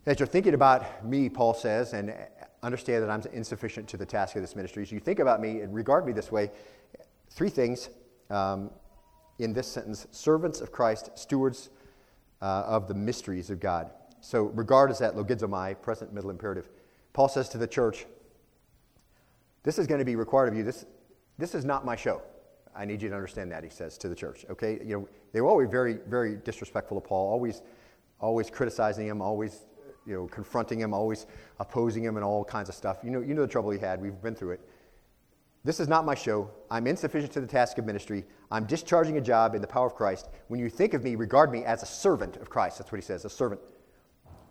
As 0.07 0.21
you're 0.21 0.27
thinking 0.27 0.53
about 0.53 1.05
me, 1.05 1.27
Paul 1.27 1.53
says, 1.53 1.91
and 1.91 2.15
understand 2.63 3.03
that 3.03 3.09
I'm 3.09 3.21
insufficient 3.33 3.89
to 3.89 3.97
the 3.97 4.05
task 4.05 4.37
of 4.37 4.41
this 4.41 4.55
ministry, 4.55 4.81
as 4.81 4.89
you 4.89 5.01
think 5.01 5.19
about 5.19 5.41
me 5.41 5.59
and 5.59 5.75
regard 5.75 6.05
me 6.05 6.13
this 6.13 6.31
way, 6.31 6.49
three 7.29 7.49
things. 7.49 7.89
Um, 8.29 8.71
in 9.39 9.53
this 9.53 9.67
sentence 9.67 10.07
servants 10.11 10.61
of 10.61 10.71
Christ, 10.71 11.11
stewards 11.15 11.69
uh, 12.41 12.63
of 12.65 12.87
the 12.87 12.93
mysteries 12.93 13.49
of 13.49 13.59
God. 13.59 13.91
So, 14.21 14.43
regard 14.43 14.89
as 14.91 14.99
that 14.99 15.15
logizomai, 15.15 15.79
present 15.81 16.13
middle 16.13 16.29
imperative. 16.29 16.69
Paul 17.13 17.27
says 17.27 17.49
to 17.49 17.57
the 17.57 17.67
church, 17.67 18.05
This 19.63 19.77
is 19.77 19.87
going 19.87 19.99
to 19.99 20.05
be 20.05 20.15
required 20.15 20.47
of 20.47 20.55
you. 20.55 20.63
This, 20.63 20.85
this 21.37 21.53
is 21.53 21.65
not 21.65 21.85
my 21.85 21.95
show. 21.95 22.21
I 22.75 22.85
need 22.85 23.01
you 23.01 23.09
to 23.09 23.15
understand 23.15 23.51
that, 23.51 23.63
he 23.63 23.69
says 23.69 23.97
to 23.99 24.07
the 24.07 24.15
church. 24.15 24.45
Okay? 24.49 24.79
You 24.83 24.99
know, 24.99 25.09
they 25.33 25.41
were 25.41 25.49
always 25.49 25.69
very, 25.69 25.99
very 26.07 26.37
disrespectful 26.37 26.97
of 26.97 27.03
Paul, 27.03 27.29
always, 27.29 27.61
always 28.19 28.49
criticizing 28.49 29.05
him, 29.05 29.21
always 29.21 29.67
you 30.07 30.13
know, 30.13 30.27
confronting 30.27 30.79
him, 30.79 30.93
always 30.93 31.27
opposing 31.59 32.03
him, 32.03 32.15
and 32.15 32.23
all 32.23 32.45
kinds 32.45 32.69
of 32.69 32.75
stuff. 32.75 32.99
You 33.03 33.11
know, 33.11 33.19
you 33.19 33.33
know 33.33 33.41
the 33.41 33.47
trouble 33.47 33.71
he 33.71 33.79
had. 33.79 34.01
We've 34.01 34.19
been 34.21 34.35
through 34.35 34.51
it. 34.51 34.61
This 35.63 35.81
is 35.81 35.89
not 35.89 36.05
my 36.05 36.15
show. 36.15 36.49
I'm 36.71 36.87
insufficient 36.87 37.33
to 37.33 37.41
the 37.41 37.47
task 37.47 37.77
of 37.77 37.85
ministry. 37.85 38.23
I'm 38.49 38.65
discharging 38.65 39.17
a 39.17 39.21
job 39.21 39.53
in 39.53 39.61
the 39.61 39.67
power 39.67 39.85
of 39.85 39.95
Christ. 39.95 40.29
When 40.47 40.61
you 40.61 40.69
think 40.69 40.93
of 40.93 41.03
me, 41.03 41.15
regard 41.15 41.51
me 41.51 41.65
as 41.65 41.83
a 41.83 41.85
servant 41.85 42.37
of 42.37 42.49
Christ. 42.49 42.77
That's 42.77 42.89
what 42.89 42.99
he 42.99 43.05
says, 43.05 43.25
a 43.25 43.29
servant. 43.29 43.59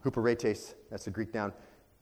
Huperetes, 0.04 0.74
that's 0.90 1.06
the 1.06 1.10
Greek 1.10 1.32
noun. 1.32 1.54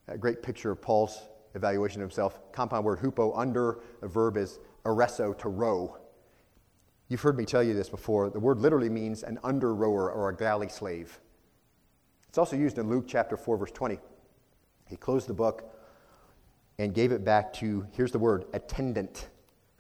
A 0.08 0.18
great 0.18 0.42
picture 0.42 0.72
of 0.72 0.82
Paul's 0.82 1.28
evaluation 1.54 2.02
of 2.02 2.08
himself. 2.10 2.40
Compound 2.52 2.84
word 2.84 2.98
hupo, 2.98 3.32
under, 3.38 3.80
the 4.00 4.08
verb 4.08 4.36
is 4.36 4.58
ereso, 4.84 5.38
to 5.38 5.48
row. 5.48 5.96
You've 7.08 7.20
heard 7.20 7.38
me 7.38 7.44
tell 7.44 7.62
you 7.62 7.74
this 7.74 7.88
before. 7.88 8.30
The 8.30 8.40
word 8.40 8.58
literally 8.58 8.90
means 8.90 9.22
an 9.22 9.38
under 9.44 9.74
rower 9.74 10.10
or 10.10 10.30
a 10.30 10.36
galley 10.36 10.68
slave. 10.68 11.20
It's 12.35 12.38
also 12.40 12.57
used 12.57 12.79
in 12.79 12.90
Luke 12.90 13.05
chapter 13.07 13.37
4, 13.37 13.59
verse 13.59 13.70
20. 13.70 13.97
He 14.87 14.97
closed 14.97 15.29
the 15.29 15.33
book 15.33 15.73
and 16.81 16.92
gave 16.92 17.12
it 17.12 17.25
back 17.25 17.53
to, 17.53 17.87
here's 17.92 18.11
the 18.11 18.18
word, 18.18 18.47
attendant, 18.53 19.29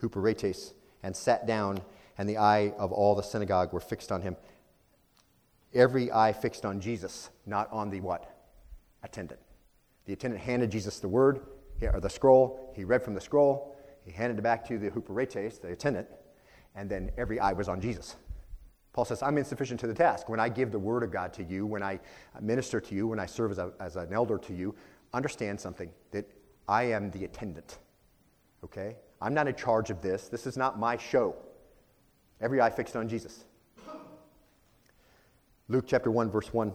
huperetes, 0.00 0.72
and 1.02 1.16
sat 1.16 1.48
down, 1.48 1.80
and 2.16 2.28
the 2.28 2.38
eye 2.38 2.72
of 2.78 2.92
all 2.92 3.16
the 3.16 3.24
synagogue 3.24 3.72
were 3.72 3.80
fixed 3.80 4.12
on 4.12 4.22
him. 4.22 4.36
Every 5.74 6.12
eye 6.12 6.32
fixed 6.32 6.64
on 6.64 6.80
Jesus, 6.80 7.28
not 7.44 7.68
on 7.72 7.90
the 7.90 8.00
what? 8.00 8.32
Attendant. 9.02 9.40
The 10.04 10.12
attendant 10.12 10.40
handed 10.40 10.70
Jesus 10.70 11.00
the 11.00 11.08
word, 11.08 11.40
or 11.82 11.98
the 11.98 12.08
scroll. 12.08 12.72
He 12.76 12.84
read 12.84 13.02
from 13.02 13.14
the 13.14 13.20
scroll. 13.20 13.76
He 14.04 14.12
handed 14.12 14.38
it 14.38 14.42
back 14.42 14.64
to 14.68 14.78
the 14.78 14.90
huperetes, 14.90 15.60
the 15.60 15.72
attendant, 15.72 16.06
and 16.76 16.88
then 16.88 17.10
every 17.18 17.40
eye 17.40 17.52
was 17.52 17.68
on 17.68 17.80
Jesus. 17.80 18.14
Paul 18.94 19.04
says, 19.04 19.22
I'm 19.22 19.36
insufficient 19.36 19.80
to 19.80 19.88
the 19.88 19.94
task. 19.94 20.28
When 20.28 20.38
I 20.38 20.48
give 20.48 20.70
the 20.70 20.78
word 20.78 21.02
of 21.02 21.10
God 21.10 21.32
to 21.34 21.42
you, 21.42 21.66
when 21.66 21.82
I 21.82 21.98
minister 22.40 22.80
to 22.80 22.94
you, 22.94 23.08
when 23.08 23.18
I 23.18 23.26
serve 23.26 23.50
as, 23.50 23.58
a, 23.58 23.72
as 23.80 23.96
an 23.96 24.12
elder 24.12 24.38
to 24.38 24.54
you, 24.54 24.72
understand 25.12 25.60
something 25.60 25.90
that 26.12 26.24
I 26.68 26.84
am 26.84 27.10
the 27.10 27.24
attendant. 27.24 27.78
Okay? 28.62 28.96
I'm 29.20 29.34
not 29.34 29.48
in 29.48 29.56
charge 29.56 29.90
of 29.90 30.00
this. 30.00 30.28
This 30.28 30.46
is 30.46 30.56
not 30.56 30.78
my 30.78 30.96
show. 30.96 31.34
Every 32.40 32.60
eye 32.60 32.70
fixed 32.70 32.94
on 32.94 33.08
Jesus. 33.08 33.44
Luke 35.68 35.86
chapter 35.88 36.12
1, 36.12 36.30
verse 36.30 36.52
1, 36.52 36.72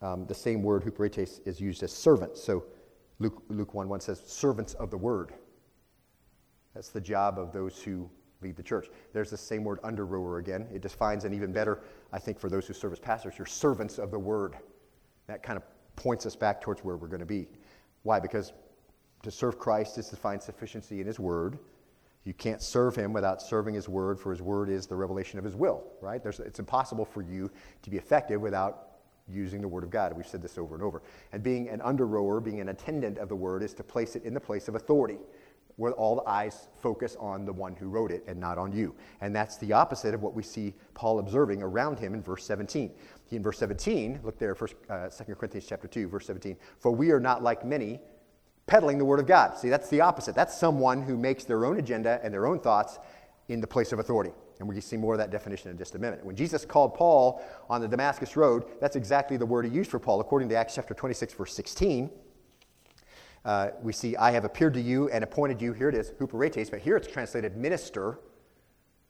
um, 0.00 0.24
the 0.26 0.34
same 0.34 0.62
word, 0.62 0.82
huperetes, 0.82 1.46
is 1.46 1.60
used 1.60 1.82
as 1.82 1.92
servant. 1.92 2.38
So 2.38 2.64
Luke, 3.18 3.42
Luke 3.48 3.74
1 3.74 3.86
1 3.86 4.00
says, 4.00 4.22
servants 4.24 4.72
of 4.74 4.90
the 4.90 4.96
word. 4.96 5.34
That's 6.74 6.88
the 6.88 7.00
job 7.02 7.38
of 7.38 7.52
those 7.52 7.82
who 7.82 8.08
lead 8.42 8.56
the 8.56 8.62
church. 8.62 8.88
There's 9.12 9.30
the 9.30 9.36
same 9.36 9.64
word, 9.64 9.78
under 9.82 10.04
rower, 10.06 10.38
again. 10.38 10.66
It 10.72 10.82
defines 10.82 11.24
an 11.24 11.32
even 11.32 11.52
better, 11.52 11.80
I 12.12 12.18
think, 12.18 12.38
for 12.38 12.48
those 12.48 12.66
who 12.66 12.74
serve 12.74 12.92
as 12.92 12.98
pastors, 12.98 13.34
you're 13.38 13.46
servants 13.46 13.98
of 13.98 14.10
the 14.10 14.18
word. 14.18 14.56
That 15.26 15.42
kind 15.42 15.56
of 15.56 15.62
points 15.96 16.26
us 16.26 16.36
back 16.36 16.60
towards 16.60 16.82
where 16.84 16.96
we're 16.96 17.08
going 17.08 17.20
to 17.20 17.26
be. 17.26 17.46
Why? 18.02 18.18
Because 18.18 18.52
to 19.22 19.30
serve 19.30 19.58
Christ 19.58 19.98
is 19.98 20.08
to 20.08 20.16
find 20.16 20.42
sufficiency 20.42 21.00
in 21.00 21.06
His 21.06 21.18
Word. 21.18 21.58
You 22.24 22.34
can't 22.34 22.60
serve 22.62 22.94
Him 22.94 23.12
without 23.12 23.40
serving 23.40 23.74
His 23.74 23.88
Word, 23.88 24.18
for 24.18 24.30
His 24.30 24.42
Word 24.42 24.68
is 24.68 24.86
the 24.86 24.96
revelation 24.96 25.38
of 25.38 25.44
His 25.44 25.54
will, 25.54 25.84
right? 26.00 26.22
There's, 26.22 26.40
it's 26.40 26.58
impossible 26.58 27.04
for 27.04 27.22
you 27.22 27.50
to 27.82 27.90
be 27.90 27.96
effective 27.96 28.40
without 28.40 28.88
using 29.28 29.60
the 29.60 29.68
Word 29.68 29.84
of 29.84 29.90
God. 29.90 30.12
We've 30.16 30.26
said 30.26 30.42
this 30.42 30.58
over 30.58 30.74
and 30.74 30.82
over. 30.82 31.02
And 31.32 31.42
being 31.42 31.68
an 31.68 31.80
under 31.82 32.06
rower, 32.06 32.40
being 32.40 32.60
an 32.60 32.68
attendant 32.68 33.18
of 33.18 33.28
the 33.28 33.36
Word, 33.36 33.62
is 33.62 33.74
to 33.74 33.84
place 33.84 34.16
it 34.16 34.24
in 34.24 34.34
the 34.34 34.40
place 34.40 34.68
of 34.68 34.74
authority, 34.74 35.18
where 35.76 35.92
all 35.92 36.16
the 36.16 36.28
eyes 36.28 36.68
focus 36.80 37.16
on 37.18 37.44
the 37.44 37.52
one 37.52 37.74
who 37.74 37.88
wrote 37.88 38.10
it 38.10 38.24
and 38.26 38.38
not 38.38 38.58
on 38.58 38.72
you. 38.72 38.94
And 39.20 39.34
that's 39.34 39.56
the 39.58 39.72
opposite 39.72 40.14
of 40.14 40.22
what 40.22 40.34
we 40.34 40.42
see 40.42 40.74
Paul 40.94 41.18
observing 41.18 41.62
around 41.62 41.98
him 41.98 42.14
in 42.14 42.22
verse 42.22 42.44
17. 42.44 42.92
He, 43.26 43.36
in 43.36 43.42
verse 43.42 43.58
17, 43.58 44.20
look 44.22 44.38
there, 44.38 44.54
first, 44.54 44.74
uh, 44.90 45.08
2 45.08 45.34
Corinthians 45.34 45.66
chapter 45.66 45.88
2, 45.88 46.08
verse 46.08 46.26
17. 46.26 46.56
For 46.78 46.90
we 46.90 47.10
are 47.10 47.20
not 47.20 47.42
like 47.42 47.64
many 47.64 48.00
peddling 48.66 48.98
the 48.98 49.04
Word 49.04 49.20
of 49.20 49.26
God. 49.26 49.56
See, 49.56 49.68
that's 49.68 49.88
the 49.88 50.00
opposite. 50.00 50.34
That's 50.34 50.56
someone 50.56 51.02
who 51.02 51.16
makes 51.16 51.44
their 51.44 51.64
own 51.64 51.78
agenda 51.78 52.20
and 52.22 52.32
their 52.32 52.46
own 52.46 52.60
thoughts 52.60 52.98
in 53.48 53.60
the 53.60 53.66
place 53.66 53.92
of 53.92 53.98
authority. 53.98 54.32
And 54.60 54.68
we 54.68 54.80
see 54.80 54.96
more 54.96 55.14
of 55.14 55.18
that 55.18 55.30
definition 55.30 55.70
in 55.70 55.78
just 55.78 55.94
a 55.94 55.98
minute. 55.98 56.24
When 56.24 56.36
Jesus 56.36 56.64
called 56.64 56.94
Paul 56.94 57.42
on 57.68 57.80
the 57.80 57.88
Damascus 57.88 58.36
Road, 58.36 58.64
that's 58.80 58.94
exactly 58.94 59.36
the 59.36 59.46
word 59.46 59.64
he 59.64 59.70
used 59.72 59.90
for 59.90 59.98
Paul. 59.98 60.20
According 60.20 60.48
to 60.50 60.54
Acts 60.54 60.76
chapter 60.76 60.94
26, 60.94 61.34
verse 61.34 61.54
16, 61.54 62.10
uh, 63.44 63.70
we 63.82 63.92
see, 63.92 64.16
I 64.16 64.30
have 64.30 64.44
appeared 64.44 64.74
to 64.74 64.80
you 64.80 65.08
and 65.10 65.24
appointed 65.24 65.60
you. 65.60 65.72
Here 65.72 65.88
it 65.88 65.94
is, 65.94 66.10
huperetes, 66.12 66.70
but 66.70 66.80
here 66.80 66.96
it's 66.96 67.08
translated 67.08 67.56
minister. 67.56 68.20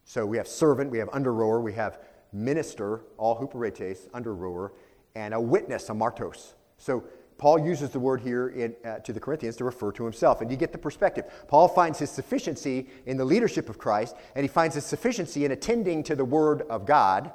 So 0.05 0.25
we 0.25 0.37
have 0.37 0.49
servant, 0.49 0.91
we 0.91 0.99
have 0.99 1.09
under 1.13 1.33
rower, 1.33 1.61
we 1.61 1.75
have 1.75 2.01
minister, 2.33 3.03
all 3.19 3.39
huperetes, 3.39 4.09
under 4.15 4.35
rower, 4.35 4.73
and 5.15 5.35
a 5.35 5.41
witness, 5.41 5.91
a 5.91 5.93
martos. 5.93 6.55
So 6.79 7.05
Paul 7.37 7.59
uses 7.59 7.91
the 7.91 8.01
word 8.01 8.21
here 8.21 8.49
in, 8.49 8.75
uh, 8.85 9.01
to 9.01 9.13
the 9.13 9.21
Corinthians 9.21 9.57
to 9.57 9.65
refer 9.65 9.93
to 9.93 10.05
himself. 10.05 10.41
And 10.41 10.51
you 10.51 10.57
get 10.57 10.73
the 10.73 10.79
perspective. 10.79 11.25
Paul 11.49 11.69
finds 11.69 11.99
his 11.99 12.11
sufficiency 12.11 12.87
in 13.05 13.17
the 13.17 13.25
leadership 13.25 13.69
of 13.69 13.79
Christ, 13.79 14.17
and 14.35 14.45
he 14.45 14.49
finds 14.49 14.75
his 14.75 14.87
sufficiency 14.87 15.45
in 15.45 15.53
attending 15.53 16.03
to 16.05 16.17
the 16.17 16.25
word 16.25 16.63
of 16.71 16.87
God. 16.87 17.33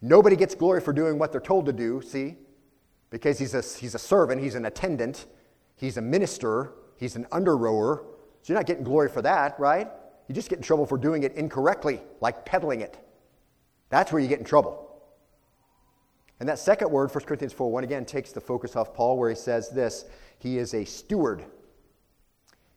Nobody 0.00 0.36
gets 0.36 0.54
glory 0.54 0.80
for 0.80 0.92
doing 0.92 1.18
what 1.18 1.32
they're 1.32 1.40
told 1.40 1.66
to 1.66 1.72
do, 1.72 2.00
see? 2.00 2.36
Because 3.10 3.38
he's 3.38 3.54
a, 3.54 3.62
he's 3.62 3.94
a 3.94 3.98
servant, 3.98 4.40
he's 4.40 4.54
an 4.54 4.66
attendant, 4.66 5.26
he's 5.78 5.96
a 5.96 6.02
minister, 6.02 6.72
he's 6.96 7.16
an 7.16 7.26
under 7.32 7.56
rower. 7.56 8.04
So 8.42 8.52
you're 8.52 8.58
not 8.58 8.66
getting 8.66 8.84
glory 8.84 9.08
for 9.08 9.22
that, 9.22 9.58
right? 9.58 9.88
You 10.28 10.34
just 10.34 10.50
get 10.50 10.58
in 10.58 10.62
trouble 10.62 10.84
for 10.84 10.98
doing 10.98 11.22
it 11.22 11.32
incorrectly, 11.34 12.02
like 12.20 12.44
peddling 12.44 12.82
it. 12.82 12.98
That's 13.88 14.12
where 14.12 14.20
you 14.20 14.28
get 14.28 14.38
in 14.38 14.44
trouble. 14.44 14.84
And 16.40 16.48
that 16.48 16.58
second 16.58 16.90
word, 16.90 17.12
1 17.12 17.24
Corinthians 17.24 17.52
4 17.52 17.70
1, 17.70 17.84
again 17.84 18.04
takes 18.04 18.32
the 18.32 18.40
focus 18.40 18.76
off 18.76 18.94
Paul, 18.94 19.18
where 19.18 19.30
he 19.30 19.36
says 19.36 19.70
this 19.70 20.04
He 20.38 20.58
is 20.58 20.74
a 20.74 20.84
steward. 20.84 21.44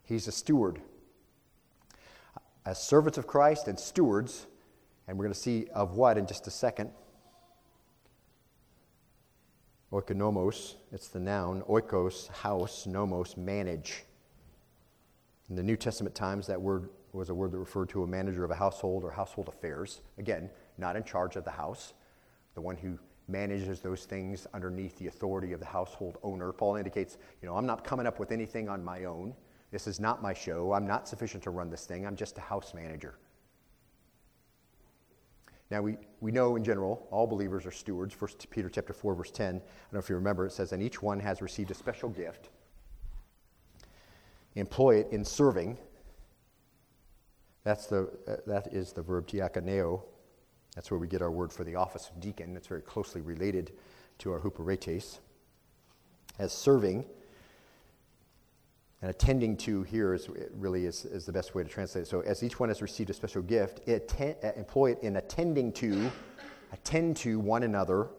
He's 0.03 0.27
a 0.27 0.31
steward. 0.31 0.81
As 2.65 2.81
servants 2.81 3.17
of 3.17 3.27
Christ 3.27 3.67
and 3.67 3.79
stewards, 3.79 4.47
and 5.07 5.17
we're 5.17 5.25
going 5.25 5.33
to 5.33 5.39
see 5.39 5.67
of 5.73 5.95
what 5.95 6.17
in 6.17 6.25
just 6.25 6.47
a 6.47 6.51
second. 6.51 6.91
Oikonomos, 9.91 10.75
it's 10.91 11.09
the 11.09 11.19
noun. 11.19 11.63
Oikos, 11.63 12.29
house. 12.29 12.85
Nomos, 12.87 13.35
manage. 13.35 14.03
In 15.49 15.55
the 15.55 15.63
New 15.63 15.75
Testament 15.75 16.15
times, 16.15 16.47
that 16.47 16.61
word 16.61 16.89
was 17.11 17.29
a 17.29 17.33
word 17.33 17.51
that 17.51 17.57
referred 17.57 17.89
to 17.89 18.03
a 18.03 18.07
manager 18.07 18.45
of 18.45 18.51
a 18.51 18.55
household 18.55 19.03
or 19.03 19.11
household 19.11 19.49
affairs. 19.49 20.01
Again, 20.17 20.49
not 20.77 20.95
in 20.95 21.03
charge 21.03 21.35
of 21.35 21.43
the 21.43 21.51
house, 21.51 21.93
the 22.55 22.61
one 22.61 22.77
who 22.77 22.97
manages 23.27 23.81
those 23.81 24.05
things 24.05 24.47
underneath 24.53 24.97
the 24.97 25.07
authority 25.07 25.51
of 25.51 25.59
the 25.59 25.65
household 25.65 26.17
owner. 26.23 26.53
Paul 26.53 26.77
indicates, 26.77 27.17
you 27.41 27.47
know, 27.47 27.55
I'm 27.55 27.65
not 27.65 27.83
coming 27.83 28.07
up 28.07 28.17
with 28.17 28.31
anything 28.31 28.69
on 28.69 28.83
my 28.83 29.03
own. 29.05 29.33
This 29.71 29.87
is 29.87 29.99
not 29.99 30.21
my 30.21 30.33
show. 30.33 30.73
I'm 30.73 30.87
not 30.87 31.07
sufficient 31.07 31.43
to 31.43 31.49
run 31.49 31.69
this 31.69 31.85
thing. 31.85 32.05
I'm 32.05 32.15
just 32.15 32.37
a 32.37 32.41
house 32.41 32.73
manager. 32.73 33.15
Now, 35.69 35.81
we, 35.81 35.97
we 36.21 36.31
know 36.31 36.55
in 36.55 36.63
general, 36.63 37.07
all 37.11 37.27
believers 37.27 37.65
are 37.65 37.71
stewards. 37.71 38.15
1 38.19 38.31
Peter 38.51 38.69
chapter 38.69 38.93
4, 38.93 39.15
verse 39.15 39.31
10. 39.31 39.47
I 39.47 39.49
don't 39.51 39.63
know 39.91 39.99
if 39.99 40.07
you 40.07 40.15
remember, 40.15 40.45
it 40.45 40.51
says, 40.51 40.71
And 40.71 40.81
each 40.81 41.01
one 41.01 41.19
has 41.19 41.41
received 41.41 41.71
a 41.71 41.73
special 41.73 42.09
gift. 42.09 42.49
Employ 44.55 44.97
it 44.97 45.07
in 45.11 45.25
serving. 45.25 45.77
That's 47.63 47.87
the, 47.87 48.09
uh, 48.27 48.37
that 48.47 48.73
is 48.73 48.93
the 48.93 49.01
verb 49.01 49.27
diakoneo, 49.27 50.03
that's 50.75 50.89
where 50.89 50.99
we 50.99 51.07
get 51.07 51.21
our 51.21 51.31
word 51.31 51.51
for 51.51 51.63
the 51.63 51.75
office 51.75 52.09
of 52.09 52.19
deacon. 52.21 52.55
It's 52.55 52.67
very 52.67 52.81
closely 52.81 53.21
related 53.21 53.73
to 54.19 54.31
our 54.31 54.39
huperetes. 54.39 55.19
As 56.39 56.53
serving 56.53 57.05
and 59.01 59.09
attending 59.09 59.57
to 59.57 59.83
here 59.83 60.13
is 60.13 60.29
really 60.53 60.85
is, 60.85 61.05
is 61.05 61.25
the 61.25 61.31
best 61.31 61.55
way 61.55 61.63
to 61.63 61.69
translate 61.69 62.03
it. 62.03 62.07
So 62.07 62.21
as 62.21 62.43
each 62.43 62.59
one 62.59 62.69
has 62.69 62.81
received 62.81 63.09
a 63.09 63.13
special 63.13 63.41
gift, 63.41 63.81
uh, 63.89 64.51
employ 64.55 64.91
it 64.91 64.99
in 65.01 65.15
attending 65.15 65.71
to, 65.73 66.11
attend 66.71 67.17
to 67.17 67.39
one 67.39 67.63
another 67.63 68.09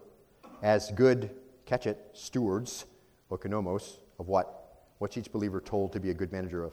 as 0.62 0.90
good, 0.92 1.30
catch 1.66 1.86
it, 1.86 2.10
stewards, 2.12 2.86
oikonomos, 3.30 3.98
of 4.18 4.28
what? 4.28 4.86
What's 4.98 5.16
each 5.16 5.32
believer 5.32 5.60
told 5.60 5.92
to 5.92 6.00
be 6.00 6.10
a 6.10 6.14
good 6.14 6.32
manager 6.32 6.64
of? 6.64 6.72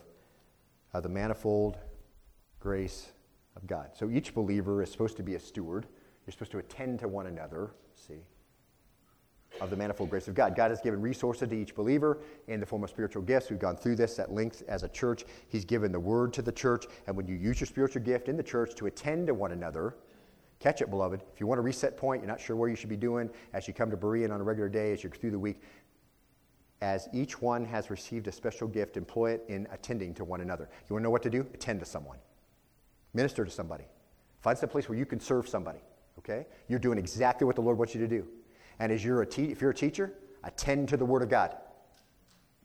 Uh, 0.94 1.00
the 1.00 1.10
manifold 1.10 1.78
grace 2.60 3.12
of 3.56 3.68
God. 3.68 3.92
So 3.94 4.10
each 4.10 4.34
believer 4.34 4.82
is 4.82 4.92
supposed 4.92 5.18
to 5.18 5.24
be 5.24 5.36
a 5.36 5.40
steward. 5.40 5.86
You're 6.26 6.32
supposed 6.32 6.52
to 6.52 6.58
attend 6.58 7.00
to 7.00 7.08
one 7.08 7.28
another, 7.28 7.72
see, 7.96 8.22
of 9.62 9.70
the 9.70 9.76
manifold 9.76 10.10
grace 10.10 10.28
of 10.28 10.36
God. 10.36 10.56
God 10.56 10.72
has 10.72 10.82
given 10.82 11.02
resources 11.02 11.50
to 11.50 11.56
each 11.56 11.76
believer 11.76 12.20
in 12.48 12.60
the 12.60 12.66
form 12.66 12.84
of 12.84 12.90
spiritual 12.90 13.22
gifts. 13.22 13.50
We've 13.50 13.60
gone 13.60 13.76
through 13.76 13.96
this 13.96 14.20
at 14.20 14.32
length 14.32 14.64
as 14.68 14.84
a 14.84 14.90
church. 14.90 15.26
He's 15.50 15.66
given 15.66 15.92
the 15.92 16.00
word 16.00 16.34
to 16.34 16.42
the 16.42 16.52
church. 16.52 16.86
And 17.08 17.16
when 17.16 17.28
you 17.28 17.36
use 17.36 17.60
your 17.60 17.68
spiritual 17.68 18.02
gift 18.02 18.30
in 18.30 18.38
the 18.38 18.44
church 18.44 18.76
to 18.76 18.88
attend 18.88 19.28
to 19.28 19.34
one 19.34 19.52
another, 19.52 19.96
catch 20.60 20.82
it, 20.82 20.90
beloved. 20.90 21.24
If 21.34 21.40
you 21.40 21.48
want 21.48 21.60
a 21.60 21.62
reset 21.62 21.98
point, 21.98 22.22
you're 22.22 22.30
not 22.30 22.42
sure 22.42 22.56
where 22.56 22.70
you 22.70 22.76
should 22.76 22.90
be 22.90 22.98
doing 22.98 23.30
as 23.54 23.68
you 23.68 23.74
come 23.74 23.90
to 23.92 23.98
Berean 23.98 24.32
on 24.32 24.42
a 24.42 24.44
regular 24.44 24.70
day, 24.70 24.92
as 24.92 25.04
you're 25.04 25.12
through 25.12 25.32
the 25.32 25.40
week, 25.40 25.62
as 26.82 27.10
each 27.14 27.42
one 27.42 27.66
has 27.66 27.90
received 27.90 28.28
a 28.28 28.32
special 28.32 28.68
gift, 28.68 28.96
employ 28.96 29.32
it 29.32 29.46
in 29.50 29.68
attending 29.72 30.14
to 30.16 30.24
one 30.24 30.42
another. 30.42 30.70
You 30.88 30.94
want 30.94 31.02
to 31.02 31.04
know 31.04 31.10
what 31.10 31.24
to 31.24 31.30
do? 31.30 31.46
Attend 31.54 31.80
to 31.82 31.86
someone. 31.86 32.18
Minister 33.14 33.44
to 33.44 33.52
somebody. 33.52 33.86
Find 34.42 34.58
some 34.58 34.70
place 34.70 34.88
where 34.88 34.98
you 34.98 35.06
can 35.06 35.20
serve 35.20 35.48
somebody. 35.48 35.80
Okay? 36.20 36.46
You're 36.68 36.80
doing 36.80 36.98
exactly 36.98 37.46
what 37.46 37.56
the 37.56 37.62
Lord 37.62 37.78
wants 37.78 37.94
you 37.94 38.02
to 38.02 38.08
do. 38.08 38.28
And 38.80 38.92
as 38.92 39.04
you're 39.04 39.22
a 39.22 39.26
te- 39.26 39.52
if 39.52 39.62
you're 39.62 39.72
a 39.72 39.76
teacher, 39.76 40.14
attend 40.44 40.90
to 40.90 40.98
the 40.98 41.06
Word 41.06 41.22
of 41.22 41.30
God. 41.30 41.56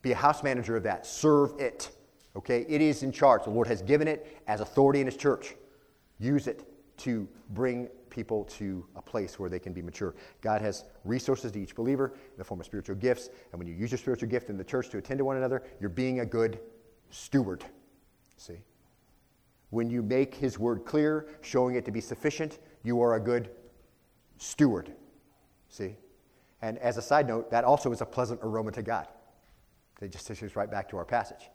Be 0.02 0.12
a 0.12 0.16
house 0.16 0.42
manager 0.42 0.76
of 0.76 0.82
that. 0.84 1.06
Serve 1.06 1.58
it. 1.58 1.90
Okay? 2.36 2.64
It 2.68 2.80
is 2.80 3.02
in 3.02 3.12
charge. 3.12 3.44
The 3.44 3.50
Lord 3.50 3.66
has 3.66 3.82
given 3.82 4.06
it 4.06 4.42
as 4.46 4.60
authority 4.60 5.00
in 5.00 5.06
His 5.06 5.16
church. 5.16 5.54
Use 6.18 6.46
it 6.46 6.68
to 6.98 7.28
bring 7.50 7.88
people 8.10 8.44
to 8.44 8.86
a 8.94 9.02
place 9.02 9.38
where 9.38 9.50
they 9.50 9.58
can 9.58 9.72
be 9.72 9.82
mature. 9.82 10.14
God 10.40 10.62
has 10.62 10.84
resources 11.04 11.50
to 11.52 11.60
each 11.60 11.74
believer 11.74 12.12
in 12.14 12.38
the 12.38 12.44
form 12.44 12.60
of 12.60 12.66
spiritual 12.66 12.94
gifts. 12.94 13.28
And 13.50 13.58
when 13.58 13.66
you 13.66 13.74
use 13.74 13.90
your 13.90 13.98
spiritual 13.98 14.28
gift 14.28 14.50
in 14.50 14.56
the 14.56 14.64
church 14.64 14.88
to 14.90 14.98
attend 14.98 15.18
to 15.18 15.24
one 15.24 15.36
another, 15.36 15.62
you're 15.80 15.90
being 15.90 16.20
a 16.20 16.26
good 16.26 16.60
steward. 17.10 17.64
See? 18.36 18.60
When 19.70 19.90
you 19.90 20.02
make 20.02 20.34
his 20.34 20.58
word 20.58 20.84
clear, 20.84 21.26
showing 21.40 21.74
it 21.74 21.84
to 21.86 21.90
be 21.90 22.00
sufficient, 22.00 22.60
you 22.84 23.00
are 23.00 23.14
a 23.14 23.20
good 23.20 23.50
steward. 24.38 24.92
See? 25.68 25.96
And 26.64 26.78
as 26.78 26.96
a 26.96 27.02
side 27.02 27.28
note, 27.28 27.50
that 27.50 27.62
also 27.62 27.92
is 27.92 28.00
a 28.00 28.06
pleasant 28.06 28.40
aroma 28.42 28.72
to 28.72 28.82
God. 28.82 29.06
It 30.00 30.10
just 30.10 30.30
us 30.30 30.56
right 30.56 30.70
back 30.70 30.88
to 30.88 30.96
our 30.96 31.04
passage. 31.04 31.50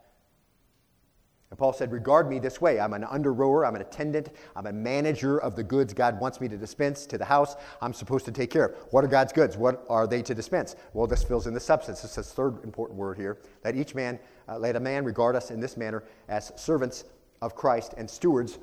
And 1.50 1.58
Paul 1.58 1.74
said, 1.74 1.92
Regard 1.92 2.30
me 2.30 2.38
this 2.38 2.62
way. 2.62 2.80
I'm 2.80 2.94
an 2.94 3.04
under 3.04 3.34
rower, 3.34 3.66
I'm 3.66 3.74
an 3.74 3.82
attendant, 3.82 4.30
I'm 4.56 4.68
a 4.68 4.72
manager 4.72 5.40
of 5.40 5.56
the 5.56 5.64
goods 5.64 5.96
God 5.96 6.20
wants 6.20 6.40
me 6.40 6.48
to 6.50 6.58
dispense 6.58 7.08
to 7.08 7.18
the 7.18 7.26
house 7.26 7.56
I'm 7.82 7.92
supposed 7.92 8.24
to 8.26 8.32
take 8.32 8.52
care 8.52 8.66
of. 8.66 8.76
What 8.92 9.04
are 9.04 9.08
God's 9.08 9.34
goods? 9.34 9.58
What 9.58 9.84
are 9.90 10.06
they 10.06 10.22
to 10.22 10.36
dispense? 10.36 10.76
Well, 10.94 11.08
this 11.08 11.24
fills 11.24 11.48
in 11.48 11.56
the 11.56 11.60
substance. 11.60 12.04
This 12.04 12.16
is 12.16 12.28
the 12.28 12.36
third 12.36 12.64
important 12.64 13.00
word 13.00 13.18
here 13.18 13.40
that 13.64 13.76
each 13.76 13.96
man, 13.96 14.20
uh, 14.48 14.60
let 14.60 14.76
a 14.76 14.80
man 14.80 15.06
regard 15.06 15.36
us 15.36 15.50
in 15.50 15.60
this 15.60 15.76
manner 15.76 16.04
as 16.28 16.52
servants 16.56 17.06
of 17.42 17.56
Christ 17.56 17.96
and 17.98 18.08
stewards 18.08 18.60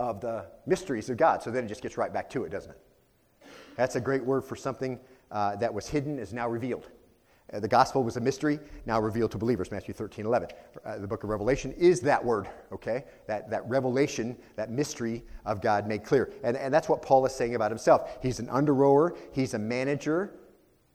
of 0.00 0.20
the 0.20 0.44
mysteries 0.66 1.08
of 1.08 1.16
God. 1.16 1.42
So 1.42 1.50
then 1.50 1.64
it 1.64 1.68
just 1.68 1.80
gets 1.80 1.96
right 1.96 2.12
back 2.12 2.28
to 2.30 2.44
it, 2.44 2.50
doesn't 2.50 2.72
it? 2.72 2.80
That's 3.76 3.96
a 3.96 4.00
great 4.02 4.22
word 4.22 4.44
for 4.44 4.54
something 4.54 5.00
uh, 5.30 5.56
that 5.56 5.72
was 5.72 5.88
hidden 5.88 6.18
is 6.18 6.32
now 6.32 6.48
revealed. 6.48 6.88
Uh, 7.52 7.60
the 7.60 7.68
gospel 7.68 8.02
was 8.02 8.16
a 8.16 8.20
mystery, 8.20 8.58
now 8.86 9.00
revealed 9.00 9.30
to 9.30 9.38
believers, 9.38 9.70
Matthew 9.70 9.94
13, 9.94 10.26
11. 10.26 10.48
Uh, 10.84 10.98
the 10.98 11.06
book 11.06 11.22
of 11.22 11.30
Revelation 11.30 11.72
is 11.74 12.00
that 12.00 12.24
word, 12.24 12.48
okay? 12.72 13.04
That, 13.28 13.48
that 13.50 13.68
revelation, 13.68 14.36
that 14.56 14.70
mystery 14.70 15.22
of 15.44 15.60
God 15.60 15.86
made 15.86 16.02
clear. 16.02 16.32
And, 16.42 16.56
and 16.56 16.74
that's 16.74 16.88
what 16.88 17.02
Paul 17.02 17.24
is 17.24 17.32
saying 17.32 17.54
about 17.54 17.70
himself. 17.70 18.18
He's 18.20 18.40
an 18.40 18.48
under 18.50 18.74
rower, 18.74 19.16
he's 19.32 19.54
a 19.54 19.58
manager, 19.58 20.34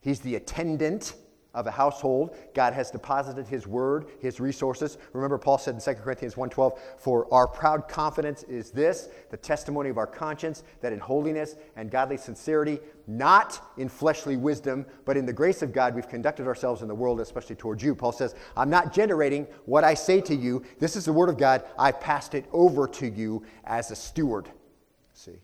he's 0.01 0.19
the 0.19 0.35
attendant 0.35 1.13
of 1.53 1.67
a 1.67 1.71
household. 1.71 2.35
God 2.53 2.73
has 2.73 2.91
deposited 2.91 3.47
his 3.47 3.67
word, 3.67 4.07
his 4.19 4.39
resources. 4.39 4.97
Remember 5.13 5.37
Paul 5.37 5.57
said 5.57 5.75
in 5.75 5.81
2 5.81 6.01
Corinthians 6.01 6.37
1:12, 6.37 6.79
"For 6.97 7.27
our 7.33 7.47
proud 7.47 7.87
confidence 7.87 8.43
is 8.43 8.71
this, 8.71 9.09
the 9.29 9.37
testimony 9.37 9.89
of 9.89 9.97
our 9.97 10.07
conscience, 10.07 10.63
that 10.81 10.93
in 10.93 10.99
holiness 10.99 11.55
and 11.75 11.91
godly 11.91 12.17
sincerity, 12.17 12.79
not 13.07 13.59
in 13.77 13.89
fleshly 13.89 14.37
wisdom, 14.37 14.85
but 15.05 15.17
in 15.17 15.25
the 15.25 15.33
grace 15.33 15.61
of 15.61 15.73
God, 15.73 15.95
we've 15.95 16.07
conducted 16.07 16.47
ourselves 16.47 16.81
in 16.81 16.87
the 16.87 16.95
world, 16.95 17.19
especially 17.19 17.55
towards 17.55 17.83
you." 17.83 17.95
Paul 17.95 18.13
says, 18.13 18.33
"I'm 18.55 18.69
not 18.69 18.93
generating 18.93 19.47
what 19.65 19.83
I 19.83 19.93
say 19.93 20.21
to 20.21 20.35
you. 20.35 20.63
This 20.79 20.95
is 20.95 21.05
the 21.05 21.13
word 21.13 21.29
of 21.29 21.37
God. 21.37 21.63
I've 21.77 21.99
passed 21.99 22.33
it 22.33 22.45
over 22.53 22.87
to 22.87 23.09
you 23.09 23.43
as 23.65 23.91
a 23.91 23.95
steward." 23.95 24.49
See? 25.13 25.41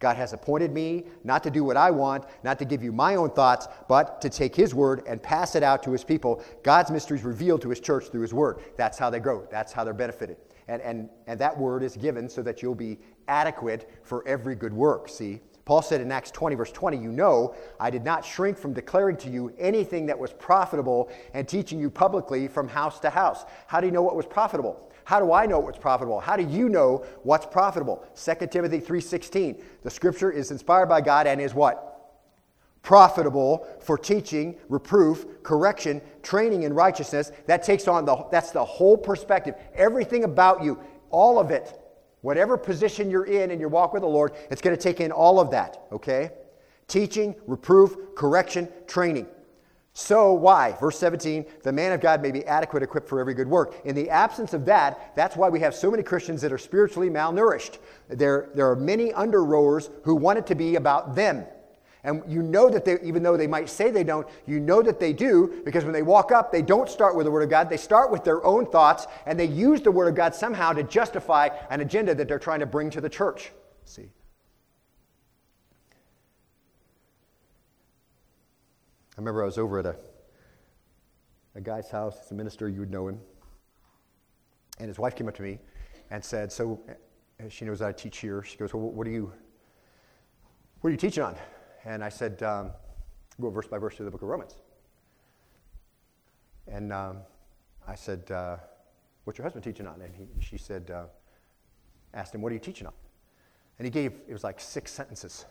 God 0.00 0.16
has 0.16 0.32
appointed 0.32 0.72
me 0.72 1.04
not 1.22 1.42
to 1.44 1.50
do 1.50 1.62
what 1.62 1.76
I 1.76 1.90
want, 1.90 2.24
not 2.42 2.58
to 2.58 2.64
give 2.64 2.82
you 2.82 2.90
my 2.90 3.14
own 3.14 3.30
thoughts, 3.30 3.68
but 3.86 4.20
to 4.22 4.30
take 4.30 4.56
His 4.56 4.74
word 4.74 5.02
and 5.06 5.22
pass 5.22 5.54
it 5.54 5.62
out 5.62 5.82
to 5.84 5.92
His 5.92 6.02
people. 6.02 6.42
God's 6.62 6.90
mysteries 6.90 7.22
revealed 7.22 7.62
to 7.62 7.68
His 7.68 7.80
church 7.80 8.08
through 8.08 8.22
His 8.22 8.34
word. 8.34 8.60
That's 8.76 8.98
how 8.98 9.10
they 9.10 9.20
grow, 9.20 9.46
that's 9.50 9.72
how 9.72 9.84
they're 9.84 9.94
benefited. 9.94 10.38
And, 10.68 10.80
and, 10.82 11.08
and 11.26 11.38
that 11.38 11.56
word 11.56 11.82
is 11.82 11.96
given 11.96 12.28
so 12.28 12.42
that 12.42 12.62
you'll 12.62 12.74
be 12.74 12.98
adequate 13.28 13.90
for 14.02 14.26
every 14.26 14.54
good 14.54 14.72
work. 14.72 15.08
See? 15.08 15.40
Paul 15.66 15.82
said 15.82 16.00
in 16.00 16.10
Acts 16.10 16.30
20, 16.30 16.56
verse 16.56 16.72
20, 16.72 16.96
You 16.96 17.12
know, 17.12 17.54
I 17.78 17.90
did 17.90 18.04
not 18.04 18.24
shrink 18.24 18.56
from 18.58 18.72
declaring 18.72 19.16
to 19.18 19.30
you 19.30 19.54
anything 19.58 20.06
that 20.06 20.18
was 20.18 20.32
profitable 20.32 21.10
and 21.34 21.46
teaching 21.46 21.78
you 21.78 21.90
publicly 21.90 22.48
from 22.48 22.66
house 22.66 22.98
to 23.00 23.10
house. 23.10 23.44
How 23.66 23.80
do 23.80 23.86
you 23.86 23.92
know 23.92 24.02
what 24.02 24.16
was 24.16 24.26
profitable? 24.26 24.89
How 25.10 25.18
do 25.18 25.32
I 25.32 25.44
know 25.44 25.58
what's 25.58 25.76
profitable? 25.76 26.20
How 26.20 26.36
do 26.36 26.44
you 26.44 26.68
know 26.68 27.04
what's 27.24 27.44
profitable? 27.44 28.04
2 28.14 28.52
Timothy 28.52 28.78
3:16. 28.78 29.60
The 29.82 29.90
scripture 29.90 30.30
is 30.30 30.52
inspired 30.52 30.86
by 30.86 31.00
God 31.00 31.26
and 31.26 31.40
is 31.40 31.52
what? 31.52 31.88
profitable 32.82 33.66
for 33.80 33.98
teaching, 33.98 34.56
reproof, 34.68 35.26
correction, 35.42 36.00
training 36.22 36.62
in 36.62 36.72
righteousness. 36.72 37.30
That 37.46 37.62
takes 37.62 37.88
on 37.88 38.04
the 38.04 38.24
that's 38.30 38.52
the 38.52 38.64
whole 38.64 38.96
perspective. 38.96 39.54
Everything 39.74 40.22
about 40.22 40.62
you, 40.62 40.78
all 41.10 41.40
of 41.40 41.50
it. 41.50 41.76
Whatever 42.20 42.56
position 42.56 43.10
you're 43.10 43.26
in 43.26 43.50
in 43.50 43.58
your 43.58 43.68
walk 43.68 43.92
with 43.92 44.02
the 44.02 44.08
Lord, 44.08 44.32
it's 44.48 44.62
going 44.62 44.76
to 44.76 44.82
take 44.82 45.00
in 45.00 45.10
all 45.10 45.40
of 45.40 45.50
that, 45.50 45.82
okay? 45.90 46.30
Teaching, 46.86 47.34
reproof, 47.48 47.96
correction, 48.14 48.68
training. 48.86 49.26
So, 49.92 50.32
why? 50.32 50.72
Verse 50.78 50.98
17, 50.98 51.44
the 51.62 51.72
man 51.72 51.92
of 51.92 52.00
God 52.00 52.22
may 52.22 52.30
be 52.30 52.44
adequate, 52.46 52.82
equipped 52.82 53.08
for 53.08 53.18
every 53.18 53.34
good 53.34 53.48
work. 53.48 53.74
In 53.84 53.96
the 53.96 54.08
absence 54.08 54.54
of 54.54 54.64
that, 54.66 55.14
that's 55.16 55.36
why 55.36 55.48
we 55.48 55.60
have 55.60 55.74
so 55.74 55.90
many 55.90 56.02
Christians 56.02 56.40
that 56.42 56.52
are 56.52 56.58
spiritually 56.58 57.10
malnourished. 57.10 57.78
There, 58.08 58.50
there 58.54 58.70
are 58.70 58.76
many 58.76 59.12
under 59.12 59.44
rowers 59.44 59.90
who 60.04 60.14
want 60.14 60.38
it 60.38 60.46
to 60.46 60.54
be 60.54 60.76
about 60.76 61.16
them. 61.16 61.44
And 62.02 62.22
you 62.26 62.42
know 62.42 62.70
that 62.70 62.84
they, 62.84 62.98
even 63.02 63.22
though 63.22 63.36
they 63.36 63.46
might 63.46 63.68
say 63.68 63.90
they 63.90 64.04
don't, 64.04 64.26
you 64.46 64.58
know 64.58 64.80
that 64.80 65.00
they 65.00 65.12
do 65.12 65.60
because 65.64 65.84
when 65.84 65.92
they 65.92 66.02
walk 66.02 66.32
up, 66.32 66.50
they 66.50 66.62
don't 66.62 66.88
start 66.88 67.14
with 67.14 67.26
the 67.26 67.30
Word 67.30 67.42
of 67.42 67.50
God. 67.50 67.68
They 67.68 67.76
start 67.76 68.10
with 68.10 68.24
their 68.24 68.42
own 68.44 68.66
thoughts 68.66 69.06
and 69.26 69.38
they 69.38 69.46
use 69.46 69.82
the 69.82 69.90
Word 69.90 70.08
of 70.08 70.14
God 70.14 70.34
somehow 70.34 70.72
to 70.72 70.82
justify 70.82 71.50
an 71.68 71.80
agenda 71.80 72.14
that 72.14 72.26
they're 72.26 72.38
trying 72.38 72.60
to 72.60 72.66
bring 72.66 72.90
to 72.90 73.00
the 73.00 73.10
church. 73.10 73.52
See? 73.84 74.08
I 79.16 79.20
remember 79.20 79.42
I 79.42 79.46
was 79.46 79.58
over 79.58 79.78
at 79.78 79.86
a, 79.86 79.96
a 81.54 81.60
guy's 81.60 81.90
house, 81.90 82.16
he's 82.22 82.30
a 82.30 82.34
minister, 82.34 82.68
you 82.68 82.80
would 82.80 82.90
know 82.90 83.08
him. 83.08 83.18
And 84.78 84.88
his 84.88 84.98
wife 84.98 85.14
came 85.14 85.28
up 85.28 85.34
to 85.36 85.42
me 85.42 85.58
and 86.10 86.24
said, 86.24 86.50
So 86.50 86.80
she 87.48 87.64
knows 87.64 87.82
I 87.82 87.92
teach 87.92 88.18
here. 88.18 88.42
She 88.42 88.56
goes, 88.56 88.72
Well, 88.72 88.82
what 88.82 89.06
are 89.06 89.10
you, 89.10 89.32
what 90.80 90.88
are 90.88 90.92
you 90.92 90.96
teaching 90.96 91.22
on? 91.22 91.36
and 91.84 92.04
I 92.04 92.08
said, 92.08 92.42
um, 92.42 92.70
go 93.40 93.50
verse 93.50 93.66
by 93.66 93.78
verse 93.78 93.96
through 93.96 94.06
the 94.06 94.10
book 94.10 94.22
of 94.22 94.28
Romans. 94.28 94.56
And 96.66 96.92
um, 96.92 97.18
I 97.88 97.94
said, 97.94 98.30
uh, 98.30 98.56
what's 99.24 99.38
your 99.38 99.44
husband 99.44 99.64
teaching 99.64 99.86
on? 99.86 100.00
And 100.00 100.14
he, 100.14 100.26
she 100.40 100.58
said, 100.58 100.90
uh, 100.90 101.04
asked 102.12 102.34
him, 102.34 102.42
what 102.42 102.50
are 102.50 102.54
you 102.54 102.60
teaching 102.60 102.86
on? 102.86 102.92
And 103.78 103.86
he 103.86 103.90
gave, 103.90 104.12
it 104.28 104.32
was 104.32 104.44
like 104.44 104.60
six 104.60 104.92
sentences. 104.92 105.46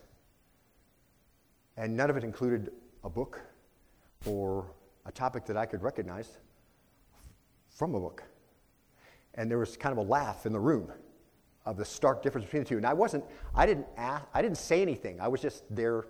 And 1.78 1.98
none 1.98 2.10
of 2.10 2.18
it 2.18 2.24
included 2.24 2.72
a 3.04 3.10
book 3.10 3.42
or 4.26 4.66
a 5.06 5.12
topic 5.12 5.46
that 5.46 5.58
I 5.58 5.66
could 5.66 5.82
recognize 5.82 6.38
from 7.70 7.96
a 7.96 8.00
book. 8.00 8.24
And 9.36 9.50
there 9.50 9.58
was 9.58 9.78
kind 9.78 9.92
of 9.92 10.06
a 10.06 10.10
laugh 10.10 10.46
in 10.46 10.54
the 10.54 10.60
room 10.60 10.92
of 11.66 11.78
the 11.78 11.86
stark 11.86 12.22
difference 12.24 12.46
between 12.46 12.64
the 12.64 12.70
two. 12.70 12.78
And 12.78 12.86
I 12.86 12.94
wasn't, 12.94 13.24
I 13.56 13.66
didn't 13.66 13.88
ask, 13.96 14.26
I 14.34 14.42
didn't 14.42 14.58
say 14.58 14.82
anything. 14.82 15.22
I 15.22 15.28
was 15.28 15.42
just 15.42 15.64
there 15.70 16.06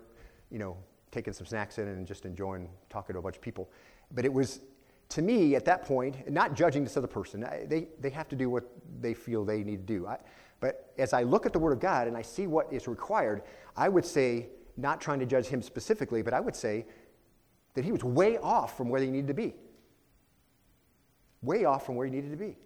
you 0.50 0.58
know, 0.58 0.76
taking 1.10 1.32
some 1.32 1.46
snacks 1.46 1.78
in 1.78 1.88
and 1.88 2.06
just 2.06 2.24
enjoying 2.24 2.68
talking 2.88 3.14
to 3.14 3.18
a 3.18 3.22
bunch 3.22 3.36
of 3.36 3.42
people. 3.42 3.70
But 4.12 4.24
it 4.24 4.32
was, 4.32 4.60
to 5.10 5.22
me, 5.22 5.54
at 5.54 5.64
that 5.64 5.84
point, 5.84 6.30
not 6.30 6.54
judging 6.54 6.84
this 6.84 6.96
other 6.96 7.06
person, 7.06 7.46
they, 7.66 7.88
they 8.00 8.10
have 8.10 8.28
to 8.28 8.36
do 8.36 8.50
what 8.50 8.64
they 9.00 9.14
feel 9.14 9.44
they 9.44 9.62
need 9.62 9.86
to 9.86 9.94
do. 9.94 10.06
I, 10.06 10.18
but 10.60 10.92
as 10.98 11.12
I 11.12 11.22
look 11.22 11.46
at 11.46 11.52
the 11.52 11.58
Word 11.58 11.72
of 11.72 11.80
God 11.80 12.06
and 12.06 12.16
I 12.16 12.22
see 12.22 12.46
what 12.46 12.70
is 12.72 12.86
required, 12.86 13.42
I 13.76 13.88
would 13.88 14.04
say, 14.04 14.48
not 14.80 15.00
trying 15.00 15.20
to 15.20 15.26
judge 15.26 15.46
him 15.46 15.62
specifically, 15.62 16.22
but 16.22 16.34
I 16.34 16.40
would 16.40 16.56
say 16.56 16.86
that 17.74 17.84
he 17.84 17.92
was 17.92 18.02
way 18.02 18.38
off 18.38 18.76
from 18.76 18.88
where 18.88 19.00
he 19.00 19.10
needed 19.10 19.28
to 19.28 19.34
be. 19.34 19.54
Way 21.42 21.64
off 21.64 21.86
from 21.86 21.96
where 21.96 22.06
he 22.06 22.12
needed 22.12 22.30
to 22.30 22.36
be. 22.36 22.56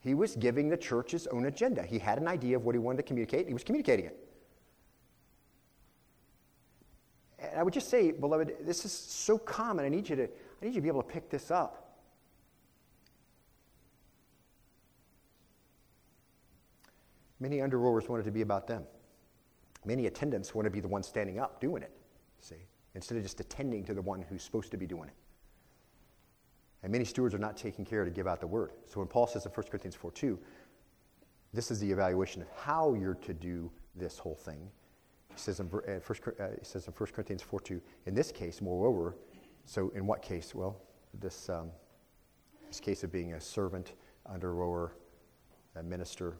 He 0.00 0.14
was 0.14 0.36
giving 0.36 0.68
the 0.68 0.76
church 0.76 1.12
his 1.12 1.26
own 1.28 1.46
agenda. 1.46 1.82
He 1.82 1.98
had 1.98 2.18
an 2.18 2.28
idea 2.28 2.56
of 2.56 2.64
what 2.64 2.74
he 2.74 2.78
wanted 2.78 2.98
to 2.98 3.02
communicate, 3.04 3.46
he 3.46 3.54
was 3.54 3.64
communicating 3.64 4.06
it. 4.06 4.18
And 7.38 7.58
I 7.58 7.62
would 7.62 7.74
just 7.74 7.90
say, 7.90 8.10
beloved, 8.10 8.54
this 8.62 8.84
is 8.84 8.92
so 8.92 9.38
common. 9.38 9.84
I 9.84 9.88
need 9.88 10.08
you 10.08 10.16
to, 10.16 10.24
I 10.24 10.64
need 10.64 10.68
you 10.68 10.74
to 10.74 10.80
be 10.80 10.88
able 10.88 11.02
to 11.02 11.08
pick 11.08 11.30
this 11.30 11.50
up. 11.50 11.84
Many 17.40 17.60
under 17.60 17.78
rowers 17.78 18.08
wanted 18.08 18.24
to 18.24 18.30
be 18.30 18.42
about 18.42 18.66
them. 18.66 18.84
Many 19.84 20.06
attendants 20.06 20.54
want 20.54 20.66
to 20.66 20.70
be 20.70 20.80
the 20.80 20.88
one 20.88 21.02
standing 21.02 21.38
up 21.38 21.60
doing 21.60 21.82
it, 21.82 21.92
see, 22.40 22.66
instead 22.94 23.16
of 23.16 23.22
just 23.22 23.40
attending 23.40 23.84
to 23.84 23.94
the 23.94 24.02
one 24.02 24.22
who's 24.22 24.42
supposed 24.42 24.70
to 24.70 24.76
be 24.76 24.86
doing 24.86 25.08
it. 25.08 25.14
And 26.82 26.92
many 26.92 27.04
stewards 27.04 27.34
are 27.34 27.38
not 27.38 27.56
taking 27.56 27.84
care 27.84 28.04
to 28.04 28.10
give 28.10 28.26
out 28.26 28.40
the 28.40 28.46
word. 28.46 28.72
So 28.86 29.00
when 29.00 29.08
Paul 29.08 29.26
says 29.26 29.46
in 29.46 29.52
1 29.52 29.66
Corinthians 29.68 29.94
4 29.94 30.10
2, 30.12 30.38
this 31.52 31.70
is 31.70 31.80
the 31.80 31.90
evaluation 31.90 32.42
of 32.42 32.48
how 32.56 32.94
you're 32.94 33.14
to 33.14 33.32
do 33.32 33.70
this 33.96 34.18
whole 34.18 34.34
thing. 34.34 34.70
He 35.32 35.38
says 35.38 35.60
in, 35.60 35.66
uh, 35.66 36.00
first, 36.00 36.22
uh, 36.26 36.48
he 36.58 36.64
says 36.64 36.86
in 36.86 36.92
1 36.92 37.10
Corinthians 37.12 37.42
4 37.42 37.60
2, 37.60 37.80
in 38.06 38.14
this 38.14 38.30
case, 38.30 38.60
moreover, 38.60 39.16
so 39.64 39.90
in 39.94 40.06
what 40.06 40.20
case? 40.20 40.54
Well, 40.54 40.80
this, 41.20 41.48
um, 41.48 41.70
this 42.68 42.80
case 42.80 43.02
of 43.02 43.10
being 43.10 43.32
a 43.32 43.40
servant, 43.40 43.94
under 44.26 44.54
rower, 44.54 44.92
a 45.76 45.82
minister, 45.82 46.36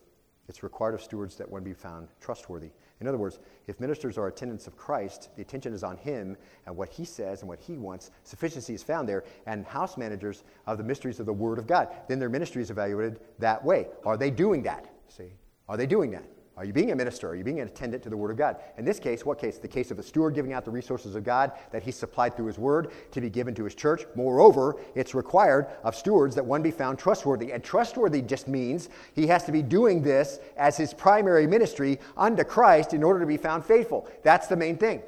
it's 0.49 0.63
required 0.63 0.95
of 0.95 1.03
stewards 1.03 1.37
that 1.37 1.51
one 1.51 1.65
be 1.65 1.73
found 1.73 2.09
trustworthy. 2.21 2.71
In 3.01 3.09
other 3.09 3.19
words, 3.19 3.39
if 3.67 3.81
ministers 3.81 4.17
are 4.19 4.29
attendants 4.29 4.67
of 4.67 4.77
Christ, 4.77 5.31
the 5.37 5.43
attention 5.43 5.73
is 5.73 5.83
on 5.83 5.97
him 5.97 6.37
and 6.67 6.77
what 6.77 6.89
he 6.89 7.05
says 7.05 7.41
and 7.41 7.49
what 7.49 7.59
he 7.59 7.77
wants. 7.77 8.11
Sufficiency 8.23 8.75
is 8.75 8.83
found 8.83 9.09
there. 9.09 9.25
And 9.47 9.67
house 9.67 9.97
managers 9.97 10.45
of 10.67 10.79
the 10.79 10.85
mysteries 10.85 11.21
of 11.21 11.27
the 11.27 11.33
Word 11.33 11.59
of 11.59 11.67
God, 11.67 11.89
then 12.09 12.19
their 12.19 12.29
ministry 12.29 12.63
is 12.63 12.71
evaluated 12.71 13.21
that 13.39 13.65
way. 13.65 13.89
Are 14.05 14.17
they 14.17 14.31
doing 14.31 14.63
that? 14.63 14.91
See? 15.09 15.33
Are 15.69 15.77
they 15.77 15.87
doing 15.87 16.11
that? 16.13 16.25
Are 16.57 16.65
you 16.65 16.73
being 16.73 16.93
a 16.93 16.95
minister? 16.95 17.29
Are 17.29 17.35
you 17.35 17.43
being 17.43 17.59
an 17.59 17.67
attendant 17.67 18.05
to 18.05 18.11
the 18.11 18.17
Word 18.17 18.31
of 18.31 18.37
God? 18.37 18.59
In 18.79 18.85
this 18.85 19.01
case, 19.01 19.27
what 19.27 19.41
case? 19.41 19.59
The 19.59 19.67
case 19.67 19.91
of 19.91 19.99
a 19.99 20.05
steward 20.05 20.35
giving 20.35 20.53
out 20.53 20.65
the 20.65 20.71
resources 20.71 21.17
of 21.17 21.25
God 21.25 21.51
that 21.73 21.83
he 21.83 21.91
supplied 21.91 22.37
through 22.37 22.47
his 22.47 22.59
Word 22.59 22.93
to 23.11 23.21
be 23.21 23.29
given 23.29 23.57
to 23.57 23.65
his 23.65 23.75
church. 23.75 24.05
Moreover, 24.15 24.77
it's 24.95 25.15
required 25.17 25.67
of 25.83 25.97
stewards 25.97 26.37
that 26.37 26.47
one 26.47 26.63
be 26.63 26.71
found 26.71 26.97
trustworthy. 26.97 27.51
And 27.51 27.65
trustworthy 27.65 28.23
just 28.23 28.47
means 28.47 28.89
he 29.15 29.27
has 29.27 29.43
to 29.45 29.53
be 29.53 29.63
doing 29.63 30.01
this 30.01 30.39
as 30.57 30.77
his 30.77 30.95
primary 30.95 31.49
ministry 31.49 31.99
unto 32.17 32.45
Christ 32.45 32.95
in 32.95 33.03
order 33.03 33.19
to 33.19 33.27
be 33.27 33.37
found 33.37 33.65
faithful. 33.65 34.09
That's 34.23 34.47
the 34.47 34.57
main 34.57 34.77
thing. 34.77 35.03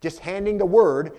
Just 0.00 0.20
handing 0.20 0.56
the 0.56 0.66
Word 0.66 1.18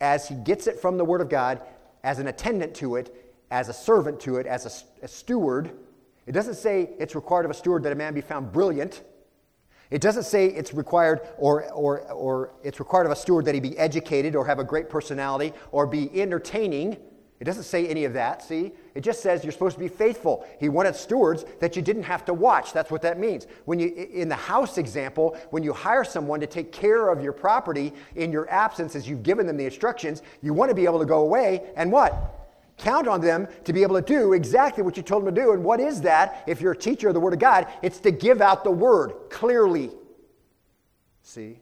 as 0.00 0.26
he 0.26 0.36
gets 0.36 0.66
it 0.66 0.80
from 0.80 0.96
the 0.96 1.04
Word 1.04 1.20
of 1.20 1.28
God, 1.28 1.60
as 2.02 2.18
an 2.18 2.28
attendant 2.28 2.74
to 2.76 2.96
it, 2.96 3.14
as 3.50 3.68
a 3.68 3.74
servant 3.74 4.20
to 4.20 4.36
it, 4.36 4.46
as 4.46 4.64
a, 5.00 5.04
a 5.04 5.08
steward 5.08 5.70
it 6.26 6.32
doesn't 6.32 6.54
say 6.54 6.90
it's 6.98 7.14
required 7.14 7.44
of 7.44 7.50
a 7.50 7.54
steward 7.54 7.82
that 7.82 7.92
a 7.92 7.94
man 7.94 8.14
be 8.14 8.20
found 8.20 8.52
brilliant. 8.52 9.02
It 9.90 10.00
doesn't 10.00 10.24
say 10.24 10.46
it's 10.46 10.72
required 10.72 11.20
or, 11.36 11.70
or, 11.72 12.10
or 12.12 12.54
it's 12.62 12.80
required 12.80 13.06
of 13.06 13.12
a 13.12 13.16
steward 13.16 13.44
that 13.44 13.54
he 13.54 13.60
be 13.60 13.76
educated 13.78 14.34
or 14.34 14.46
have 14.46 14.58
a 14.58 14.64
great 14.64 14.88
personality 14.88 15.52
or 15.70 15.86
be 15.86 16.10
entertaining. 16.20 16.96
It 17.40 17.44
doesn't 17.44 17.64
say 17.64 17.86
any 17.86 18.04
of 18.04 18.14
that, 18.14 18.42
see? 18.42 18.72
It 18.94 19.02
just 19.02 19.20
says 19.20 19.44
you're 19.44 19.52
supposed 19.52 19.74
to 19.74 19.80
be 19.80 19.88
faithful. 19.88 20.46
He 20.58 20.68
wanted 20.70 20.96
stewards 20.96 21.44
that 21.60 21.76
you 21.76 21.82
didn't 21.82 22.04
have 22.04 22.24
to 22.24 22.32
watch. 22.32 22.72
That's 22.72 22.90
what 22.90 23.02
that 23.02 23.18
means. 23.18 23.46
When 23.66 23.78
you 23.78 23.88
in 23.88 24.28
the 24.28 24.36
house 24.36 24.78
example, 24.78 25.36
when 25.50 25.62
you 25.62 25.72
hire 25.72 26.04
someone 26.04 26.40
to 26.40 26.46
take 26.46 26.72
care 26.72 27.10
of 27.10 27.22
your 27.22 27.32
property 27.32 27.92
in 28.14 28.32
your 28.32 28.48
absence 28.48 28.96
as 28.96 29.06
you've 29.08 29.22
given 29.22 29.46
them 29.46 29.56
the 29.56 29.64
instructions, 29.64 30.22
you 30.42 30.54
want 30.54 30.70
to 30.70 30.74
be 30.74 30.84
able 30.84 31.00
to 31.00 31.04
go 31.04 31.20
away 31.20 31.72
and 31.76 31.92
what? 31.92 32.43
Count 32.76 33.06
on 33.06 33.20
them 33.20 33.46
to 33.64 33.72
be 33.72 33.82
able 33.82 33.94
to 33.94 34.02
do 34.02 34.32
exactly 34.32 34.82
what 34.82 34.96
you 34.96 35.02
told 35.02 35.24
them 35.24 35.34
to 35.34 35.40
do. 35.40 35.52
And 35.52 35.62
what 35.62 35.80
is 35.80 36.00
that? 36.02 36.42
If 36.46 36.60
you're 36.60 36.72
a 36.72 36.76
teacher 36.76 37.08
of 37.08 37.14
the 37.14 37.20
Word 37.20 37.32
of 37.32 37.38
God, 37.38 37.68
it's 37.82 37.98
to 38.00 38.10
give 38.10 38.40
out 38.40 38.64
the 38.64 38.70
Word 38.70 39.12
clearly. 39.30 39.90
See? 41.22 41.60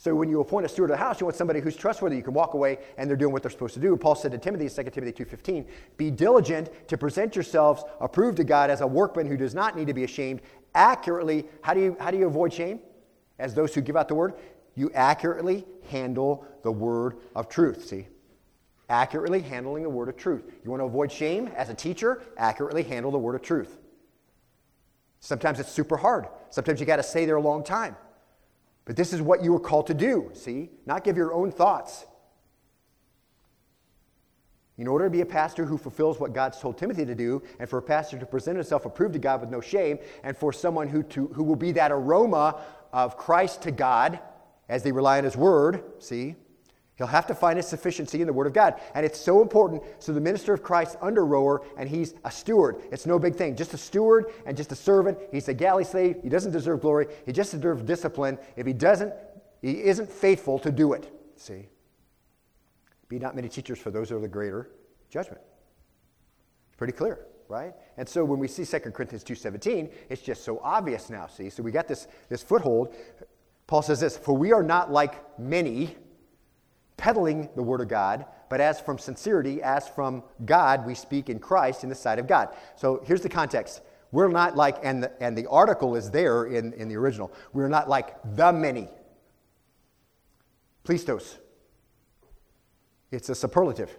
So 0.00 0.14
when 0.14 0.28
you 0.28 0.40
appoint 0.40 0.64
a 0.64 0.68
steward 0.68 0.90
of 0.90 0.96
the 0.96 1.04
house, 1.04 1.20
you 1.20 1.26
want 1.26 1.36
somebody 1.36 1.60
who's 1.60 1.74
trustworthy. 1.74 2.16
You 2.16 2.22
can 2.22 2.32
walk 2.32 2.54
away 2.54 2.78
and 2.96 3.10
they're 3.10 3.16
doing 3.16 3.32
what 3.32 3.42
they're 3.42 3.50
supposed 3.50 3.74
to 3.74 3.80
do. 3.80 3.96
Paul 3.96 4.14
said 4.14 4.30
to 4.30 4.38
Timothy, 4.38 4.68
2 4.68 4.90
Timothy 4.90 5.24
2.15, 5.24 5.66
Be 5.96 6.10
diligent 6.10 6.70
to 6.88 6.96
present 6.96 7.34
yourselves 7.34 7.82
approved 8.00 8.36
to 8.36 8.44
God 8.44 8.70
as 8.70 8.80
a 8.80 8.86
workman 8.86 9.26
who 9.26 9.36
does 9.36 9.54
not 9.54 9.76
need 9.76 9.88
to 9.88 9.94
be 9.94 10.04
ashamed, 10.04 10.40
accurately. 10.74 11.46
How 11.62 11.74
do 11.74 11.80
you, 11.80 11.96
how 11.98 12.12
do 12.12 12.16
you 12.16 12.28
avoid 12.28 12.52
shame? 12.52 12.78
As 13.40 13.54
those 13.54 13.74
who 13.74 13.80
give 13.80 13.96
out 13.96 14.06
the 14.06 14.14
word, 14.14 14.34
you 14.76 14.90
accurately 14.94 15.66
handle 15.90 16.46
the 16.62 16.70
word 16.70 17.16
of 17.34 17.48
truth. 17.48 17.84
See? 17.84 18.06
Accurately 18.88 19.40
handling 19.40 19.82
the 19.82 19.90
word 19.90 20.08
of 20.08 20.16
truth. 20.16 20.44
You 20.64 20.70
want 20.70 20.80
to 20.80 20.86
avoid 20.86 21.12
shame 21.12 21.48
as 21.56 21.68
a 21.68 21.74
teacher? 21.74 22.22
Accurately 22.36 22.82
handle 22.82 23.10
the 23.10 23.18
word 23.18 23.34
of 23.34 23.42
truth. 23.42 23.78
Sometimes 25.20 25.60
it's 25.60 25.70
super 25.70 25.96
hard. 25.96 26.26
Sometimes 26.50 26.80
you 26.80 26.86
got 26.86 26.96
to 26.96 27.02
stay 27.02 27.26
there 27.26 27.36
a 27.36 27.40
long 27.40 27.64
time. 27.64 27.96
But 28.84 28.96
this 28.96 29.12
is 29.12 29.20
what 29.20 29.42
you 29.44 29.52
were 29.52 29.60
called 29.60 29.88
to 29.88 29.94
do, 29.94 30.30
see? 30.32 30.70
Not 30.86 31.04
give 31.04 31.16
your 31.16 31.32
own 31.34 31.50
thoughts. 31.50 32.06
In 34.78 34.86
order 34.86 35.06
to 35.06 35.10
be 35.10 35.20
a 35.20 35.26
pastor 35.26 35.64
who 35.64 35.76
fulfills 35.76 36.20
what 36.20 36.32
God's 36.32 36.60
told 36.60 36.78
Timothy 36.78 37.04
to 37.04 37.14
do, 37.14 37.42
and 37.58 37.68
for 37.68 37.78
a 37.80 37.82
pastor 37.82 38.16
to 38.18 38.24
present 38.24 38.56
himself 38.56 38.86
approved 38.86 39.12
to 39.14 39.18
God 39.18 39.40
with 39.40 39.50
no 39.50 39.60
shame, 39.60 39.98
and 40.22 40.36
for 40.36 40.52
someone 40.52 40.88
who, 40.88 41.02
to, 41.02 41.26
who 41.28 41.42
will 41.42 41.56
be 41.56 41.72
that 41.72 41.90
aroma 41.90 42.60
of 42.92 43.16
Christ 43.16 43.62
to 43.62 43.72
God 43.72 44.20
as 44.68 44.84
they 44.84 44.92
rely 44.92 45.18
on 45.18 45.24
his 45.24 45.36
word, 45.36 45.82
see? 45.98 46.36
He'll 46.98 47.06
have 47.06 47.26
to 47.28 47.34
find 47.34 47.56
his 47.56 47.66
sufficiency 47.66 48.20
in 48.20 48.26
the 48.26 48.32
Word 48.32 48.48
of 48.48 48.52
God. 48.52 48.80
And 48.94 49.06
it's 49.06 49.20
so 49.20 49.40
important. 49.40 49.84
So 50.00 50.12
the 50.12 50.20
minister 50.20 50.52
of 50.52 50.64
Christ 50.64 50.96
under 51.00 51.24
rower, 51.24 51.62
and 51.78 51.88
he's 51.88 52.14
a 52.24 52.30
steward. 52.30 52.82
It's 52.90 53.06
no 53.06 53.20
big 53.20 53.36
thing. 53.36 53.54
Just 53.54 53.72
a 53.72 53.78
steward 53.78 54.26
and 54.46 54.56
just 54.56 54.72
a 54.72 54.74
servant. 54.74 55.16
He's 55.30 55.48
a 55.48 55.54
galley 55.54 55.84
slave. 55.84 56.16
He 56.24 56.28
doesn't 56.28 56.50
deserve 56.50 56.80
glory. 56.80 57.06
He 57.24 57.32
just 57.32 57.52
deserves 57.52 57.82
discipline. 57.82 58.36
If 58.56 58.66
he 58.66 58.72
doesn't 58.72 59.12
He 59.62 59.84
isn't 59.84 60.10
faithful 60.10 60.58
to 60.60 60.72
do 60.72 60.92
it. 60.92 61.10
See? 61.36 61.68
Be 63.08 63.18
not 63.18 63.34
many 63.36 63.48
teachers, 63.48 63.78
for 63.78 63.90
those 63.90 64.10
are 64.10 64.18
the 64.18 64.28
greater 64.28 64.70
judgment. 65.08 65.40
Pretty 66.76 66.92
clear, 66.92 67.26
right? 67.48 67.74
And 67.96 68.08
so 68.08 68.24
when 68.24 68.38
we 68.38 68.48
see 68.48 68.64
2 68.64 68.90
Corinthians 68.90 69.24
2.17, 69.24 69.90
it's 70.10 70.22
just 70.22 70.44
so 70.44 70.60
obvious 70.62 71.10
now, 71.10 71.26
see? 71.26 71.48
So 71.48 71.62
we 71.62 71.70
got 71.70 71.88
this, 71.88 72.08
this 72.28 72.42
foothold. 72.42 72.94
Paul 73.66 73.82
says 73.82 74.00
this, 74.00 74.16
For 74.16 74.36
we 74.36 74.52
are 74.52 74.62
not 74.62 74.92
like 74.92 75.38
many 75.38 75.96
peddling 76.98 77.48
the 77.56 77.62
word 77.62 77.80
of 77.80 77.88
God, 77.88 78.26
but 78.50 78.60
as 78.60 78.78
from 78.78 78.98
sincerity, 78.98 79.62
as 79.62 79.88
from 79.88 80.22
God, 80.44 80.84
we 80.84 80.94
speak 80.94 81.30
in 81.30 81.38
Christ 81.38 81.82
in 81.82 81.88
the 81.88 81.94
sight 81.94 82.18
of 82.18 82.26
God. 82.26 82.50
So 82.76 83.02
here's 83.06 83.22
the 83.22 83.28
context. 83.30 83.80
We're 84.12 84.28
not 84.28 84.56
like, 84.56 84.78
and 84.82 85.02
the, 85.02 85.22
and 85.22 85.36
the 85.36 85.46
article 85.46 85.94
is 85.94 86.10
there 86.10 86.44
in, 86.44 86.72
in 86.74 86.88
the 86.88 86.96
original, 86.96 87.32
we're 87.52 87.68
not 87.68 87.88
like 87.88 88.16
the 88.36 88.52
many. 88.52 88.88
Plistos. 90.84 91.36
It's 93.10 93.28
a 93.28 93.34
superlative. 93.34 93.96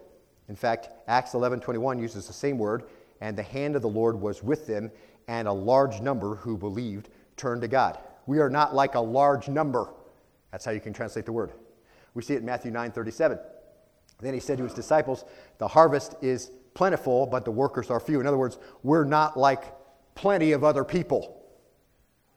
In 0.48 0.56
fact, 0.56 0.88
Acts 1.06 1.32
11:21 1.32 2.00
uses 2.00 2.26
the 2.26 2.32
same 2.32 2.58
word, 2.58 2.84
and 3.20 3.36
the 3.36 3.42
hand 3.42 3.76
of 3.76 3.82
the 3.82 3.88
Lord 3.88 4.20
was 4.20 4.42
with 4.42 4.66
them, 4.66 4.90
and 5.28 5.46
a 5.46 5.52
large 5.52 6.00
number 6.00 6.34
who 6.34 6.56
believed 6.56 7.08
turned 7.36 7.62
to 7.62 7.68
God. 7.68 7.98
We 8.26 8.40
are 8.40 8.50
not 8.50 8.74
like 8.74 8.96
a 8.96 9.00
large 9.00 9.48
number. 9.48 9.92
That's 10.50 10.64
how 10.64 10.72
you 10.72 10.80
can 10.80 10.92
translate 10.92 11.24
the 11.24 11.32
word. 11.32 11.52
We 12.14 12.22
see 12.22 12.34
it 12.34 12.40
in 12.40 12.46
Matthew 12.46 12.70
9:37. 12.70 13.38
Then 14.20 14.34
he 14.34 14.40
said 14.40 14.58
to 14.58 14.64
his 14.64 14.74
disciples, 14.74 15.24
"The 15.58 15.68
harvest 15.68 16.14
is 16.20 16.50
plentiful, 16.74 17.26
but 17.26 17.44
the 17.44 17.50
workers 17.50 17.90
are 17.90 18.00
few." 18.00 18.20
In 18.20 18.26
other 18.26 18.38
words, 18.38 18.58
we're 18.82 19.04
not 19.04 19.36
like 19.36 19.64
plenty 20.14 20.52
of 20.52 20.64
other 20.64 20.84
people. 20.84 21.36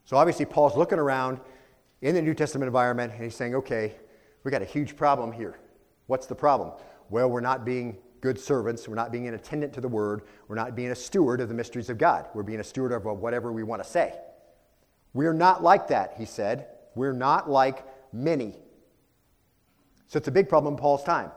So 0.05 0.17
obviously 0.17 0.45
Paul's 0.45 0.77
looking 0.77 0.99
around 0.99 1.39
in 2.01 2.15
the 2.15 2.21
New 2.21 2.33
Testament 2.33 2.67
environment 2.67 3.13
and 3.13 3.23
he's 3.23 3.35
saying, 3.35 3.55
"Okay, 3.55 3.95
we 4.43 4.51
got 4.51 4.61
a 4.61 4.65
huge 4.65 4.95
problem 4.95 5.31
here. 5.31 5.55
What's 6.07 6.27
the 6.27 6.35
problem? 6.35 6.71
Well, 7.09 7.29
we're 7.29 7.41
not 7.41 7.65
being 7.65 7.97
good 8.21 8.39
servants. 8.39 8.87
We're 8.87 8.95
not 8.95 9.11
being 9.11 9.27
an 9.27 9.33
attendant 9.33 9.73
to 9.73 9.81
the 9.81 9.87
word. 9.89 10.23
We're 10.47 10.55
not 10.55 10.75
being 10.75 10.91
a 10.91 10.95
steward 10.95 11.41
of 11.41 11.49
the 11.49 11.53
mysteries 11.53 11.89
of 11.89 11.97
God. 11.97 12.29
We're 12.33 12.43
being 12.43 12.61
a 12.61 12.63
steward 12.63 12.93
of 12.93 13.05
whatever 13.05 13.51
we 13.51 13.63
want 13.63 13.83
to 13.83 13.89
say. 13.89 14.17
We're 15.13 15.33
not 15.33 15.61
like 15.61 15.89
that, 15.89 16.13
he 16.17 16.25
said. 16.25 16.67
We're 16.95 17.13
not 17.13 17.49
like 17.49 17.85
many. 18.13 18.62
So 20.13 20.17
it's 20.17 20.27
a 20.27 20.31
big 20.31 20.47
problem 20.47 20.75
in 20.75 20.79
Paul's 20.79 21.03
time. 21.03 21.31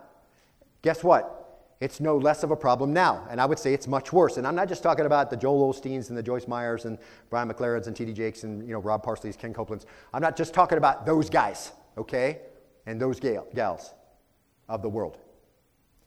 Guess 0.82 1.02
what? 1.02 1.70
It's 1.80 1.98
no 1.98 2.18
less 2.18 2.42
of 2.42 2.50
a 2.50 2.56
problem 2.56 2.92
now. 2.92 3.26
And 3.30 3.40
I 3.40 3.46
would 3.46 3.58
say 3.58 3.72
it's 3.72 3.88
much 3.88 4.12
worse. 4.12 4.36
And 4.36 4.46
I'm 4.46 4.54
not 4.54 4.68
just 4.68 4.82
talking 4.82 5.06
about 5.06 5.30
the 5.30 5.36
Joel 5.38 5.72
Osteens 5.72 6.10
and 6.10 6.18
the 6.18 6.22
Joyce 6.22 6.46
Meyers 6.46 6.84
and 6.84 6.98
Brian 7.30 7.50
McLarens 7.50 7.86
and 7.86 7.96
T.D. 7.96 8.12
Jakes 8.12 8.44
and 8.44 8.62
you 8.66 8.74
know, 8.74 8.78
Rod 8.80 9.02
Parsley's, 9.02 9.34
Ken 9.34 9.54
Copeland's. 9.54 9.86
I'm 10.12 10.20
not 10.20 10.36
just 10.36 10.52
talking 10.52 10.76
about 10.76 11.06
those 11.06 11.30
guys, 11.30 11.72
okay? 11.96 12.40
And 12.84 13.00
those 13.00 13.18
gal- 13.18 13.46
gals 13.54 13.94
of 14.68 14.82
the 14.82 14.90
world. 14.90 15.16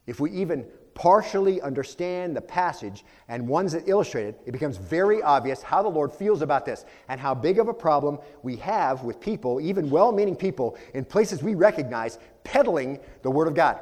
If 0.06 0.20
we 0.20 0.30
even 0.30 0.64
partially 0.94 1.62
understand 1.62 2.36
the 2.36 2.40
passage 2.40 3.04
and 3.28 3.48
ones 3.48 3.72
that 3.72 3.88
illustrate 3.88 4.26
it, 4.26 4.40
it 4.44 4.52
becomes 4.52 4.76
very 4.76 5.22
obvious 5.22 5.62
how 5.62 5.82
the 5.82 5.88
Lord 5.88 6.12
feels 6.12 6.42
about 6.42 6.66
this 6.66 6.84
and 7.08 7.20
how 7.20 7.34
big 7.34 7.58
of 7.58 7.68
a 7.68 7.74
problem 7.74 8.18
we 8.42 8.56
have 8.56 9.02
with 9.02 9.20
people, 9.20 9.60
even 9.60 9.88
well 9.88 10.12
meaning 10.12 10.36
people, 10.36 10.76
in 10.94 11.04
places 11.04 11.42
we 11.42 11.54
recognize 11.54 12.18
peddling 12.44 12.98
the 13.22 13.30
Word 13.30 13.48
of 13.48 13.54
God. 13.54 13.80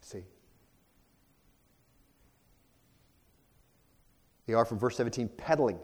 See? 0.00 0.24
They 4.46 4.54
are 4.54 4.64
from 4.64 4.78
verse 4.78 4.96
17 4.96 5.28
peddling 5.36 5.78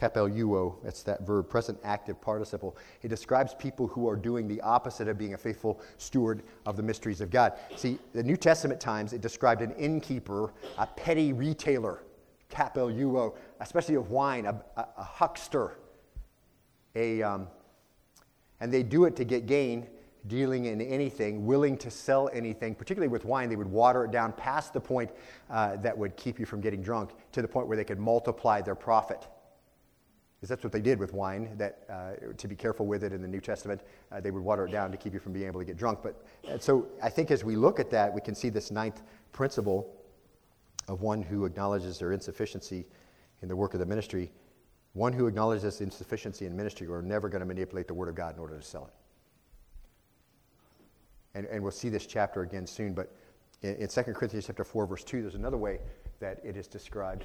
Kapeleuo, 0.00 0.76
that's 0.82 1.02
that 1.02 1.26
verb, 1.26 1.48
present 1.48 1.78
active 1.84 2.20
participle. 2.20 2.76
It 3.02 3.08
describes 3.08 3.54
people 3.54 3.86
who 3.86 4.08
are 4.08 4.16
doing 4.16 4.48
the 4.48 4.60
opposite 4.62 5.08
of 5.08 5.18
being 5.18 5.34
a 5.34 5.38
faithful 5.38 5.80
steward 5.98 6.42
of 6.64 6.76
the 6.76 6.82
mysteries 6.82 7.20
of 7.20 7.30
God. 7.30 7.54
See, 7.76 7.98
the 8.14 8.22
New 8.22 8.36
Testament 8.36 8.80
times, 8.80 9.12
it 9.12 9.20
described 9.20 9.60
an 9.60 9.72
innkeeper, 9.72 10.52
a 10.78 10.86
petty 10.86 11.32
retailer, 11.32 12.02
Kapeleuo, 12.50 13.36
especially 13.60 13.96
of 13.96 14.10
wine, 14.10 14.46
a, 14.46 14.62
a, 14.76 14.86
a 14.96 15.04
huckster. 15.04 15.76
A, 16.96 17.22
um, 17.22 17.46
and 18.60 18.72
they 18.72 18.82
do 18.82 19.04
it 19.04 19.16
to 19.16 19.24
get 19.24 19.46
gain, 19.46 19.86
dealing 20.26 20.66
in 20.66 20.80
anything, 20.80 21.46
willing 21.46 21.76
to 21.78 21.90
sell 21.90 22.28
anything, 22.32 22.74
particularly 22.74 23.08
with 23.08 23.24
wine. 23.24 23.48
They 23.48 23.56
would 23.56 23.70
water 23.70 24.04
it 24.04 24.10
down 24.10 24.32
past 24.32 24.72
the 24.72 24.80
point 24.80 25.10
uh, 25.48 25.76
that 25.76 25.96
would 25.96 26.16
keep 26.16 26.38
you 26.38 26.46
from 26.46 26.60
getting 26.60 26.82
drunk 26.82 27.10
to 27.32 27.42
the 27.42 27.48
point 27.48 27.68
where 27.68 27.76
they 27.76 27.84
could 27.84 27.98
multiply 27.98 28.60
their 28.60 28.74
profit 28.74 29.26
because 30.40 30.48
that's 30.48 30.64
what 30.64 30.72
they 30.72 30.80
did 30.80 30.98
with 30.98 31.12
wine. 31.12 31.50
That 31.58 31.84
uh, 31.90 32.32
to 32.34 32.48
be 32.48 32.56
careful 32.56 32.86
with 32.86 33.04
it 33.04 33.12
in 33.12 33.20
the 33.20 33.28
New 33.28 33.42
Testament, 33.42 33.82
uh, 34.10 34.20
they 34.20 34.30
would 34.30 34.42
water 34.42 34.66
it 34.66 34.70
down 34.70 34.90
to 34.90 34.96
keep 34.96 35.12
you 35.12 35.20
from 35.20 35.34
being 35.34 35.46
able 35.46 35.60
to 35.60 35.66
get 35.66 35.76
drunk. 35.76 35.98
But 36.02 36.24
so 36.62 36.86
I 37.02 37.10
think 37.10 37.30
as 37.30 37.44
we 37.44 37.56
look 37.56 37.78
at 37.78 37.90
that, 37.90 38.14
we 38.14 38.22
can 38.22 38.34
see 38.34 38.48
this 38.48 38.70
ninth 38.70 39.02
principle 39.32 39.94
of 40.88 41.02
one 41.02 41.20
who 41.20 41.44
acknowledges 41.44 41.98
their 41.98 42.12
insufficiency 42.12 42.86
in 43.42 43.48
the 43.48 43.56
work 43.56 43.74
of 43.74 43.80
the 43.80 43.86
ministry. 43.86 44.32
One 44.92 45.12
who 45.12 45.26
acknowledges 45.26 45.80
insufficiency 45.80 46.46
in 46.46 46.56
ministry 46.56 46.86
are 46.88 47.02
never 47.02 47.28
going 47.28 47.40
to 47.40 47.46
manipulate 47.46 47.86
the 47.86 47.94
Word 47.94 48.08
of 48.08 48.14
God 48.14 48.34
in 48.34 48.40
order 48.40 48.56
to 48.56 48.62
sell 48.62 48.86
it. 48.86 48.94
And, 51.34 51.46
and 51.46 51.62
we'll 51.62 51.70
see 51.70 51.88
this 51.88 52.06
chapter 52.06 52.42
again 52.42 52.66
soon, 52.66 52.92
but 52.92 53.14
in, 53.62 53.76
in 53.76 53.88
2 53.88 54.02
Corinthians 54.02 54.46
chapter 54.46 54.64
4, 54.64 54.86
verse 54.86 55.04
2, 55.04 55.22
there's 55.22 55.36
another 55.36 55.56
way 55.56 55.78
that 56.18 56.40
it 56.44 56.56
is 56.56 56.66
described. 56.66 57.24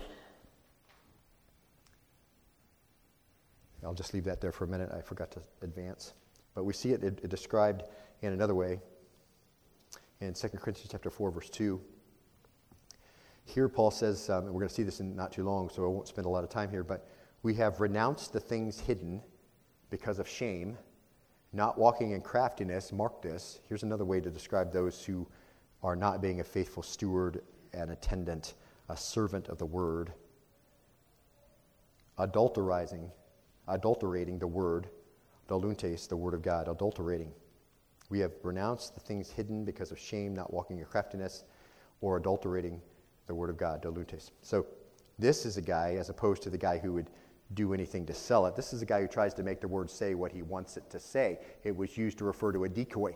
I'll 3.84 3.94
just 3.94 4.14
leave 4.14 4.24
that 4.26 4.42
there 4.42 4.52
for 4.52 4.66
a 4.66 4.68
minute. 4.68 4.90
I 4.96 5.02
forgot 5.02 5.32
to 5.32 5.42
advance. 5.62 6.14
But 6.56 6.64
we 6.64 6.74
see 6.74 6.92
it, 6.92 7.04
it, 7.04 7.20
it 7.24 7.30
described 7.30 7.84
in 8.22 8.34
another 8.34 8.56
way 8.56 8.80
in 10.22 10.34
2 10.34 10.48
Corinthians 10.50 10.90
chapter 10.92 11.10
4, 11.10 11.32
verse 11.32 11.50
2. 11.50 11.80
Here, 13.46 13.70
Paul 13.70 13.92
says, 13.92 14.30
um, 14.30 14.46
and 14.46 14.54
we're 14.54 14.62
going 14.62 14.70
to 14.70 14.74
see 14.74 14.84
this 14.84 15.00
in 15.00 15.16
not 15.16 15.32
too 15.32 15.44
long, 15.44 15.70
so 15.70 15.84
I 15.84 15.88
won't 15.88 16.08
spend 16.08 16.26
a 16.26 16.30
lot 16.30 16.44
of 16.44 16.50
time 16.50 16.70
here, 16.70 16.84
but 16.84 17.08
we 17.46 17.54
have 17.54 17.80
renounced 17.80 18.34
the 18.34 18.40
things 18.40 18.80
hidden 18.80 19.22
because 19.92 20.18
of 20.18 20.28
shame, 20.28 20.76
not 21.54 21.78
walking 21.78 22.10
in 22.10 22.20
craftiness. 22.20 22.92
Mark 22.92 23.22
this. 23.22 23.60
Here's 23.70 23.84
another 23.84 24.04
way 24.04 24.20
to 24.20 24.32
describe 24.32 24.74
those 24.74 25.06
who 25.06 25.28
are 25.84 25.96
not 25.96 26.24
being 26.24 26.40
a 26.40 26.44
faithful 26.44 26.82
steward, 26.82 27.44
an 27.72 27.92
attendant, 27.92 28.56
a 28.90 28.98
servant 28.98 29.48
of 29.48 29.60
the 29.60 29.66
word. 29.66 30.12
Adulterizing 32.18 33.12
adulterating 33.68 34.40
the 34.40 34.48
word, 34.48 34.90
doluntes, 35.48 36.08
the 36.08 36.18
word 36.18 36.34
of 36.34 36.42
God, 36.42 36.68
adulterating. 36.68 37.32
We 38.10 38.18
have 38.22 38.32
renounced 38.42 38.96
the 38.96 39.02
things 39.02 39.30
hidden 39.30 39.66
because 39.66 39.92
of 39.92 40.00
shame, 40.00 40.34
not 40.34 40.52
walking 40.52 40.80
in 40.80 40.86
craftiness, 40.86 41.44
or 42.02 42.18
adulterating 42.18 42.82
the 43.28 43.36
word 43.36 43.52
of 43.52 43.58
God, 43.58 43.84
doluntes. 43.84 44.32
So 44.42 44.66
this 45.20 45.46
is 45.46 45.58
a 45.58 45.62
guy, 45.62 45.96
as 46.00 46.10
opposed 46.10 46.42
to 46.44 46.50
the 46.50 46.58
guy 46.58 46.80
who 46.80 46.92
would 46.94 47.12
do 47.54 47.74
anything 47.74 48.06
to 48.08 48.14
sell 48.14 48.46
it. 48.48 48.56
This 48.56 48.74
is 48.74 48.82
a 48.82 48.86
guy 48.86 49.02
who 49.02 49.08
tries 49.08 49.34
to 49.36 49.44
make 49.44 49.62
the 49.62 49.68
word 49.68 49.90
say 49.90 50.16
what 50.16 50.32
he 50.32 50.42
wants 50.42 50.78
it 50.78 50.90
to 50.90 51.00
say. 51.00 51.40
It 51.64 51.76
was 51.76 51.98
used 51.98 52.18
to 52.18 52.26
refer 52.26 52.52
to 52.52 52.64
a 52.64 52.70
decoy. 52.70 53.16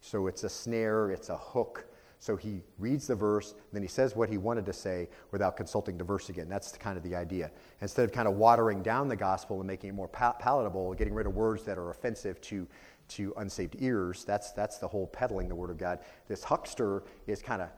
So 0.00 0.26
it's 0.26 0.44
a 0.44 0.48
snare, 0.48 1.10
it's 1.10 1.28
a 1.28 1.36
hook, 1.36 1.86
so 2.18 2.36
he 2.36 2.62
reads 2.78 3.06
the 3.06 3.14
verse, 3.14 3.54
then 3.72 3.82
he 3.82 3.88
says 3.88 4.16
what 4.16 4.28
he 4.28 4.38
wanted 4.38 4.66
to 4.66 4.72
say 4.72 5.08
without 5.32 5.56
consulting 5.56 5.98
the 5.98 6.04
verse 6.04 6.28
again. 6.28 6.48
That's 6.48 6.72
the, 6.72 6.78
kind 6.78 6.96
of 6.96 7.02
the 7.02 7.14
idea. 7.14 7.50
Instead 7.80 8.04
of 8.04 8.12
kind 8.12 8.26
of 8.26 8.34
watering 8.34 8.82
down 8.82 9.08
the 9.08 9.16
gospel 9.16 9.58
and 9.58 9.66
making 9.66 9.90
it 9.90 9.92
more 9.92 10.08
pal- 10.08 10.36
palatable, 10.38 10.94
getting 10.94 11.14
rid 11.14 11.26
of 11.26 11.34
words 11.34 11.64
that 11.64 11.78
are 11.78 11.90
offensive 11.90 12.40
to, 12.42 12.66
to 13.08 13.34
unsaved 13.36 13.76
ears, 13.80 14.24
that's, 14.24 14.52
that's 14.52 14.78
the 14.78 14.88
whole 14.88 15.06
peddling 15.08 15.48
the 15.48 15.54
word 15.54 15.70
of 15.70 15.78
God. 15.78 15.98
This 16.26 16.42
huckster 16.42 17.04
is 17.26 17.42
kind 17.42 17.60
of 17.60 17.68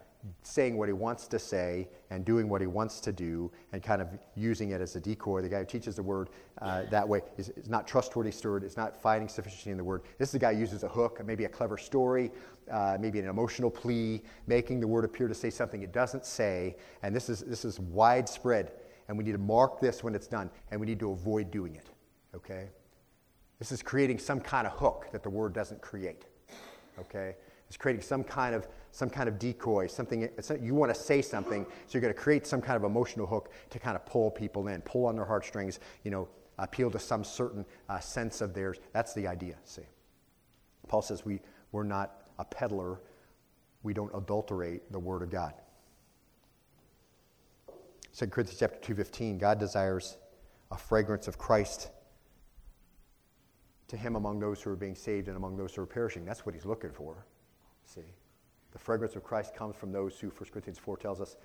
saying 0.43 0.77
what 0.77 0.89
he 0.89 0.93
wants 0.93 1.27
to 1.29 1.39
say 1.39 1.89
and 2.11 2.25
doing 2.25 2.49
what 2.49 2.61
he 2.61 2.67
wants 2.67 3.01
to 3.01 3.13
do 3.13 3.51
and 3.73 3.83
kind 3.83 4.01
of 4.03 4.09
using 4.35 4.71
it 4.71 4.81
as 4.81 4.97
a 4.97 5.01
decoy. 5.01 5.43
The 5.43 5.49
guy 5.49 5.61
who 5.61 5.65
teaches 5.65 5.97
the 5.97 6.03
word 6.03 6.31
uh, 6.61 6.85
that 6.91 7.09
way 7.09 7.23
is, 7.37 7.51
is, 7.51 7.69
not 7.69 7.87
trustworthy 7.87 8.31
steward, 8.31 8.65
is 8.65 8.77
not 8.77 9.01
finding 9.01 9.29
sufficiency 9.29 9.71
in 9.71 9.77
the 9.77 9.85
word. 9.85 10.03
This 10.19 10.31
is 10.31 10.35
a 10.35 10.39
guy 10.39 10.55
who 10.55 10.61
uses 10.61 10.83
a 10.83 10.89
hook, 10.89 11.21
maybe 11.25 11.45
a 11.45 11.49
clever 11.49 11.77
story, 11.77 12.31
uh, 12.71 12.97
maybe 13.01 13.19
an 13.19 13.29
emotional 13.29 13.71
plea, 13.71 14.23
making 14.47 14.81
the 14.81 14.87
word 14.87 15.05
appear 15.05 15.29
to 15.29 15.35
say 15.35 15.51
something 15.51 15.83
it 15.83 15.93
doesn't 15.93 16.25
say. 16.25 16.77
And 17.03 17.15
this 17.15 17.29
is, 17.29 17.41
this 17.41 17.65
is 17.65 17.81
widespread. 17.81 18.73
And 19.09 19.17
we 19.17 19.25
need 19.25 19.33
to 19.33 19.39
mark 19.39 19.81
this 19.81 20.05
when 20.05 20.15
it's 20.15 20.27
done, 20.27 20.51
and 20.71 20.81
we 20.81 20.87
need 20.87 21.01
to 21.01 21.11
avoid 21.11 21.51
doing 21.51 21.77
it. 21.77 21.87
Okay? 22.35 22.69
This 23.59 23.73
is 23.73 23.83
creating 23.83 24.19
some 24.19 24.41
kind 24.41 24.67
of 24.67 24.75
hook 24.75 25.07
that 25.13 25.23
the 25.23 25.31
word 25.31 25.53
doesn't 25.53 25.81
create. 25.81 26.27
Okay? 26.99 27.37
It's 27.69 27.77
creating 27.77 28.03
some 28.03 28.25
kind 28.25 28.55
of 28.55 28.67
some 28.91 29.11
kind 29.11 29.29
of 29.29 29.39
decoy, 29.39 29.87
something 29.87 30.29
you 30.61 30.75
want 30.75 30.93
to 30.93 30.99
say 30.99 31.21
something, 31.21 31.65
so 31.65 31.93
you're 31.93 32.01
going 32.01 32.13
to 32.13 32.19
create 32.19 32.47
some 32.47 32.61
kind 32.61 32.77
of 32.77 32.85
emotional 32.85 33.27
hook 33.27 33.53
to 33.71 33.79
kind 33.79 33.95
of 33.95 34.05
pull 34.07 34.31
people 34.31 34.69
in, 34.69 34.81
pull 34.81 35.07
on 35.07 35.15
their 35.15 35.27
heartstrings, 35.27 35.79
you 36.05 36.11
know, 36.11 36.27
appeal 36.59 36.91
to 36.91 36.99
some 36.99 37.23
certain 37.23 37.65
uh, 37.89 38.01
sense 38.01 38.41
of 38.41 38.55
theirs. 38.55 38.79
That's 38.93 39.13
the 39.13 39.27
idea. 39.27 39.57
See, 39.65 39.83
Paul 40.89 41.03
says 41.03 41.25
we 41.25 41.41
we're 41.73 41.85
not 41.85 42.23
a 42.39 42.45
peddler. 42.45 43.01
We 43.83 43.93
don't 43.93 44.11
adulterate 44.15 44.91
the 44.91 44.99
word 44.99 45.23
of 45.23 45.31
God. 45.31 45.55
2 48.17 48.27
Corinthians 48.29 48.59
chapter 48.59 48.95
2:15, 48.95 49.39
God 49.39 49.61
desires 49.61 50.17
a 50.71 50.77
fragrance 50.77 51.29
of 51.29 51.39
Christ 51.39 51.91
to 53.89 53.97
him 53.97 54.17
among 54.17 54.41
those 54.41 54.61
who 54.63 54.71
are 54.71 54.77
being 54.77 54.95
saved 54.95 55.29
and 55.29 55.37
among 55.37 55.57
those 55.57 55.75
who 55.75 55.83
are 55.83 55.87
perishing. 55.87 56.25
That's 56.25 56.45
what 56.45 56.55
he's 56.55 56.67
looking 56.67 56.91
for. 56.91 57.27
See? 57.89 58.03
The 58.73 58.79
fragrance 58.79 59.17
of 59.17 59.25
Christ 59.25 59.55
comes 59.55 59.75
from 59.77 59.93
those 59.93 60.21
who, 60.21 60.29
1 60.29 60.51
Corinthians 60.51 60.79
4 60.79 60.99
tells 60.99 61.21
us, 61.21 61.37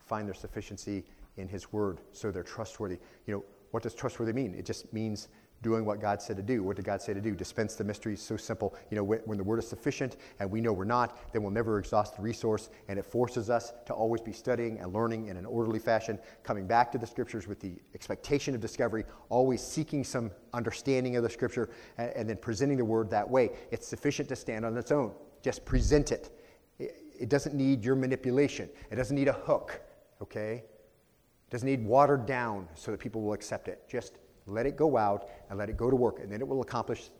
find 0.00 0.26
their 0.26 0.34
sufficiency 0.34 1.04
in 1.36 1.48
his 1.48 1.72
word, 1.72 2.00
so 2.12 2.30
they're 2.30 2.42
trustworthy. 2.42 2.98
You 3.26 3.34
know, 3.34 3.44
what 3.70 3.84
does 3.84 3.94
trustworthy 3.94 4.32
mean? 4.32 4.54
It 4.54 4.66
just 4.66 4.92
means 4.92 5.28
doing 5.62 5.84
what 5.84 6.00
God 6.00 6.20
said 6.20 6.36
to 6.36 6.42
do. 6.42 6.64
What 6.64 6.74
did 6.74 6.84
God 6.84 7.00
say 7.00 7.14
to 7.14 7.20
do? 7.20 7.36
Dispense 7.36 7.76
the 7.76 7.84
mysteries. 7.84 8.20
So 8.20 8.36
simple. 8.36 8.74
You 8.90 8.96
know, 8.96 9.04
when, 9.04 9.20
when, 9.20 9.38
the 9.38 9.44
word 9.44 9.60
is 9.60 9.68
sufficient 9.68 10.16
and 10.40 10.50
we 10.50 10.60
know 10.60 10.72
we're 10.72 10.84
not, 10.84 11.32
then 11.32 11.42
we'll 11.42 11.52
never 11.52 11.78
exhaust 11.78 12.16
the 12.16 12.22
resource. 12.22 12.68
And 12.88 12.98
it 12.98 13.06
forces 13.06 13.48
us 13.48 13.72
to 13.86 13.92
always 13.92 14.20
be 14.20 14.32
studying 14.32 14.80
and 14.80 14.92
learning 14.92 15.28
in 15.28 15.36
an 15.36 15.46
orderly 15.46 15.78
fashion, 15.78 16.18
coming 16.42 16.66
back 16.66 16.90
to 16.92 16.98
the 16.98 17.06
scriptures 17.06 17.46
with 17.46 17.60
the 17.60 17.76
expectation 17.94 18.56
of 18.56 18.60
discovery, 18.60 19.04
always 19.28 19.62
seeking 19.62 20.02
some 20.02 20.32
understanding 20.52 21.14
of 21.14 21.22
the 21.22 21.30
scripture, 21.30 21.70
and, 21.96 22.10
and 22.10 22.28
then 22.28 22.38
presenting 22.38 22.76
the 22.76 22.84
word 22.84 23.08
that 23.10 23.30
way. 23.30 23.50
It's 23.70 23.86
sufficient 23.86 24.28
to 24.30 24.36
stand 24.36 24.64
on 24.64 24.76
its 24.76 24.90
own. 24.90 25.12
Just 25.42 25.64
present 25.64 26.12
it. 26.12 26.30
It, 26.78 27.28
doesn't 27.28 27.54
need 27.54 27.84
your 27.84 27.94
manipulation, 27.94 28.68
it 28.90 28.96
doesn't 28.96 29.14
need 29.14 29.28
a 29.28 29.32
hook, 29.32 29.80
okay? 30.20 30.54
It 30.54 31.50
doesn't 31.50 31.68
need 31.68 31.84
watered 31.84 32.26
down 32.26 32.68
so 32.74 32.90
that 32.90 32.98
people 32.98 33.22
will 33.22 33.32
accept 33.32 33.68
it. 33.68 33.84
Just 33.88 34.18
let 34.46 34.66
it 34.66 34.76
go 34.76 34.96
out 34.96 35.28
and 35.48 35.58
let 35.58 35.68
it 35.68 35.76
go 35.76 35.88
to 35.88 35.94
work, 35.94 36.18
and 36.18 36.32
then 36.32 36.40
it 36.40 36.48
will 36.48 36.62
accomplish 36.62 37.10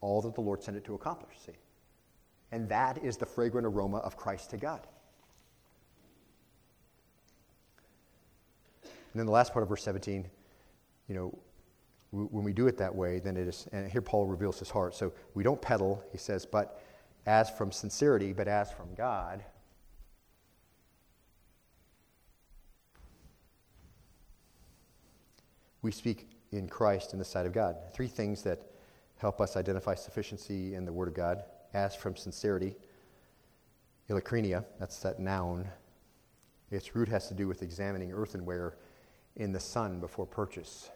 all 0.00 0.22
that 0.22 0.34
the 0.34 0.40
Lord 0.40 0.62
sent 0.62 0.76
it 0.76 0.84
to 0.84 0.94
accomplish. 0.94 1.34
See? 1.44 1.52
And 2.52 2.68
that 2.68 3.04
is 3.04 3.16
the 3.16 3.26
fragrant 3.26 3.66
aroma 3.66 3.98
of 3.98 4.16
Christ 4.16 4.50
to 4.50 4.56
God. 4.56 4.86
And 8.82 9.20
then 9.20 9.26
the 9.26 9.32
last 9.32 9.52
part 9.52 9.62
of 9.62 9.68
verse 9.68 9.82
17, 9.82 10.26
you 11.08 11.14
know, 11.14 11.38
when 12.10 12.44
we 12.44 12.52
do 12.52 12.66
it 12.68 12.76
that 12.78 12.94
way, 12.94 13.18
then 13.18 13.36
it 13.36 13.48
is, 13.48 13.66
and 13.72 13.90
here 13.90 14.02
Paul 14.02 14.26
reveals 14.26 14.58
his 14.58 14.70
heart. 14.70 14.94
So 14.94 15.12
we 15.34 15.42
don't 15.42 15.60
peddle, 15.60 16.02
he 16.12 16.18
says, 16.18 16.46
but 16.46 16.80
as 17.26 17.50
from 17.50 17.72
sincerity, 17.72 18.32
but 18.32 18.48
as 18.48 18.70
from 18.72 18.94
God. 18.94 19.44
We 25.82 25.92
speak 25.92 26.28
in 26.50 26.68
Christ 26.68 27.12
in 27.12 27.18
the 27.18 27.24
sight 27.24 27.46
of 27.46 27.52
God. 27.52 27.76
Three 27.92 28.06
things 28.06 28.42
that 28.42 28.60
help 29.18 29.40
us 29.40 29.56
identify 29.56 29.94
sufficiency 29.94 30.74
in 30.74 30.84
the 30.84 30.92
Word 30.92 31.08
of 31.08 31.14
God 31.14 31.44
as 31.74 31.94
from 31.94 32.16
sincerity. 32.16 32.74
Eilikrenia, 34.08 34.64
that's 34.78 34.98
that 35.00 35.18
noun. 35.18 35.68
Its 36.70 36.94
root 36.96 37.08
has 37.08 37.28
to 37.28 37.34
do 37.34 37.46
with 37.48 37.62
examining 37.62 38.12
earthenware 38.12 38.76
in 39.36 39.52
the 39.52 39.60
sun 39.60 40.00
before 40.00 40.26
purchase. 40.26 40.90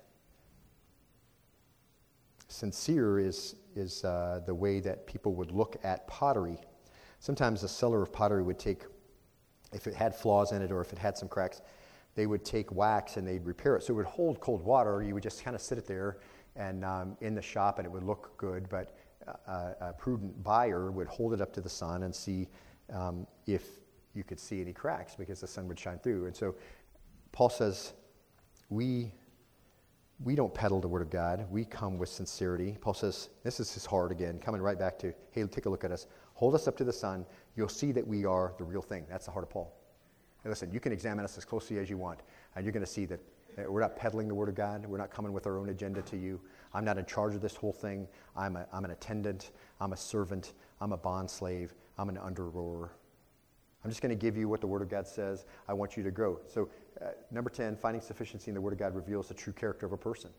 Sincere 2.48 3.18
is, 3.18 3.56
is 3.76 4.04
uh, 4.04 4.40
the 4.46 4.54
way 4.54 4.80
that 4.80 5.06
people 5.06 5.34
would 5.34 5.52
look 5.52 5.76
at 5.84 6.06
pottery. 6.08 6.58
Sometimes 7.20 7.62
a 7.62 7.68
seller 7.68 8.02
of 8.02 8.12
pottery 8.12 8.42
would 8.42 8.58
take, 8.58 8.84
if 9.72 9.86
it 9.86 9.94
had 9.94 10.14
flaws 10.14 10.52
in 10.52 10.62
it 10.62 10.72
or 10.72 10.80
if 10.80 10.92
it 10.92 10.98
had 10.98 11.16
some 11.16 11.28
cracks, 11.28 11.60
they 12.14 12.26
would 12.26 12.44
take 12.44 12.72
wax 12.72 13.16
and 13.16 13.26
they'd 13.26 13.44
repair 13.44 13.76
it. 13.76 13.82
So 13.82 13.92
it 13.92 13.96
would 13.96 14.06
hold 14.06 14.40
cold 14.40 14.64
water. 14.64 15.02
You 15.02 15.14
would 15.14 15.22
just 15.22 15.44
kind 15.44 15.54
of 15.54 15.60
sit 15.60 15.78
it 15.78 15.86
there 15.86 16.18
and 16.56 16.84
um, 16.84 17.16
in 17.20 17.34
the 17.34 17.42
shop 17.42 17.78
and 17.78 17.86
it 17.86 17.90
would 17.90 18.02
look 18.02 18.36
good, 18.36 18.68
but 18.68 18.96
a, 19.46 19.74
a, 19.80 19.92
prudent 19.92 20.42
buyer 20.42 20.90
would 20.90 21.06
hold 21.06 21.34
it 21.34 21.40
up 21.40 21.52
to 21.52 21.60
the 21.60 21.68
sun 21.68 22.02
and 22.02 22.14
see 22.14 22.48
um, 22.92 23.26
if 23.46 23.62
you 24.14 24.24
could 24.24 24.40
see 24.40 24.60
any 24.60 24.72
cracks 24.72 25.14
because 25.14 25.40
the 25.40 25.46
sun 25.46 25.68
would 25.68 25.78
shine 25.78 25.98
through. 25.98 26.26
And 26.26 26.34
so 26.34 26.54
Paul 27.32 27.50
says, 27.50 27.92
we, 28.70 29.12
we 30.24 30.34
don't 30.34 30.52
peddle 30.52 30.80
the 30.80 30.88
word 30.88 31.02
of 31.02 31.10
God. 31.10 31.46
We 31.50 31.64
come 31.64 31.98
with 31.98 32.08
sincerity. 32.08 32.76
Paul 32.80 32.94
says, 32.94 33.28
this 33.44 33.60
is 33.60 33.72
his 33.72 33.86
heart 33.86 34.10
again, 34.10 34.38
coming 34.38 34.60
right 34.60 34.78
back 34.78 34.98
to, 35.00 35.14
hey, 35.30 35.44
take 35.44 35.66
a 35.66 35.70
look 35.70 35.84
at 35.84 35.92
us. 35.92 36.06
Hold 36.34 36.54
us 36.54 36.66
up 36.66 36.76
to 36.78 36.84
the 36.84 36.92
sun. 36.92 37.24
You'll 37.56 37.68
see 37.68 37.92
that 37.92 38.06
we 38.06 38.24
are 38.24 38.52
the 38.58 38.64
real 38.64 38.82
thing. 38.82 39.06
That's 39.08 39.26
the 39.26 39.32
heart 39.32 39.44
of 39.44 39.50
Paul. 39.50 39.72
And 40.44 40.50
listen, 40.50 40.72
you 40.72 40.80
can 40.80 40.92
examine 40.92 41.24
us 41.24 41.36
as 41.36 41.44
closely 41.44 41.78
as 41.78 41.90
you 41.90 41.96
want, 41.96 42.20
and 42.54 42.64
you're 42.64 42.72
going 42.72 42.84
to 42.84 42.90
see 42.90 43.04
that 43.06 43.20
we're 43.66 43.80
not 43.80 43.96
peddling 43.96 44.28
the 44.28 44.34
Word 44.34 44.48
of 44.48 44.54
God. 44.54 44.86
We're 44.86 44.98
not 44.98 45.10
coming 45.10 45.32
with 45.32 45.46
our 45.46 45.58
own 45.58 45.68
agenda 45.70 46.00
to 46.02 46.16
you. 46.16 46.40
I'm 46.74 46.84
not 46.84 46.96
in 46.96 47.04
charge 47.06 47.34
of 47.34 47.40
this 47.40 47.56
whole 47.56 47.72
thing. 47.72 48.06
I'm, 48.36 48.56
a, 48.56 48.66
I'm 48.72 48.84
an 48.84 48.92
attendant. 48.92 49.50
I'm 49.80 49.92
a 49.92 49.96
servant. 49.96 50.52
I'm 50.80 50.92
a 50.92 50.96
bond 50.96 51.28
slave. 51.28 51.74
I'm 51.98 52.08
an 52.08 52.18
under 52.18 52.48
rower. 52.48 52.92
I'm 53.84 53.90
just 53.90 54.00
going 54.00 54.10
to 54.10 54.20
give 54.20 54.36
you 54.36 54.48
what 54.48 54.60
the 54.60 54.66
Word 54.66 54.82
of 54.82 54.88
God 54.88 55.06
says. 55.08 55.44
I 55.66 55.72
want 55.72 55.96
you 55.96 56.02
to 56.04 56.10
grow. 56.10 56.38
So, 56.46 56.68
uh, 57.00 57.10
number 57.30 57.50
10, 57.50 57.76
finding 57.76 58.00
sufficiency 58.00 58.50
in 58.50 58.54
the 58.54 58.60
Word 58.60 58.72
of 58.72 58.78
God 58.78 58.94
reveals 58.94 59.28
the 59.28 59.34
true 59.34 59.52
character 59.52 59.86
of 59.86 59.92
a 59.92 59.96
person. 59.96 60.30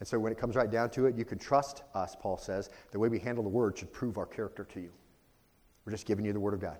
And 0.00 0.08
so, 0.08 0.18
when 0.18 0.32
it 0.32 0.38
comes 0.38 0.56
right 0.56 0.70
down 0.70 0.90
to 0.90 1.06
it, 1.06 1.16
you 1.16 1.24
can 1.24 1.38
trust 1.38 1.82
us, 1.94 2.16
Paul 2.18 2.36
says. 2.36 2.70
The 2.90 2.98
way 2.98 3.08
we 3.08 3.18
handle 3.18 3.44
the 3.44 3.50
Word 3.50 3.78
should 3.78 3.92
prove 3.92 4.18
our 4.18 4.26
character 4.26 4.64
to 4.64 4.80
you. 4.80 4.90
We're 5.84 5.92
just 5.92 6.06
giving 6.06 6.24
you 6.24 6.32
the 6.32 6.40
Word 6.40 6.54
of 6.54 6.60
God. 6.60 6.78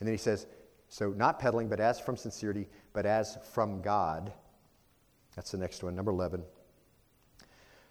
And 0.00 0.08
then 0.08 0.14
he 0.14 0.18
says, 0.18 0.46
so, 0.88 1.10
not 1.10 1.38
peddling, 1.38 1.68
but 1.68 1.80
as 1.80 1.98
from 1.98 2.16
sincerity, 2.16 2.68
but 2.92 3.06
as 3.06 3.38
from 3.52 3.82
God. 3.82 4.32
That's 5.34 5.50
the 5.50 5.58
next 5.58 5.82
one. 5.82 5.96
Number 5.96 6.12
11. 6.12 6.42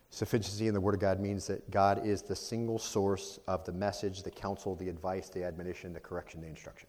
Sufficiency 0.10 0.68
in 0.68 0.74
the 0.74 0.80
Word 0.80 0.94
of 0.94 1.02
God 1.02 1.20
means 1.20 1.48
that 1.48 1.70
God 1.72 2.06
is 2.06 2.22
the 2.22 2.36
single 2.36 2.78
source 2.78 3.40
of 3.48 3.66
the 3.66 3.72
message, 3.72 4.24
the 4.24 4.32
counsel, 4.32 4.76
the 4.76 4.88
advice, 4.88 5.28
the 5.30 5.44
admonition, 5.44 5.92
the 5.92 6.00
correction, 6.00 6.40
the 6.40 6.48
instruction, 6.48 6.88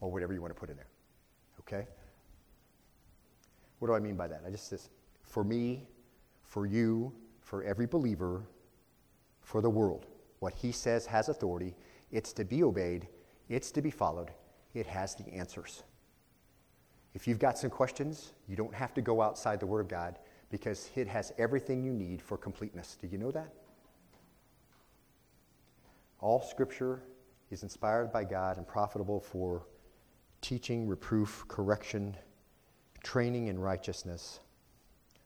or 0.00 0.10
whatever 0.10 0.32
you 0.32 0.40
want 0.40 0.54
to 0.54 0.58
put 0.58 0.70
in 0.70 0.76
there. 0.76 0.86
Okay? 1.60 1.88
What 3.78 3.88
do 3.88 3.94
I 3.94 4.00
mean 4.00 4.16
by 4.16 4.28
that? 4.28 4.42
I 4.46 4.50
just 4.50 4.68
says, 4.68 4.90
for 5.22 5.44
me, 5.44 5.86
for 6.42 6.66
you, 6.66 7.12
for 7.40 7.62
every 7.62 7.86
believer, 7.86 8.42
for 9.40 9.60
the 9.60 9.70
world, 9.70 10.06
what 10.40 10.54
He 10.54 10.72
says 10.72 11.06
has 11.06 11.28
authority. 11.28 11.76
It's 12.10 12.32
to 12.34 12.44
be 12.44 12.62
obeyed, 12.62 13.08
it's 13.48 13.70
to 13.72 13.82
be 13.82 13.90
followed, 13.90 14.30
it 14.74 14.86
has 14.86 15.14
the 15.14 15.32
answers. 15.32 15.82
If 17.14 17.26
you've 17.26 17.38
got 17.38 17.58
some 17.58 17.70
questions, 17.70 18.32
you 18.48 18.56
don't 18.56 18.74
have 18.74 18.94
to 18.94 19.02
go 19.02 19.22
outside 19.22 19.60
the 19.60 19.66
Word 19.66 19.80
of 19.80 19.88
God 19.88 20.18
because 20.50 20.90
it 20.94 21.08
has 21.08 21.32
everything 21.38 21.82
you 21.82 21.92
need 21.92 22.22
for 22.22 22.36
completeness. 22.36 22.96
Do 23.00 23.06
you 23.06 23.18
know 23.18 23.30
that? 23.30 23.52
All 26.20 26.42
Scripture 26.42 27.02
is 27.50 27.62
inspired 27.62 28.12
by 28.12 28.24
God 28.24 28.56
and 28.56 28.66
profitable 28.66 29.20
for 29.20 29.66
teaching, 30.40 30.86
reproof, 30.86 31.44
correction, 31.48 32.16
training 33.02 33.48
in 33.48 33.58
righteousness, 33.58 34.40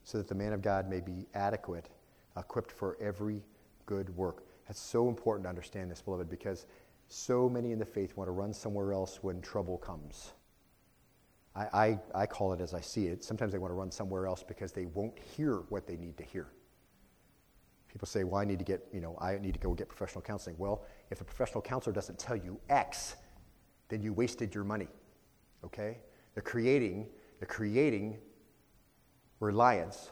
so 0.05 0.19
that 0.19 0.29
the 0.29 0.35
man 0.35 0.53
of 0.53 0.63
God 0.63 0.89
may 0.89 1.01
be 1.01 1.27
adequate, 1.35 1.89
equipped 2.37 2.73
for 2.73 2.97
every 3.01 3.43
good 3.87 4.15
work. 4.17 4.45
That's 4.67 4.81
so 4.81 5.09
important 5.09 5.45
to 5.45 5.49
understand 5.49 5.91
this, 5.91 6.03
beloved, 6.03 6.29
because 6.29 6.67
so 7.09 7.49
many 7.49 7.73
in 7.73 7.79
the 7.79 7.85
faith 7.85 8.17
want 8.17 8.29
to 8.29 8.33
run 8.33 8.53
somewhere 8.53 8.93
else 8.93 9.19
when 9.23 9.41
trouble 9.41 9.79
comes. 9.79 10.33
I, 11.55 11.67
I, 11.73 11.99
I, 12.15 12.27
call 12.27 12.55
it 12.55 12.61
as 12.61 12.73
I 12.73 12.81
see 12.81 13.09
it. 13.09 13.23
Sometimes 13.23 13.53
they 13.53 13.59
want 13.59 13.71
to 13.71 13.75
run 13.75 13.91
somewhere 13.91 14.27
else 14.27 14.43
because 14.43 14.73
they 14.73 14.87
won't 14.87 15.19
hear 15.19 15.57
what 15.69 15.87
they 15.87 15.97
need 15.97 16.17
to 16.17 16.25
hear. 16.25 16.47
People 17.89 18.09
say, 18.09 18.25
well, 18.25 18.41
I 18.41 18.47
need 18.47 18.59
to 18.59 18.65
get, 18.65 18.87
you 18.91 19.01
know, 19.03 19.19
I 19.21 19.37
need 19.37 19.53
to 19.53 19.61
go 19.61 19.75
get 19.75 19.89
professional 19.89 20.23
counseling. 20.23 20.57
Well, 20.59 20.87
if 21.11 21.19
the 21.19 21.25
professional 21.25 21.61
counselor 21.61 21.93
doesn't 21.93 22.19
tell 22.19 22.37
you 22.37 22.59
X, 22.71 23.17
then 23.89 24.01
you 24.01 24.15
wasted 24.15 24.55
your 24.55 24.65
money. 24.65 24.89
Okay? 25.63 25.99
They're 26.33 26.43
creating, 26.43 27.09
creating 27.47 28.19
reliance 29.41 30.11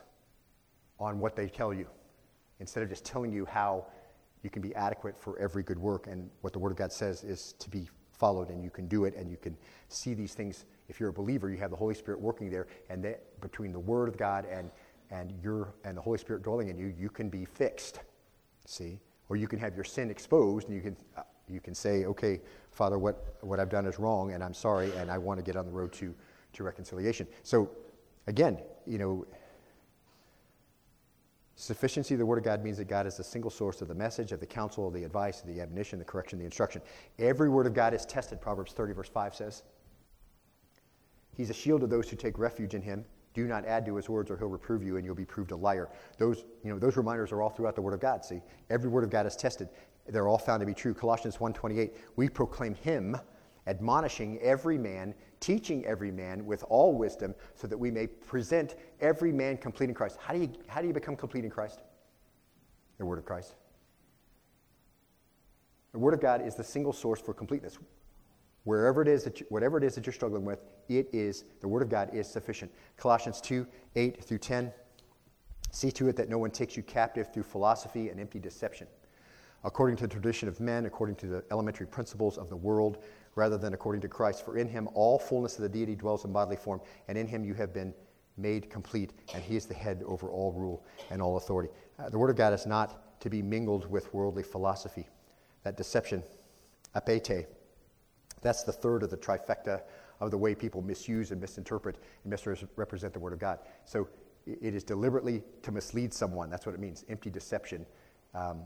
on 0.99 1.19
what 1.19 1.37
they 1.37 1.49
tell 1.49 1.73
you 1.73 1.87
instead 2.59 2.83
of 2.83 2.89
just 2.89 3.05
telling 3.05 3.33
you 3.33 3.45
how 3.47 3.87
you 4.43 4.51
can 4.51 4.63
be 4.63 4.75
adequate 4.75 5.19
for 5.19 5.39
every 5.39 5.63
good 5.63 5.79
work. 5.79 6.07
And 6.07 6.31
what 6.41 6.53
the 6.53 6.59
Word 6.59 6.73
of 6.73 6.79
God 6.79 6.93
says 6.93 7.25
is 7.25 7.55
to 7.59 7.71
be 7.71 7.89
followed, 8.13 8.51
and 8.51 8.63
you 8.63 8.71
can 8.71 8.87
do 8.87 9.05
it, 9.05 9.15
and 9.17 9.31
you 9.31 9.37
can 9.37 9.57
see 9.89 10.15
these 10.15 10.35
things. 10.35 10.65
If 10.89 11.01
you're 11.01 11.09
a 11.09 11.13
believer, 11.13 11.51
you 11.51 11.57
have 11.59 11.71
the 11.71 11.77
Holy 11.77 11.95
Spirit 11.95 12.21
working 12.21 12.51
there, 12.51 12.67
and 12.89 13.03
that 13.05 13.41
between 13.41 13.73
the 13.73 13.79
Word 13.79 14.09
of 14.09 14.17
God 14.17 14.47
and 14.51 14.71
and 15.11 15.33
your 15.43 15.75
and 15.85 15.97
the 15.97 16.01
Holy 16.01 16.19
Spirit 16.19 16.43
dwelling 16.43 16.69
in 16.69 16.79
you, 16.79 16.95
you 16.99 17.09
can 17.09 17.29
be 17.29 17.45
fixed. 17.45 18.01
See, 18.67 19.01
or 19.29 19.37
you 19.37 19.49
can 19.49 19.59
have 19.59 19.75
your 19.75 19.85
sin 19.85 20.11
exposed, 20.11 20.69
and 20.69 20.77
you 20.77 20.83
can 20.83 20.97
uh, 21.17 21.23
you 21.49 21.61
can 21.61 21.75
say, 21.75 22.05
okay, 22.05 22.41
Father, 22.71 22.99
what 22.99 23.37
what 23.41 23.59
I've 23.59 23.71
done 23.71 23.87
is 23.87 23.99
wrong, 23.99 24.33
and 24.33 24.45
I'm 24.45 24.55
sorry, 24.55 24.93
and 24.97 25.11
I 25.11 25.19
want 25.19 25.39
to 25.39 25.45
get 25.45 25.57
on 25.57 25.67
the 25.67 25.73
road 25.73 25.93
to 25.95 26.15
to 26.53 26.63
reconciliation. 26.63 27.27
So, 27.43 27.71
again, 28.27 28.59
you 28.87 28.99
know, 28.99 29.27
Sufficiency 31.61 32.15
of 32.15 32.19
the 32.19 32.25
Word 32.25 32.39
of 32.39 32.45
God 32.45 32.65
means 32.65 32.79
that 32.79 32.89
God 32.89 33.07
is 33.07 33.19
the 33.19 33.25
single 33.25 33.51
source 33.51 33.83
of 33.83 33.89
the 33.89 33.95
message, 33.95 34.33
of 34.33 34.41
the 34.41 34.47
counsel, 34.47 34.89
of 34.89 34.95
the 34.95 35.05
advice, 35.05 35.43
of 35.43 35.47
the 35.47 35.61
admonition, 35.61 35.99
the 35.99 36.05
correction, 36.07 36.39
the 36.39 36.45
instruction. 36.47 36.81
Every 37.19 37.51
word 37.51 37.67
of 37.67 37.75
God 37.75 37.93
is 37.93 38.07
tested, 38.07 38.41
Proverbs 38.41 38.73
30, 38.73 38.95
verse 38.95 39.11
5 39.11 39.35
says. 39.35 39.63
He's 41.37 41.51
a 41.51 41.55
shield 41.55 41.83
of 41.83 41.91
those 41.91 42.09
who 42.09 42.17
take 42.17 42.39
refuge 42.39 42.73
in 42.73 42.81
him. 42.81 43.05
Do 43.35 43.47
not 43.47 43.67
add 43.67 43.85
to 43.85 43.97
his 43.97 44.09
words, 44.09 44.31
or 44.31 44.39
he'll 44.39 44.49
reprove 44.49 44.83
you, 44.83 44.97
and 44.97 45.05
you'll 45.05 45.15
be 45.15 45.27
proved 45.27 45.51
a 45.51 45.57
liar. 45.57 45.91
Those, 46.17 46.45
you 46.65 46.73
know, 46.73 46.79
those 46.79 46.97
reminders 46.97 47.31
are 47.31 47.43
all 47.43 47.51
throughout 47.51 47.75
the 47.75 47.83
Word 47.83 47.93
of 47.93 48.01
God. 48.01 48.25
See, 48.25 48.41
every 48.71 48.89
word 48.89 49.05
of 49.05 49.11
God 49.11 49.27
is 49.27 49.37
tested. 49.37 49.69
They're 50.09 50.29
all 50.29 50.39
found 50.39 50.61
to 50.61 50.67
be 50.67 50.75
true. 50.75 50.95
Colossians 50.95 51.37
1.28, 51.37 51.91
we 52.17 52.31
proclaim 52.31 52.75
him, 52.75 53.19
admonishing 53.71 54.39
every 54.41 54.77
man 54.77 55.15
teaching 55.41 55.85
every 55.87 56.11
man 56.11 56.45
with 56.45 56.63
all 56.69 56.95
wisdom, 56.95 57.35
so 57.55 57.67
that 57.67 57.77
we 57.77 57.91
may 57.91 58.07
present 58.07 58.77
every 59.01 59.33
man 59.33 59.57
complete 59.57 59.89
in 59.89 59.95
Christ. 59.95 60.19
How 60.21 60.35
do 60.35 60.41
you, 60.41 60.53
how 60.69 60.81
do 60.81 60.87
you 60.87 60.93
become 60.93 61.17
complete 61.17 61.45
in 61.45 61.51
Christ? 61.51 61.81
The 62.99 63.07
Word 63.07 63.19
of 63.19 63.25
Christ. 63.25 63.55
The 65.93 65.99
Word 65.99 66.15
of 66.15 66.21
God 66.21 66.47
is 66.47 66.55
the 66.55 66.63
single 66.63 66.93
source 66.93 67.21
for 67.21 67.35
completeness. 67.35 67.79
Wherever 68.65 69.01
it 69.01 69.09
is 69.09 69.25
that 69.25 69.41
you, 69.41 69.47
whatever 69.49 69.79
it 69.79 69.85
is 69.85 69.95
that 69.95 70.07
you're 70.07 70.13
struggling 70.13 70.45
with, 70.45 70.61
it 70.89 71.09
is 71.13 71.45
the 71.61 71.69
Word 71.69 71.83
of 71.83 71.89
God 71.89 72.15
is 72.15 72.29
sufficient. 72.29 72.71
Colossians 72.99 73.41
2, 73.41 73.67
8 73.97 74.23
through 74.23 74.39
10. 74.39 74.73
See 75.73 75.91
to 75.93 76.09
it 76.09 76.17
that 76.17 76.29
no 76.29 76.37
one 76.37 76.51
takes 76.51 76.77
you 76.77 76.83
captive 76.83 77.33
through 77.33 77.45
philosophy 77.45 78.11
and 78.11 78.21
empty 78.21 78.39
deception, 78.39 78.87
according 79.65 79.97
to 79.97 80.07
the 80.07 80.13
tradition 80.13 80.49
of 80.49 80.61
men, 80.61 80.85
according 80.85 81.17
to 81.17 81.27
the 81.27 81.45
elementary 81.51 81.87
principles 81.87 82.37
of 82.37 82.51
the 82.51 82.57
world, 82.57 82.99
rather 83.41 83.57
than 83.57 83.73
according 83.73 84.03
to 84.03 84.09
Christ. 84.09 84.45
For 84.45 84.59
in 84.59 84.69
him 84.69 84.87
all 84.93 85.19
fullness 85.19 85.57
of 85.57 85.63
the 85.63 85.69
deity 85.69 85.97
dwells 85.97 86.27
in 86.27 86.33
bodily 86.33 86.57
form, 86.57 86.81
and 87.09 87.17
in 87.17 87.27
him 87.27 87.43
you 87.43 87.55
have 87.55 87.73
been 87.73 87.95
made 88.37 88.69
complete, 88.69 89.15
and 89.35 89.43
he 89.43 89.57
is 89.57 89.65
the 89.65 89.75
head 89.75 90.03
over 90.05 90.29
all 90.29 90.53
rule 90.53 90.85
and 91.11 91.23
all 91.23 91.39
authority. 91.39 91.71
Uh, 91.99 92.11
the 92.11 92.19
Word 92.19 92.29
of 92.29 92.37
God 92.37 92.53
is 92.53 92.67
not 92.67 93.21
to 93.21 93.31
be 93.31 93.41
mingled 93.41 93.91
with 93.91 94.13
worldly 94.13 94.43
philosophy. 94.43 95.09
That 95.65 95.79
deception, 95.79 96.23
apete, 96.95 97.47
that's 98.43 98.63
the 98.63 98.73
third 98.73 99.03
of 99.03 99.11
the 99.11 99.17
trifecta 99.17 99.83
of 100.21 100.31
the 100.31 100.39
way 100.39 100.55
people 100.55 100.83
misuse 100.83 101.31
and 101.31 101.41
misinterpret 101.41 101.97
and 102.25 102.31
misrepresent 102.31 103.15
the 103.15 103.21
Word 103.21 103.33
of 103.33 103.39
God. 103.39 103.59
So 103.87 104.07
it 104.47 104.75
is 104.75 104.85
deliberately 104.85 105.43
to 105.63 105.73
mislead 105.73 106.13
someone. 106.13 106.51
That's 106.51 106.67
what 106.67 106.75
it 106.75 106.81
means. 106.81 107.07
Empty 107.09 107.31
deception. 107.31 107.87
Um, 108.35 108.63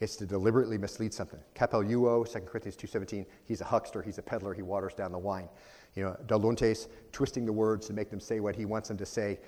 it's 0.00 0.16
to 0.16 0.26
deliberately 0.26 0.76
mislead 0.76 1.14
something. 1.14 1.40
Kapeleuo, 1.54 2.30
2 2.30 2.40
Corinthians 2.40 2.76
2.17, 2.76 3.24
he's 3.44 3.60
a 3.60 3.64
huckster, 3.64 4.02
he's 4.02 4.18
a 4.18 4.22
peddler, 4.22 4.52
he 4.52 4.62
waters 4.62 4.94
down 4.94 5.12
the 5.12 5.18
wine. 5.18 5.48
You 5.94 6.04
know, 6.04 6.16
dolontes, 6.26 6.88
twisting 7.12 7.46
the 7.46 7.52
words 7.52 7.86
to 7.86 7.94
make 7.94 8.10
them 8.10 8.20
say 8.20 8.40
what 8.40 8.54
he 8.54 8.66
wants 8.66 8.88
them 8.88 8.98
to 8.98 9.06
say. 9.06 9.38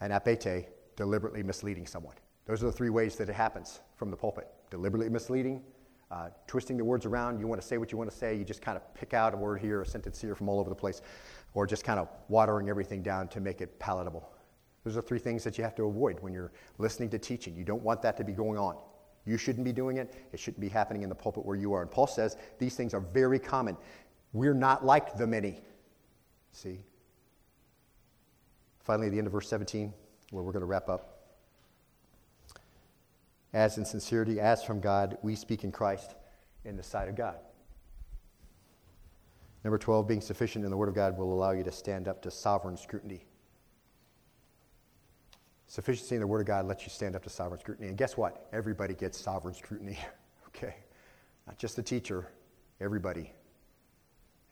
And 0.00 0.12
apete, 0.12 0.66
deliberately 0.96 1.42
misleading 1.44 1.86
someone. 1.86 2.16
Those 2.46 2.62
are 2.62 2.66
the 2.66 2.72
three 2.72 2.90
ways 2.90 3.16
that 3.16 3.28
it 3.28 3.34
happens 3.34 3.80
from 3.96 4.10
the 4.10 4.16
pulpit. 4.16 4.48
Deliberately 4.70 5.08
misleading, 5.08 5.62
uh, 6.10 6.30
twisting 6.48 6.76
the 6.76 6.84
words 6.84 7.06
around. 7.06 7.38
You 7.38 7.46
want 7.46 7.60
to 7.60 7.66
say 7.66 7.78
what 7.78 7.92
you 7.92 7.98
want 7.98 8.10
to 8.10 8.16
say. 8.16 8.34
You 8.34 8.44
just 8.44 8.60
kind 8.60 8.76
of 8.76 8.94
pick 8.94 9.14
out 9.14 9.32
a 9.32 9.36
word 9.36 9.60
here, 9.60 9.80
a 9.82 9.86
sentence 9.86 10.20
here 10.20 10.34
from 10.34 10.48
all 10.48 10.58
over 10.58 10.68
the 10.68 10.76
place, 10.76 11.02
or 11.54 11.66
just 11.66 11.84
kind 11.84 12.00
of 12.00 12.08
watering 12.28 12.68
everything 12.68 13.02
down 13.02 13.28
to 13.28 13.40
make 13.40 13.60
it 13.60 13.78
palatable. 13.78 14.28
Those 14.82 14.96
are 14.96 15.02
three 15.02 15.20
things 15.20 15.44
that 15.44 15.56
you 15.56 15.64
have 15.64 15.74
to 15.76 15.84
avoid 15.84 16.18
when 16.20 16.32
you're 16.32 16.52
listening 16.78 17.08
to 17.10 17.18
teaching. 17.18 17.56
You 17.56 17.64
don't 17.64 17.82
want 17.82 18.02
that 18.02 18.16
to 18.18 18.24
be 18.24 18.32
going 18.32 18.58
on. 18.58 18.76
You 19.26 19.38
shouldn't 19.38 19.64
be 19.64 19.72
doing 19.72 19.96
it. 19.96 20.14
It 20.32 20.40
shouldn't 20.40 20.60
be 20.60 20.68
happening 20.68 21.02
in 21.02 21.08
the 21.08 21.14
pulpit 21.14 21.44
where 21.44 21.56
you 21.56 21.72
are. 21.72 21.82
And 21.82 21.90
Paul 21.90 22.06
says 22.06 22.36
these 22.58 22.76
things 22.76 22.92
are 22.92 23.00
very 23.00 23.38
common. 23.38 23.76
We're 24.32 24.54
not 24.54 24.84
like 24.84 25.16
the 25.16 25.26
many. 25.26 25.60
See? 26.52 26.80
Finally, 28.80 29.08
the 29.08 29.18
end 29.18 29.26
of 29.26 29.32
verse 29.32 29.48
17, 29.48 29.92
where 30.30 30.42
we're 30.42 30.52
going 30.52 30.60
to 30.60 30.66
wrap 30.66 30.88
up. 30.88 31.10
As 33.54 33.78
in 33.78 33.84
sincerity, 33.84 34.40
as 34.40 34.62
from 34.62 34.80
God, 34.80 35.16
we 35.22 35.36
speak 35.36 35.64
in 35.64 35.72
Christ 35.72 36.14
in 36.64 36.76
the 36.76 36.82
sight 36.82 37.08
of 37.08 37.14
God. 37.14 37.36
Number 39.62 39.78
12, 39.78 40.06
being 40.06 40.20
sufficient 40.20 40.64
in 40.64 40.70
the 40.70 40.76
Word 40.76 40.90
of 40.90 40.94
God 40.94 41.16
will 41.16 41.32
allow 41.32 41.52
you 41.52 41.64
to 41.64 41.72
stand 41.72 42.08
up 42.08 42.20
to 42.22 42.30
sovereign 42.30 42.76
scrutiny. 42.76 43.24
Sufficiency 45.74 46.14
in 46.14 46.20
the 46.20 46.26
Word 46.28 46.40
of 46.40 46.46
God 46.46 46.68
lets 46.68 46.84
you 46.84 46.90
stand 46.90 47.16
up 47.16 47.24
to 47.24 47.28
sovereign 47.28 47.58
scrutiny. 47.58 47.88
And 47.88 47.98
guess 47.98 48.16
what? 48.16 48.46
Everybody 48.52 48.94
gets 48.94 49.20
sovereign 49.20 49.56
scrutiny. 49.56 49.98
okay? 50.46 50.76
Not 51.48 51.58
just 51.58 51.74
the 51.74 51.82
teacher, 51.82 52.28
everybody. 52.80 53.32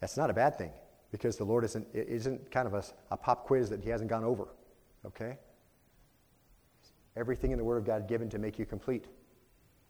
That's 0.00 0.16
not 0.16 0.30
a 0.30 0.32
bad 0.32 0.58
thing 0.58 0.72
because 1.12 1.36
the 1.36 1.44
Lord 1.44 1.62
isn't, 1.62 1.86
isn't 1.94 2.50
kind 2.50 2.66
of 2.66 2.74
a, 2.74 2.82
a 3.12 3.16
pop 3.16 3.46
quiz 3.46 3.70
that 3.70 3.80
He 3.84 3.88
hasn't 3.88 4.10
gone 4.10 4.24
over. 4.24 4.48
Okay? 5.06 5.38
Everything 7.16 7.52
in 7.52 7.58
the 7.58 7.64
Word 7.64 7.76
of 7.76 7.84
God 7.84 8.08
given 8.08 8.28
to 8.30 8.40
make 8.40 8.58
you 8.58 8.66
complete. 8.66 9.06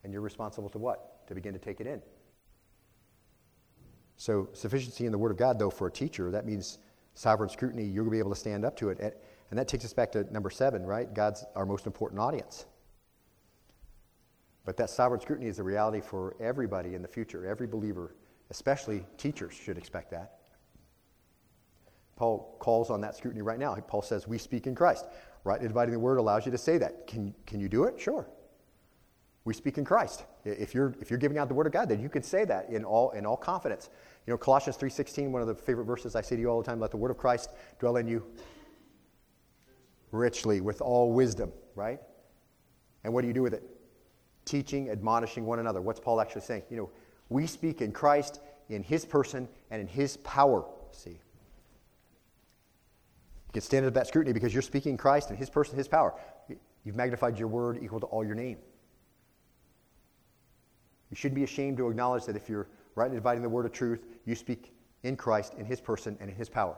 And 0.04 0.12
you're 0.12 0.20
responsible 0.20 0.68
to 0.68 0.78
what? 0.78 1.26
To 1.28 1.34
begin 1.34 1.54
to 1.54 1.58
take 1.58 1.80
it 1.80 1.86
in. 1.86 2.02
So, 4.18 4.50
sufficiency 4.52 5.06
in 5.06 5.12
the 5.12 5.18
Word 5.18 5.30
of 5.30 5.38
God, 5.38 5.58
though, 5.58 5.70
for 5.70 5.86
a 5.86 5.90
teacher, 5.90 6.30
that 6.30 6.44
means 6.44 6.76
sovereign 7.14 7.48
scrutiny. 7.48 7.84
You're 7.84 8.04
going 8.04 8.10
to 8.10 8.16
be 8.16 8.18
able 8.18 8.34
to 8.34 8.38
stand 8.38 8.66
up 8.66 8.76
to 8.76 8.90
it. 8.90 9.00
And 9.52 9.58
that 9.58 9.68
takes 9.68 9.84
us 9.84 9.92
back 9.92 10.10
to 10.12 10.24
number 10.32 10.48
seven, 10.48 10.86
right? 10.86 11.12
God's 11.12 11.44
our 11.54 11.66
most 11.66 11.84
important 11.84 12.18
audience. 12.18 12.64
But 14.64 14.78
that 14.78 14.88
sovereign 14.88 15.20
scrutiny 15.20 15.46
is 15.46 15.58
a 15.58 15.62
reality 15.62 16.00
for 16.00 16.36
everybody 16.40 16.94
in 16.94 17.02
the 17.02 17.08
future. 17.08 17.46
Every 17.46 17.66
believer, 17.66 18.14
especially 18.48 19.04
teachers, 19.18 19.52
should 19.52 19.76
expect 19.76 20.10
that. 20.12 20.38
Paul 22.16 22.56
calls 22.60 22.88
on 22.88 23.02
that 23.02 23.14
scrutiny 23.14 23.42
right 23.42 23.58
now. 23.58 23.74
Paul 23.86 24.00
says, 24.00 24.26
We 24.26 24.38
speak 24.38 24.66
in 24.66 24.74
Christ. 24.74 25.04
Right? 25.44 25.60
dividing 25.60 25.92
the 25.92 26.00
word 26.00 26.16
allows 26.16 26.46
you 26.46 26.52
to 26.52 26.56
say 26.56 26.78
that. 26.78 27.06
Can, 27.06 27.34
can 27.46 27.60
you 27.60 27.68
do 27.68 27.84
it? 27.84 28.00
Sure. 28.00 28.26
We 29.44 29.52
speak 29.52 29.76
in 29.76 29.84
Christ. 29.84 30.24
If 30.46 30.74
you're, 30.74 30.94
if 31.02 31.10
you're 31.10 31.18
giving 31.18 31.36
out 31.36 31.48
the 31.48 31.54
word 31.54 31.66
of 31.66 31.74
God, 31.74 31.90
then 31.90 32.00
you 32.00 32.08
can 32.08 32.22
say 32.22 32.46
that 32.46 32.70
in 32.70 32.86
all, 32.86 33.10
in 33.10 33.26
all 33.26 33.36
confidence. 33.36 33.90
You 34.26 34.32
know, 34.32 34.38
Colossians 34.38 34.78
3.16, 34.78 35.30
one 35.30 35.42
of 35.42 35.48
the 35.48 35.54
favorite 35.54 35.84
verses 35.84 36.16
I 36.16 36.22
say 36.22 36.36
to 36.36 36.40
you 36.40 36.48
all 36.48 36.62
the 36.62 36.66
time, 36.66 36.80
let 36.80 36.90
the 36.90 36.96
word 36.96 37.10
of 37.10 37.18
Christ 37.18 37.50
dwell 37.78 37.98
in 37.98 38.08
you 38.08 38.24
richly 40.12 40.60
with 40.60 40.80
all 40.80 41.12
wisdom, 41.12 41.52
right? 41.74 42.00
And 43.02 43.12
what 43.12 43.22
do 43.22 43.28
you 43.28 43.34
do 43.34 43.42
with 43.42 43.54
it? 43.54 43.64
Teaching, 44.44 44.90
admonishing 44.90 45.44
one 45.44 45.58
another. 45.58 45.80
What's 45.80 45.98
Paul 46.00 46.20
actually 46.20 46.42
saying? 46.42 46.62
You 46.70 46.76
know, 46.76 46.90
we 47.28 47.46
speak 47.46 47.80
in 47.80 47.92
Christ, 47.92 48.40
in 48.68 48.82
his 48.82 49.04
person, 49.04 49.48
and 49.70 49.80
in 49.80 49.88
his 49.88 50.18
power. 50.18 50.64
See? 50.92 51.10
You 51.10 51.18
can 53.52 53.62
stand 53.62 53.86
up 53.86 53.94
that 53.94 54.06
scrutiny 54.06 54.32
because 54.32 54.52
you're 54.52 54.62
speaking 54.62 54.96
Christ 54.96 55.30
and 55.30 55.38
his 55.38 55.50
person, 55.50 55.76
his 55.76 55.88
power. 55.88 56.14
You've 56.84 56.96
magnified 56.96 57.38
your 57.38 57.48
word 57.48 57.78
equal 57.82 58.00
to 58.00 58.06
all 58.06 58.24
your 58.24 58.34
name. 58.34 58.58
You 61.10 61.16
shouldn't 61.16 61.36
be 61.36 61.44
ashamed 61.44 61.76
to 61.76 61.88
acknowledge 61.88 62.24
that 62.24 62.36
if 62.36 62.48
you're 62.48 62.68
rightly 62.94 63.16
dividing 63.16 63.42
the 63.42 63.48
word 63.48 63.66
of 63.66 63.72
truth, 63.72 64.06
you 64.24 64.34
speak 64.34 64.74
in 65.02 65.16
Christ, 65.16 65.54
in 65.58 65.64
his 65.64 65.80
person, 65.80 66.16
and 66.20 66.30
in 66.30 66.36
his 66.36 66.48
power. 66.48 66.76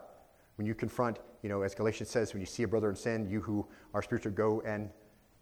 When 0.56 0.66
you 0.66 0.74
confront, 0.74 1.18
you 1.42 1.48
know, 1.48 1.62
as 1.62 1.74
Galatians 1.74 2.10
says, 2.10 2.32
when 2.32 2.40
you 2.40 2.46
see 2.46 2.62
a 2.62 2.68
brother 2.68 2.88
in 2.90 2.96
sin, 2.96 3.28
you 3.28 3.40
who 3.40 3.66
are 3.92 4.02
spiritual 4.02 4.32
go 4.32 4.62
and, 4.66 4.90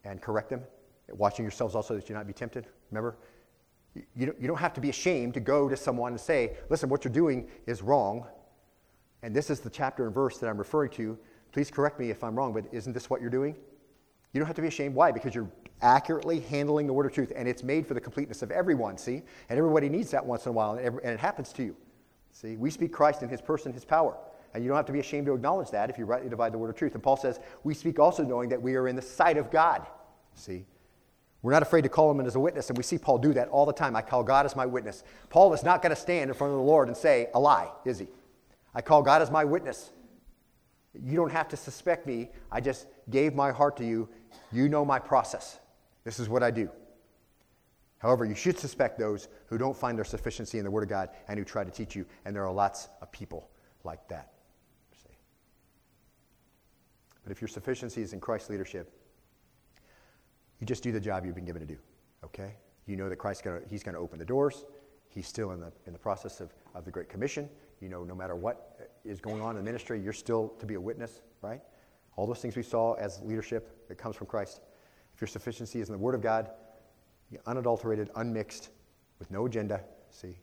and 0.04 0.20
correct 0.20 0.50
them, 0.50 0.62
watching 1.10 1.44
yourselves 1.44 1.74
also 1.74 1.94
that 1.94 2.08
you 2.08 2.14
not 2.14 2.26
be 2.26 2.32
tempted. 2.32 2.66
Remember? 2.90 3.18
You 4.14 4.26
don't, 4.26 4.40
you 4.40 4.48
don't 4.48 4.58
have 4.58 4.72
to 4.74 4.80
be 4.80 4.88
ashamed 4.88 5.34
to 5.34 5.40
go 5.40 5.68
to 5.68 5.76
someone 5.76 6.12
and 6.12 6.20
say, 6.20 6.56
listen, 6.70 6.88
what 6.88 7.04
you're 7.04 7.12
doing 7.12 7.48
is 7.66 7.82
wrong. 7.82 8.26
And 9.22 9.36
this 9.36 9.50
is 9.50 9.60
the 9.60 9.70
chapter 9.70 10.06
and 10.06 10.14
verse 10.14 10.38
that 10.38 10.48
I'm 10.48 10.56
referring 10.56 10.90
to. 10.92 11.18
Please 11.52 11.70
correct 11.70 12.00
me 12.00 12.10
if 12.10 12.24
I'm 12.24 12.34
wrong, 12.34 12.54
but 12.54 12.64
isn't 12.72 12.92
this 12.94 13.10
what 13.10 13.20
you're 13.20 13.30
doing? 13.30 13.54
You 14.32 14.40
don't 14.40 14.46
have 14.46 14.56
to 14.56 14.62
be 14.62 14.68
ashamed. 14.68 14.94
Why? 14.94 15.12
Because 15.12 15.34
you're 15.34 15.50
accurately 15.82 16.40
handling 16.40 16.86
the 16.86 16.92
word 16.92 17.04
of 17.04 17.12
truth, 17.12 17.32
and 17.36 17.46
it's 17.46 17.62
made 17.62 17.86
for 17.86 17.92
the 17.92 18.00
completeness 18.00 18.40
of 18.40 18.50
everyone, 18.50 18.96
see? 18.96 19.22
And 19.50 19.58
everybody 19.58 19.90
needs 19.90 20.10
that 20.12 20.24
once 20.24 20.46
in 20.46 20.50
a 20.50 20.52
while, 20.52 20.74
and 20.74 20.98
it 21.04 21.20
happens 21.20 21.52
to 21.54 21.62
you. 21.62 21.76
See? 22.30 22.56
We 22.56 22.70
speak 22.70 22.92
Christ 22.92 23.22
in 23.22 23.28
his 23.28 23.42
person, 23.42 23.74
his 23.74 23.84
power. 23.84 24.16
And 24.55 24.62
you 24.62 24.68
don't 24.68 24.76
have 24.76 24.86
to 24.86 24.92
be 24.92 25.00
ashamed 25.00 25.26
to 25.26 25.34
acknowledge 25.34 25.70
that 25.70 25.88
if 25.90 25.98
you 25.98 26.05
rightly 26.05 26.28
divide 26.28 26.53
the 26.53 26.59
word 26.59 26.70
of 26.70 26.76
truth. 26.76 26.94
And 26.94 27.03
Paul 27.03 27.16
says, 27.16 27.40
we 27.64 27.74
speak 27.74 27.98
also 27.98 28.22
knowing 28.22 28.48
that 28.50 28.61
we 28.61 28.74
are 28.76 28.88
in 28.88 28.96
the 28.96 29.03
sight 29.03 29.38
of 29.38 29.50
God. 29.50 29.86
See? 30.34 30.66
We're 31.42 31.53
not 31.53 31.62
afraid 31.62 31.82
to 31.82 31.88
call 31.88 32.11
him 32.11 32.20
in 32.20 32.26
as 32.26 32.36
a 32.36 32.40
witness, 32.40 32.68
and 32.68 32.76
we 32.76 32.84
see 32.84 32.98
Paul 32.98 33.18
do 33.18 33.32
that 33.32 33.48
all 33.48 33.66
the 33.66 33.72
time. 33.72 33.96
I 33.96 34.03
call 34.03 34.22
God 34.22 34.46
as 34.46 34.55
my 34.55 34.64
witness. 34.64 35.03
Paul 35.28 35.53
is 35.55 35.64
not 35.64 35.82
going 35.82 35.90
to 35.90 36.00
stand 36.00 36.30
in 36.30 36.34
front 36.34 36.53
of 36.53 36.59
the 36.59 36.64
Lord 36.64 36.86
and 36.86 36.96
say 36.96 37.28
a 37.34 37.40
lie, 37.40 37.68
is 37.84 37.98
he? 37.98 38.07
I 38.74 38.80
call 38.80 39.03
God 39.03 39.22
as 39.22 39.30
my 39.30 39.44
witness. 39.44 39.90
You 40.94 41.16
don't 41.16 41.32
have 41.32 41.48
to 41.48 41.57
suspect 41.57 42.07
me. 42.07 42.30
I 42.50 42.61
just 42.61 42.86
gave 43.11 43.34
my 43.34 43.50
heart 43.50 43.76
to 43.78 43.84
you. 43.84 44.09
You 44.53 44.68
know 44.68 44.84
my 44.84 44.98
process. 44.98 45.59
This 46.05 46.20
is 46.20 46.28
what 46.28 46.42
I 46.42 46.50
do. 46.50 46.70
However, 47.98 48.24
you 48.24 48.34
should 48.34 48.59
suspect 48.59 48.98
those 48.98 49.28
who 49.46 49.59
don't 49.59 49.76
find 49.76 49.96
their 49.96 50.05
sufficiency 50.05 50.59
in 50.59 50.64
the 50.64 50.70
Word 50.70 50.82
of 50.82 50.88
God 50.88 51.11
and 51.28 51.38
who 51.38 51.44
try 51.44 51.64
to 51.64 51.70
teach 51.70 51.96
you, 51.96 52.07
and 52.24 52.34
there 52.34 52.44
are 52.44 52.53
lots 52.53 52.88
of 53.00 53.11
people 53.11 53.48
like 53.84 54.07
that. 54.09 54.32
But 57.22 57.32
if 57.32 57.40
your 57.40 57.48
sufficiency 57.48 58.02
is 58.02 58.12
in 58.12 58.20
Christ's 58.20 58.50
leadership, 58.50 58.92
you 60.58 60.66
just 60.66 60.82
do 60.82 60.92
the 60.92 61.00
job 61.00 61.24
you've 61.24 61.34
been 61.34 61.44
given 61.44 61.60
to 61.60 61.66
do, 61.66 61.78
okay? 62.24 62.54
You 62.86 62.96
know 62.96 63.08
that 63.08 63.16
Christ 63.16 63.44
gonna, 63.44 63.60
he's 63.68 63.82
going 63.82 63.94
to 63.94 64.00
open 64.00 64.18
the 64.18 64.24
doors. 64.24 64.64
He's 65.08 65.26
still 65.26 65.52
in 65.52 65.60
the, 65.60 65.72
in 65.86 65.92
the 65.92 65.98
process 65.98 66.40
of, 66.40 66.52
of 66.74 66.84
the 66.84 66.90
Great 66.90 67.08
Commission. 67.08 67.48
You 67.80 67.88
know, 67.88 68.04
no 68.04 68.14
matter 68.14 68.34
what 68.34 68.76
uh, 68.80 68.84
is 69.04 69.20
going 69.20 69.40
on 69.40 69.50
in 69.50 69.56
the 69.56 69.62
ministry, 69.62 70.00
you're 70.00 70.12
still 70.12 70.48
to 70.58 70.66
be 70.66 70.74
a 70.74 70.80
witness, 70.80 71.22
right? 71.42 71.60
All 72.16 72.26
those 72.26 72.40
things 72.40 72.56
we 72.56 72.62
saw 72.62 72.94
as 72.94 73.20
leadership 73.22 73.88
that 73.88 73.96
comes 73.96 74.16
from 74.16 74.26
Christ. 74.26 74.60
If 75.14 75.20
your 75.20 75.28
sufficiency 75.28 75.80
is 75.80 75.88
in 75.88 75.92
the 75.92 75.98
Word 75.98 76.14
of 76.14 76.22
God, 76.22 76.50
unadulterated, 77.46 78.10
unmixed, 78.16 78.70
with 79.18 79.30
no 79.30 79.46
agenda, 79.46 79.80
see, 80.10 80.36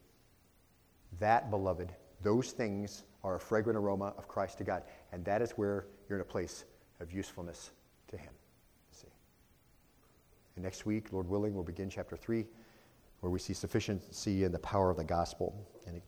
that, 1.19 1.49
beloved, 1.49 1.91
those 2.21 2.51
things 2.51 3.03
are 3.23 3.36
a 3.36 3.39
fragrant 3.39 3.77
aroma 3.77 4.13
of 4.17 4.27
Christ 4.27 4.57
to 4.59 4.63
God. 4.63 4.84
And 5.11 5.23
that 5.25 5.41
is 5.41 5.51
where 5.51 5.88
you're 6.07 6.17
in 6.17 6.21
a 6.21 6.25
place 6.25 6.65
of 7.00 7.12
usefulness 7.12 7.72
to 8.08 8.18
Him. 8.18 8.32
See. 8.91 9.08
And 10.56 10.64
next 10.64 10.86
week, 10.86 11.12
Lord 11.12 11.28
willing, 11.28 11.54
we'll 11.54 11.64
begin 11.64 11.89
chapter 11.89 12.16
3, 12.16 12.45
where 13.22 13.32
we 13.32 13.39
see 13.39 13.54
sufficiency 13.54 14.43
in 14.43 14.52
the 14.52 14.60
power 14.60 14.89
of 14.89 14.97
the 14.97 15.04
gospel. 15.04 15.68
And 15.88 15.97
it, 15.97 16.04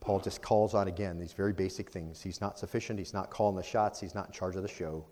Paul 0.00 0.20
just 0.20 0.42
calls 0.42 0.74
on 0.74 0.88
again 0.88 1.18
these 1.18 1.32
very 1.32 1.52
basic 1.52 1.90
things. 1.90 2.22
He's 2.22 2.40
not 2.40 2.58
sufficient, 2.58 2.98
he's 2.98 3.14
not 3.14 3.30
calling 3.30 3.56
the 3.56 3.62
shots, 3.62 4.00
he's 4.00 4.14
not 4.14 4.26
in 4.26 4.32
charge 4.32 4.56
of 4.56 4.62
the 4.62 4.68
show. 4.68 5.04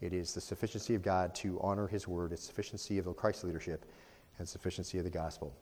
It 0.00 0.14
is 0.14 0.32
the 0.32 0.40
sufficiency 0.40 0.94
of 0.94 1.02
God 1.02 1.34
to 1.36 1.60
honor 1.60 1.86
His 1.86 2.08
word, 2.08 2.32
it's 2.32 2.44
sufficiency 2.44 2.98
of 2.98 3.04
the 3.04 3.12
Christ 3.12 3.44
leadership, 3.44 3.84
and 4.38 4.48
sufficiency 4.48 4.98
of 4.98 5.04
the 5.04 5.10
gospel. 5.10 5.54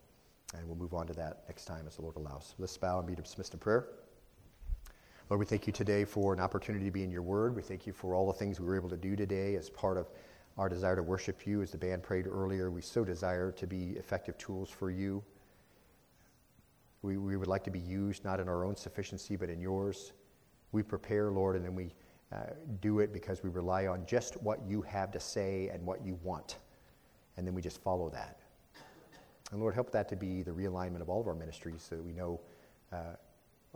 And 0.57 0.67
we'll 0.67 0.77
move 0.77 0.95
on 0.95 1.07
to 1.09 1.13
that 1.15 1.43
next 1.49 1.65
time 1.65 1.85
as 1.87 1.97
the 1.97 2.03
Lord 2.03 2.17
allows. 2.17 2.55
Let's 2.59 2.77
bow 2.77 2.99
and 2.99 3.07
be 3.07 3.15
dismissed 3.15 3.53
in 3.53 3.61
prayer. 3.61 3.89
Lord, 5.31 5.41
we 5.41 5.45
thank 5.45 5.67
you 5.67 5.75
today 5.75 6.07
for 6.07 6.33
an 6.33 6.41
opportunity 6.41 6.87
to 6.87 6.91
be 6.91 7.05
in 7.05 7.11
your 7.11 7.21
word. 7.21 7.55
We 7.55 7.61
thank 7.61 7.87
you 7.87 7.93
for 7.93 8.15
all 8.15 8.27
the 8.27 8.33
things 8.33 8.59
we 8.59 8.67
were 8.67 8.77
able 8.77 8.89
to 8.89 8.97
do 8.97 9.15
today 9.15 9.57
as 9.57 9.69
part 9.69 9.99
of 9.99 10.09
our 10.57 10.71
desire 10.71 10.97
to 10.97 11.03
worship 11.03 11.47
you. 11.47 11.61
As 11.61 11.71
the 11.71 11.77
band 11.77 12.03
prayed 12.03 12.27
earlier, 12.27 12.71
we 12.71 12.81
so 12.81 13.05
desire 13.05 13.53
to 13.53 13.67
be 13.67 13.91
effective 13.99 14.39
tools 14.39 14.71
for 14.71 14.91
you. 14.91 15.23
We, 17.03 17.19
we 17.19 17.37
would 17.37 17.47
like 17.47 17.63
to 17.65 17.71
be 17.71 17.79
used 17.79 18.25
not 18.25 18.41
in 18.41 18.49
our 18.49 18.65
own 18.65 18.75
sufficiency, 18.75 19.37
but 19.37 19.51
in 19.51 19.61
yours. 19.61 20.15
We 20.73 20.83
prepare, 20.83 21.31
Lord, 21.31 21.57
and 21.57 21.65
then 21.65 21.75
we 21.75 21.93
uh, 22.33 22.55
do 22.81 23.01
it 23.01 23.13
because 23.13 23.43
we 23.43 23.51
rely 23.51 23.87
on 23.87 24.07
just 24.07 24.43
what 24.43 24.61
you 24.67 24.81
have 24.81 25.13
to 25.13 25.21
say 25.21 25.69
and 25.69 25.85
what 25.85 26.03
you 26.03 26.19
want. 26.23 26.57
And 27.37 27.47
then 27.47 27.55
we 27.55 27.61
just 27.61 27.83
follow 27.83 28.09
that. 28.11 28.39
And 29.53 29.61
Lord, 29.61 29.75
help 29.75 29.93
that 29.93 30.09
to 30.09 30.17
be 30.17 30.43
the 30.43 30.53
realignment 30.53 31.03
of 31.03 31.11
all 31.11 31.21
of 31.21 31.27
our 31.27 31.35
ministries 31.35 31.87
so 31.87 31.97
that 31.97 32.05
we 32.05 32.13
know 32.13 32.41
uh, 32.91 33.17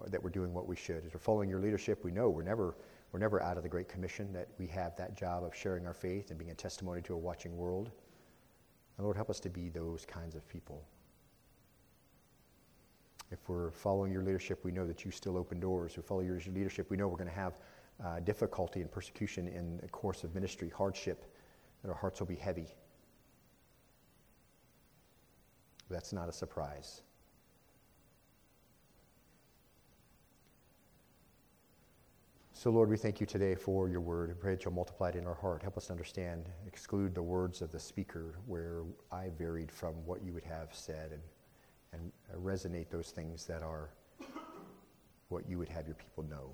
that 0.09 0.23
we're 0.23 0.31
doing 0.31 0.53
what 0.53 0.67
we 0.67 0.77
should. 0.77 1.05
As 1.07 1.15
we're 1.15 1.21
following 1.21 1.49
your 1.49 1.61
leadership, 1.61 2.05
we 2.05 2.11
know 2.11 2.29
we're 2.29 2.43
never, 2.43 2.77
we're 3.13 3.21
never 3.21 3.43
out 3.43 3.57
of 3.57 3.63
the 3.63 3.69
Great 3.69 3.89
Commission, 3.89 4.33
that 4.33 4.49
we 4.59 4.67
have 4.69 4.97
that 4.97 5.17
job 5.17 5.45
of 5.45 5.55
sharing 5.55 5.87
our 5.87 5.95
faith 5.95 6.31
and 6.31 6.39
being 6.39 6.51
a 6.51 6.55
testimony 6.55 7.03
to 7.03 7.15
a 7.15 7.19
watching 7.19 7.57
world. 7.57 7.91
And 8.97 9.05
Lord, 9.05 9.17
help 9.17 9.31
us 9.31 9.41
to 9.41 9.51
be 9.51 9.69
those 9.69 10.05
kinds 10.05 10.35
of 10.35 10.49
people. 10.49 10.85
If 13.31 13.49
we're 13.49 13.71
following 13.71 14.13
your 14.13 14.23
leadership, 14.23 14.63
we 14.63 14.73
know 14.73 14.87
that 14.87 15.05
you 15.05 15.11
still 15.11 15.39
open 15.39 15.59
doors. 15.59 15.93
If 15.93 15.99
we 15.99 16.03
follow 16.03 16.21
your 16.21 16.39
leadership, 16.55 16.91
we 16.91 16.97
know 16.99 17.09
we're 17.09 17.17
going 17.17 17.31
to 17.31 17.35
have 17.35 17.59
uh, 18.05 18.21
difficulty 18.21 18.81
and 18.81 18.91
persecution 18.91 19.49
in 19.49 19.79
the 19.79 19.89
course 19.89 20.23
of 20.25 20.35
ministry, 20.35 20.71
hardship, 20.77 21.25
that 21.83 21.89
our 21.89 21.95
hearts 21.97 22.21
will 22.21 22.27
be 22.27 22.37
heavy. 22.37 22.67
That's 25.89 26.13
not 26.13 26.29
a 26.29 26.33
surprise. 26.33 27.03
So, 32.63 32.71
Lord, 32.71 32.89
we 32.89 32.97
thank 32.97 33.21
you 33.21 33.27
today 33.27 33.57
for 33.57 33.89
your 33.89 34.01
word 34.01 34.31
and 34.31 34.39
pray 34.39 34.55
that 34.55 34.65
you'll 34.65 34.73
multiply 34.73 35.09
it 35.09 35.17
in 35.17 35.27
our 35.27 35.35
heart. 35.35 35.63
Help 35.63 35.77
us 35.77 35.87
to 35.87 35.93
understand, 35.93 36.49
exclude 36.65 37.13
the 37.13 37.21
words 37.21 37.61
of 37.61 37.73
the 37.73 37.81
speaker 37.81 38.37
where 38.47 38.85
I 39.11 39.31
varied 39.37 39.69
from 39.69 39.95
what 40.07 40.23
you 40.23 40.33
would 40.33 40.45
have 40.45 40.69
said 40.71 41.11
and, 41.11 42.13
and 42.31 42.41
resonate 42.41 42.89
those 42.89 43.11
things 43.11 43.47
that 43.47 43.65
are 43.65 43.91
what 45.29 45.49
you 45.49 45.59
would 45.59 45.71
have 45.71 45.89
your 45.89 45.97
people 45.97 46.23
know. 46.23 46.53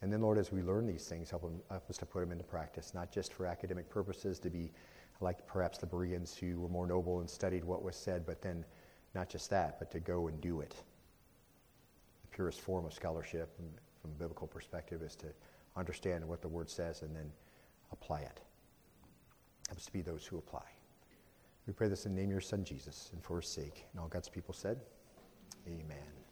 And 0.00 0.10
then, 0.10 0.22
Lord, 0.22 0.38
as 0.38 0.50
we 0.50 0.62
learn 0.62 0.86
these 0.86 1.06
things, 1.06 1.28
help, 1.28 1.42
them, 1.42 1.60
help 1.68 1.90
us 1.90 1.98
to 1.98 2.06
put 2.06 2.20
them 2.20 2.32
into 2.32 2.44
practice, 2.44 2.94
not 2.94 3.12
just 3.12 3.30
for 3.34 3.44
academic 3.44 3.90
purposes, 3.90 4.38
to 4.38 4.48
be 4.48 4.72
like 5.20 5.46
perhaps 5.46 5.76
the 5.76 5.86
Bereans 5.86 6.34
who 6.34 6.60
were 6.60 6.70
more 6.70 6.86
noble 6.86 7.20
and 7.20 7.28
studied 7.28 7.62
what 7.62 7.82
was 7.82 7.94
said, 7.94 8.24
but 8.24 8.40
then 8.40 8.64
not 9.14 9.28
just 9.28 9.50
that, 9.50 9.78
but 9.78 9.90
to 9.90 10.00
go 10.00 10.28
and 10.28 10.40
do 10.40 10.62
it. 10.62 10.74
The 12.22 12.28
purest 12.28 12.62
form 12.62 12.86
of 12.86 12.94
scholarship 12.94 13.54
from 14.04 14.12
a 14.12 14.18
biblical 14.18 14.46
perspective 14.46 15.00
is 15.00 15.16
to 15.16 15.26
understand 15.76 16.28
what 16.28 16.42
the 16.42 16.48
word 16.48 16.68
says 16.68 17.00
and 17.00 17.16
then 17.16 17.32
apply 17.90 18.20
it. 18.20 18.38
Help 19.66 19.78
us 19.78 19.86
to 19.86 19.92
be 19.92 20.02
those 20.02 20.26
who 20.26 20.36
apply. 20.36 20.66
We 21.66 21.72
pray 21.72 21.88
this 21.88 22.04
in 22.04 22.14
the 22.14 22.20
name 22.20 22.28
of 22.28 22.32
your 22.32 22.40
son 22.42 22.64
Jesus 22.64 23.08
and 23.14 23.24
for 23.24 23.40
his 23.40 23.48
sake. 23.48 23.86
And 23.92 24.00
all 24.02 24.08
God's 24.08 24.28
people 24.28 24.52
said, 24.52 24.78
Amen. 25.66 26.23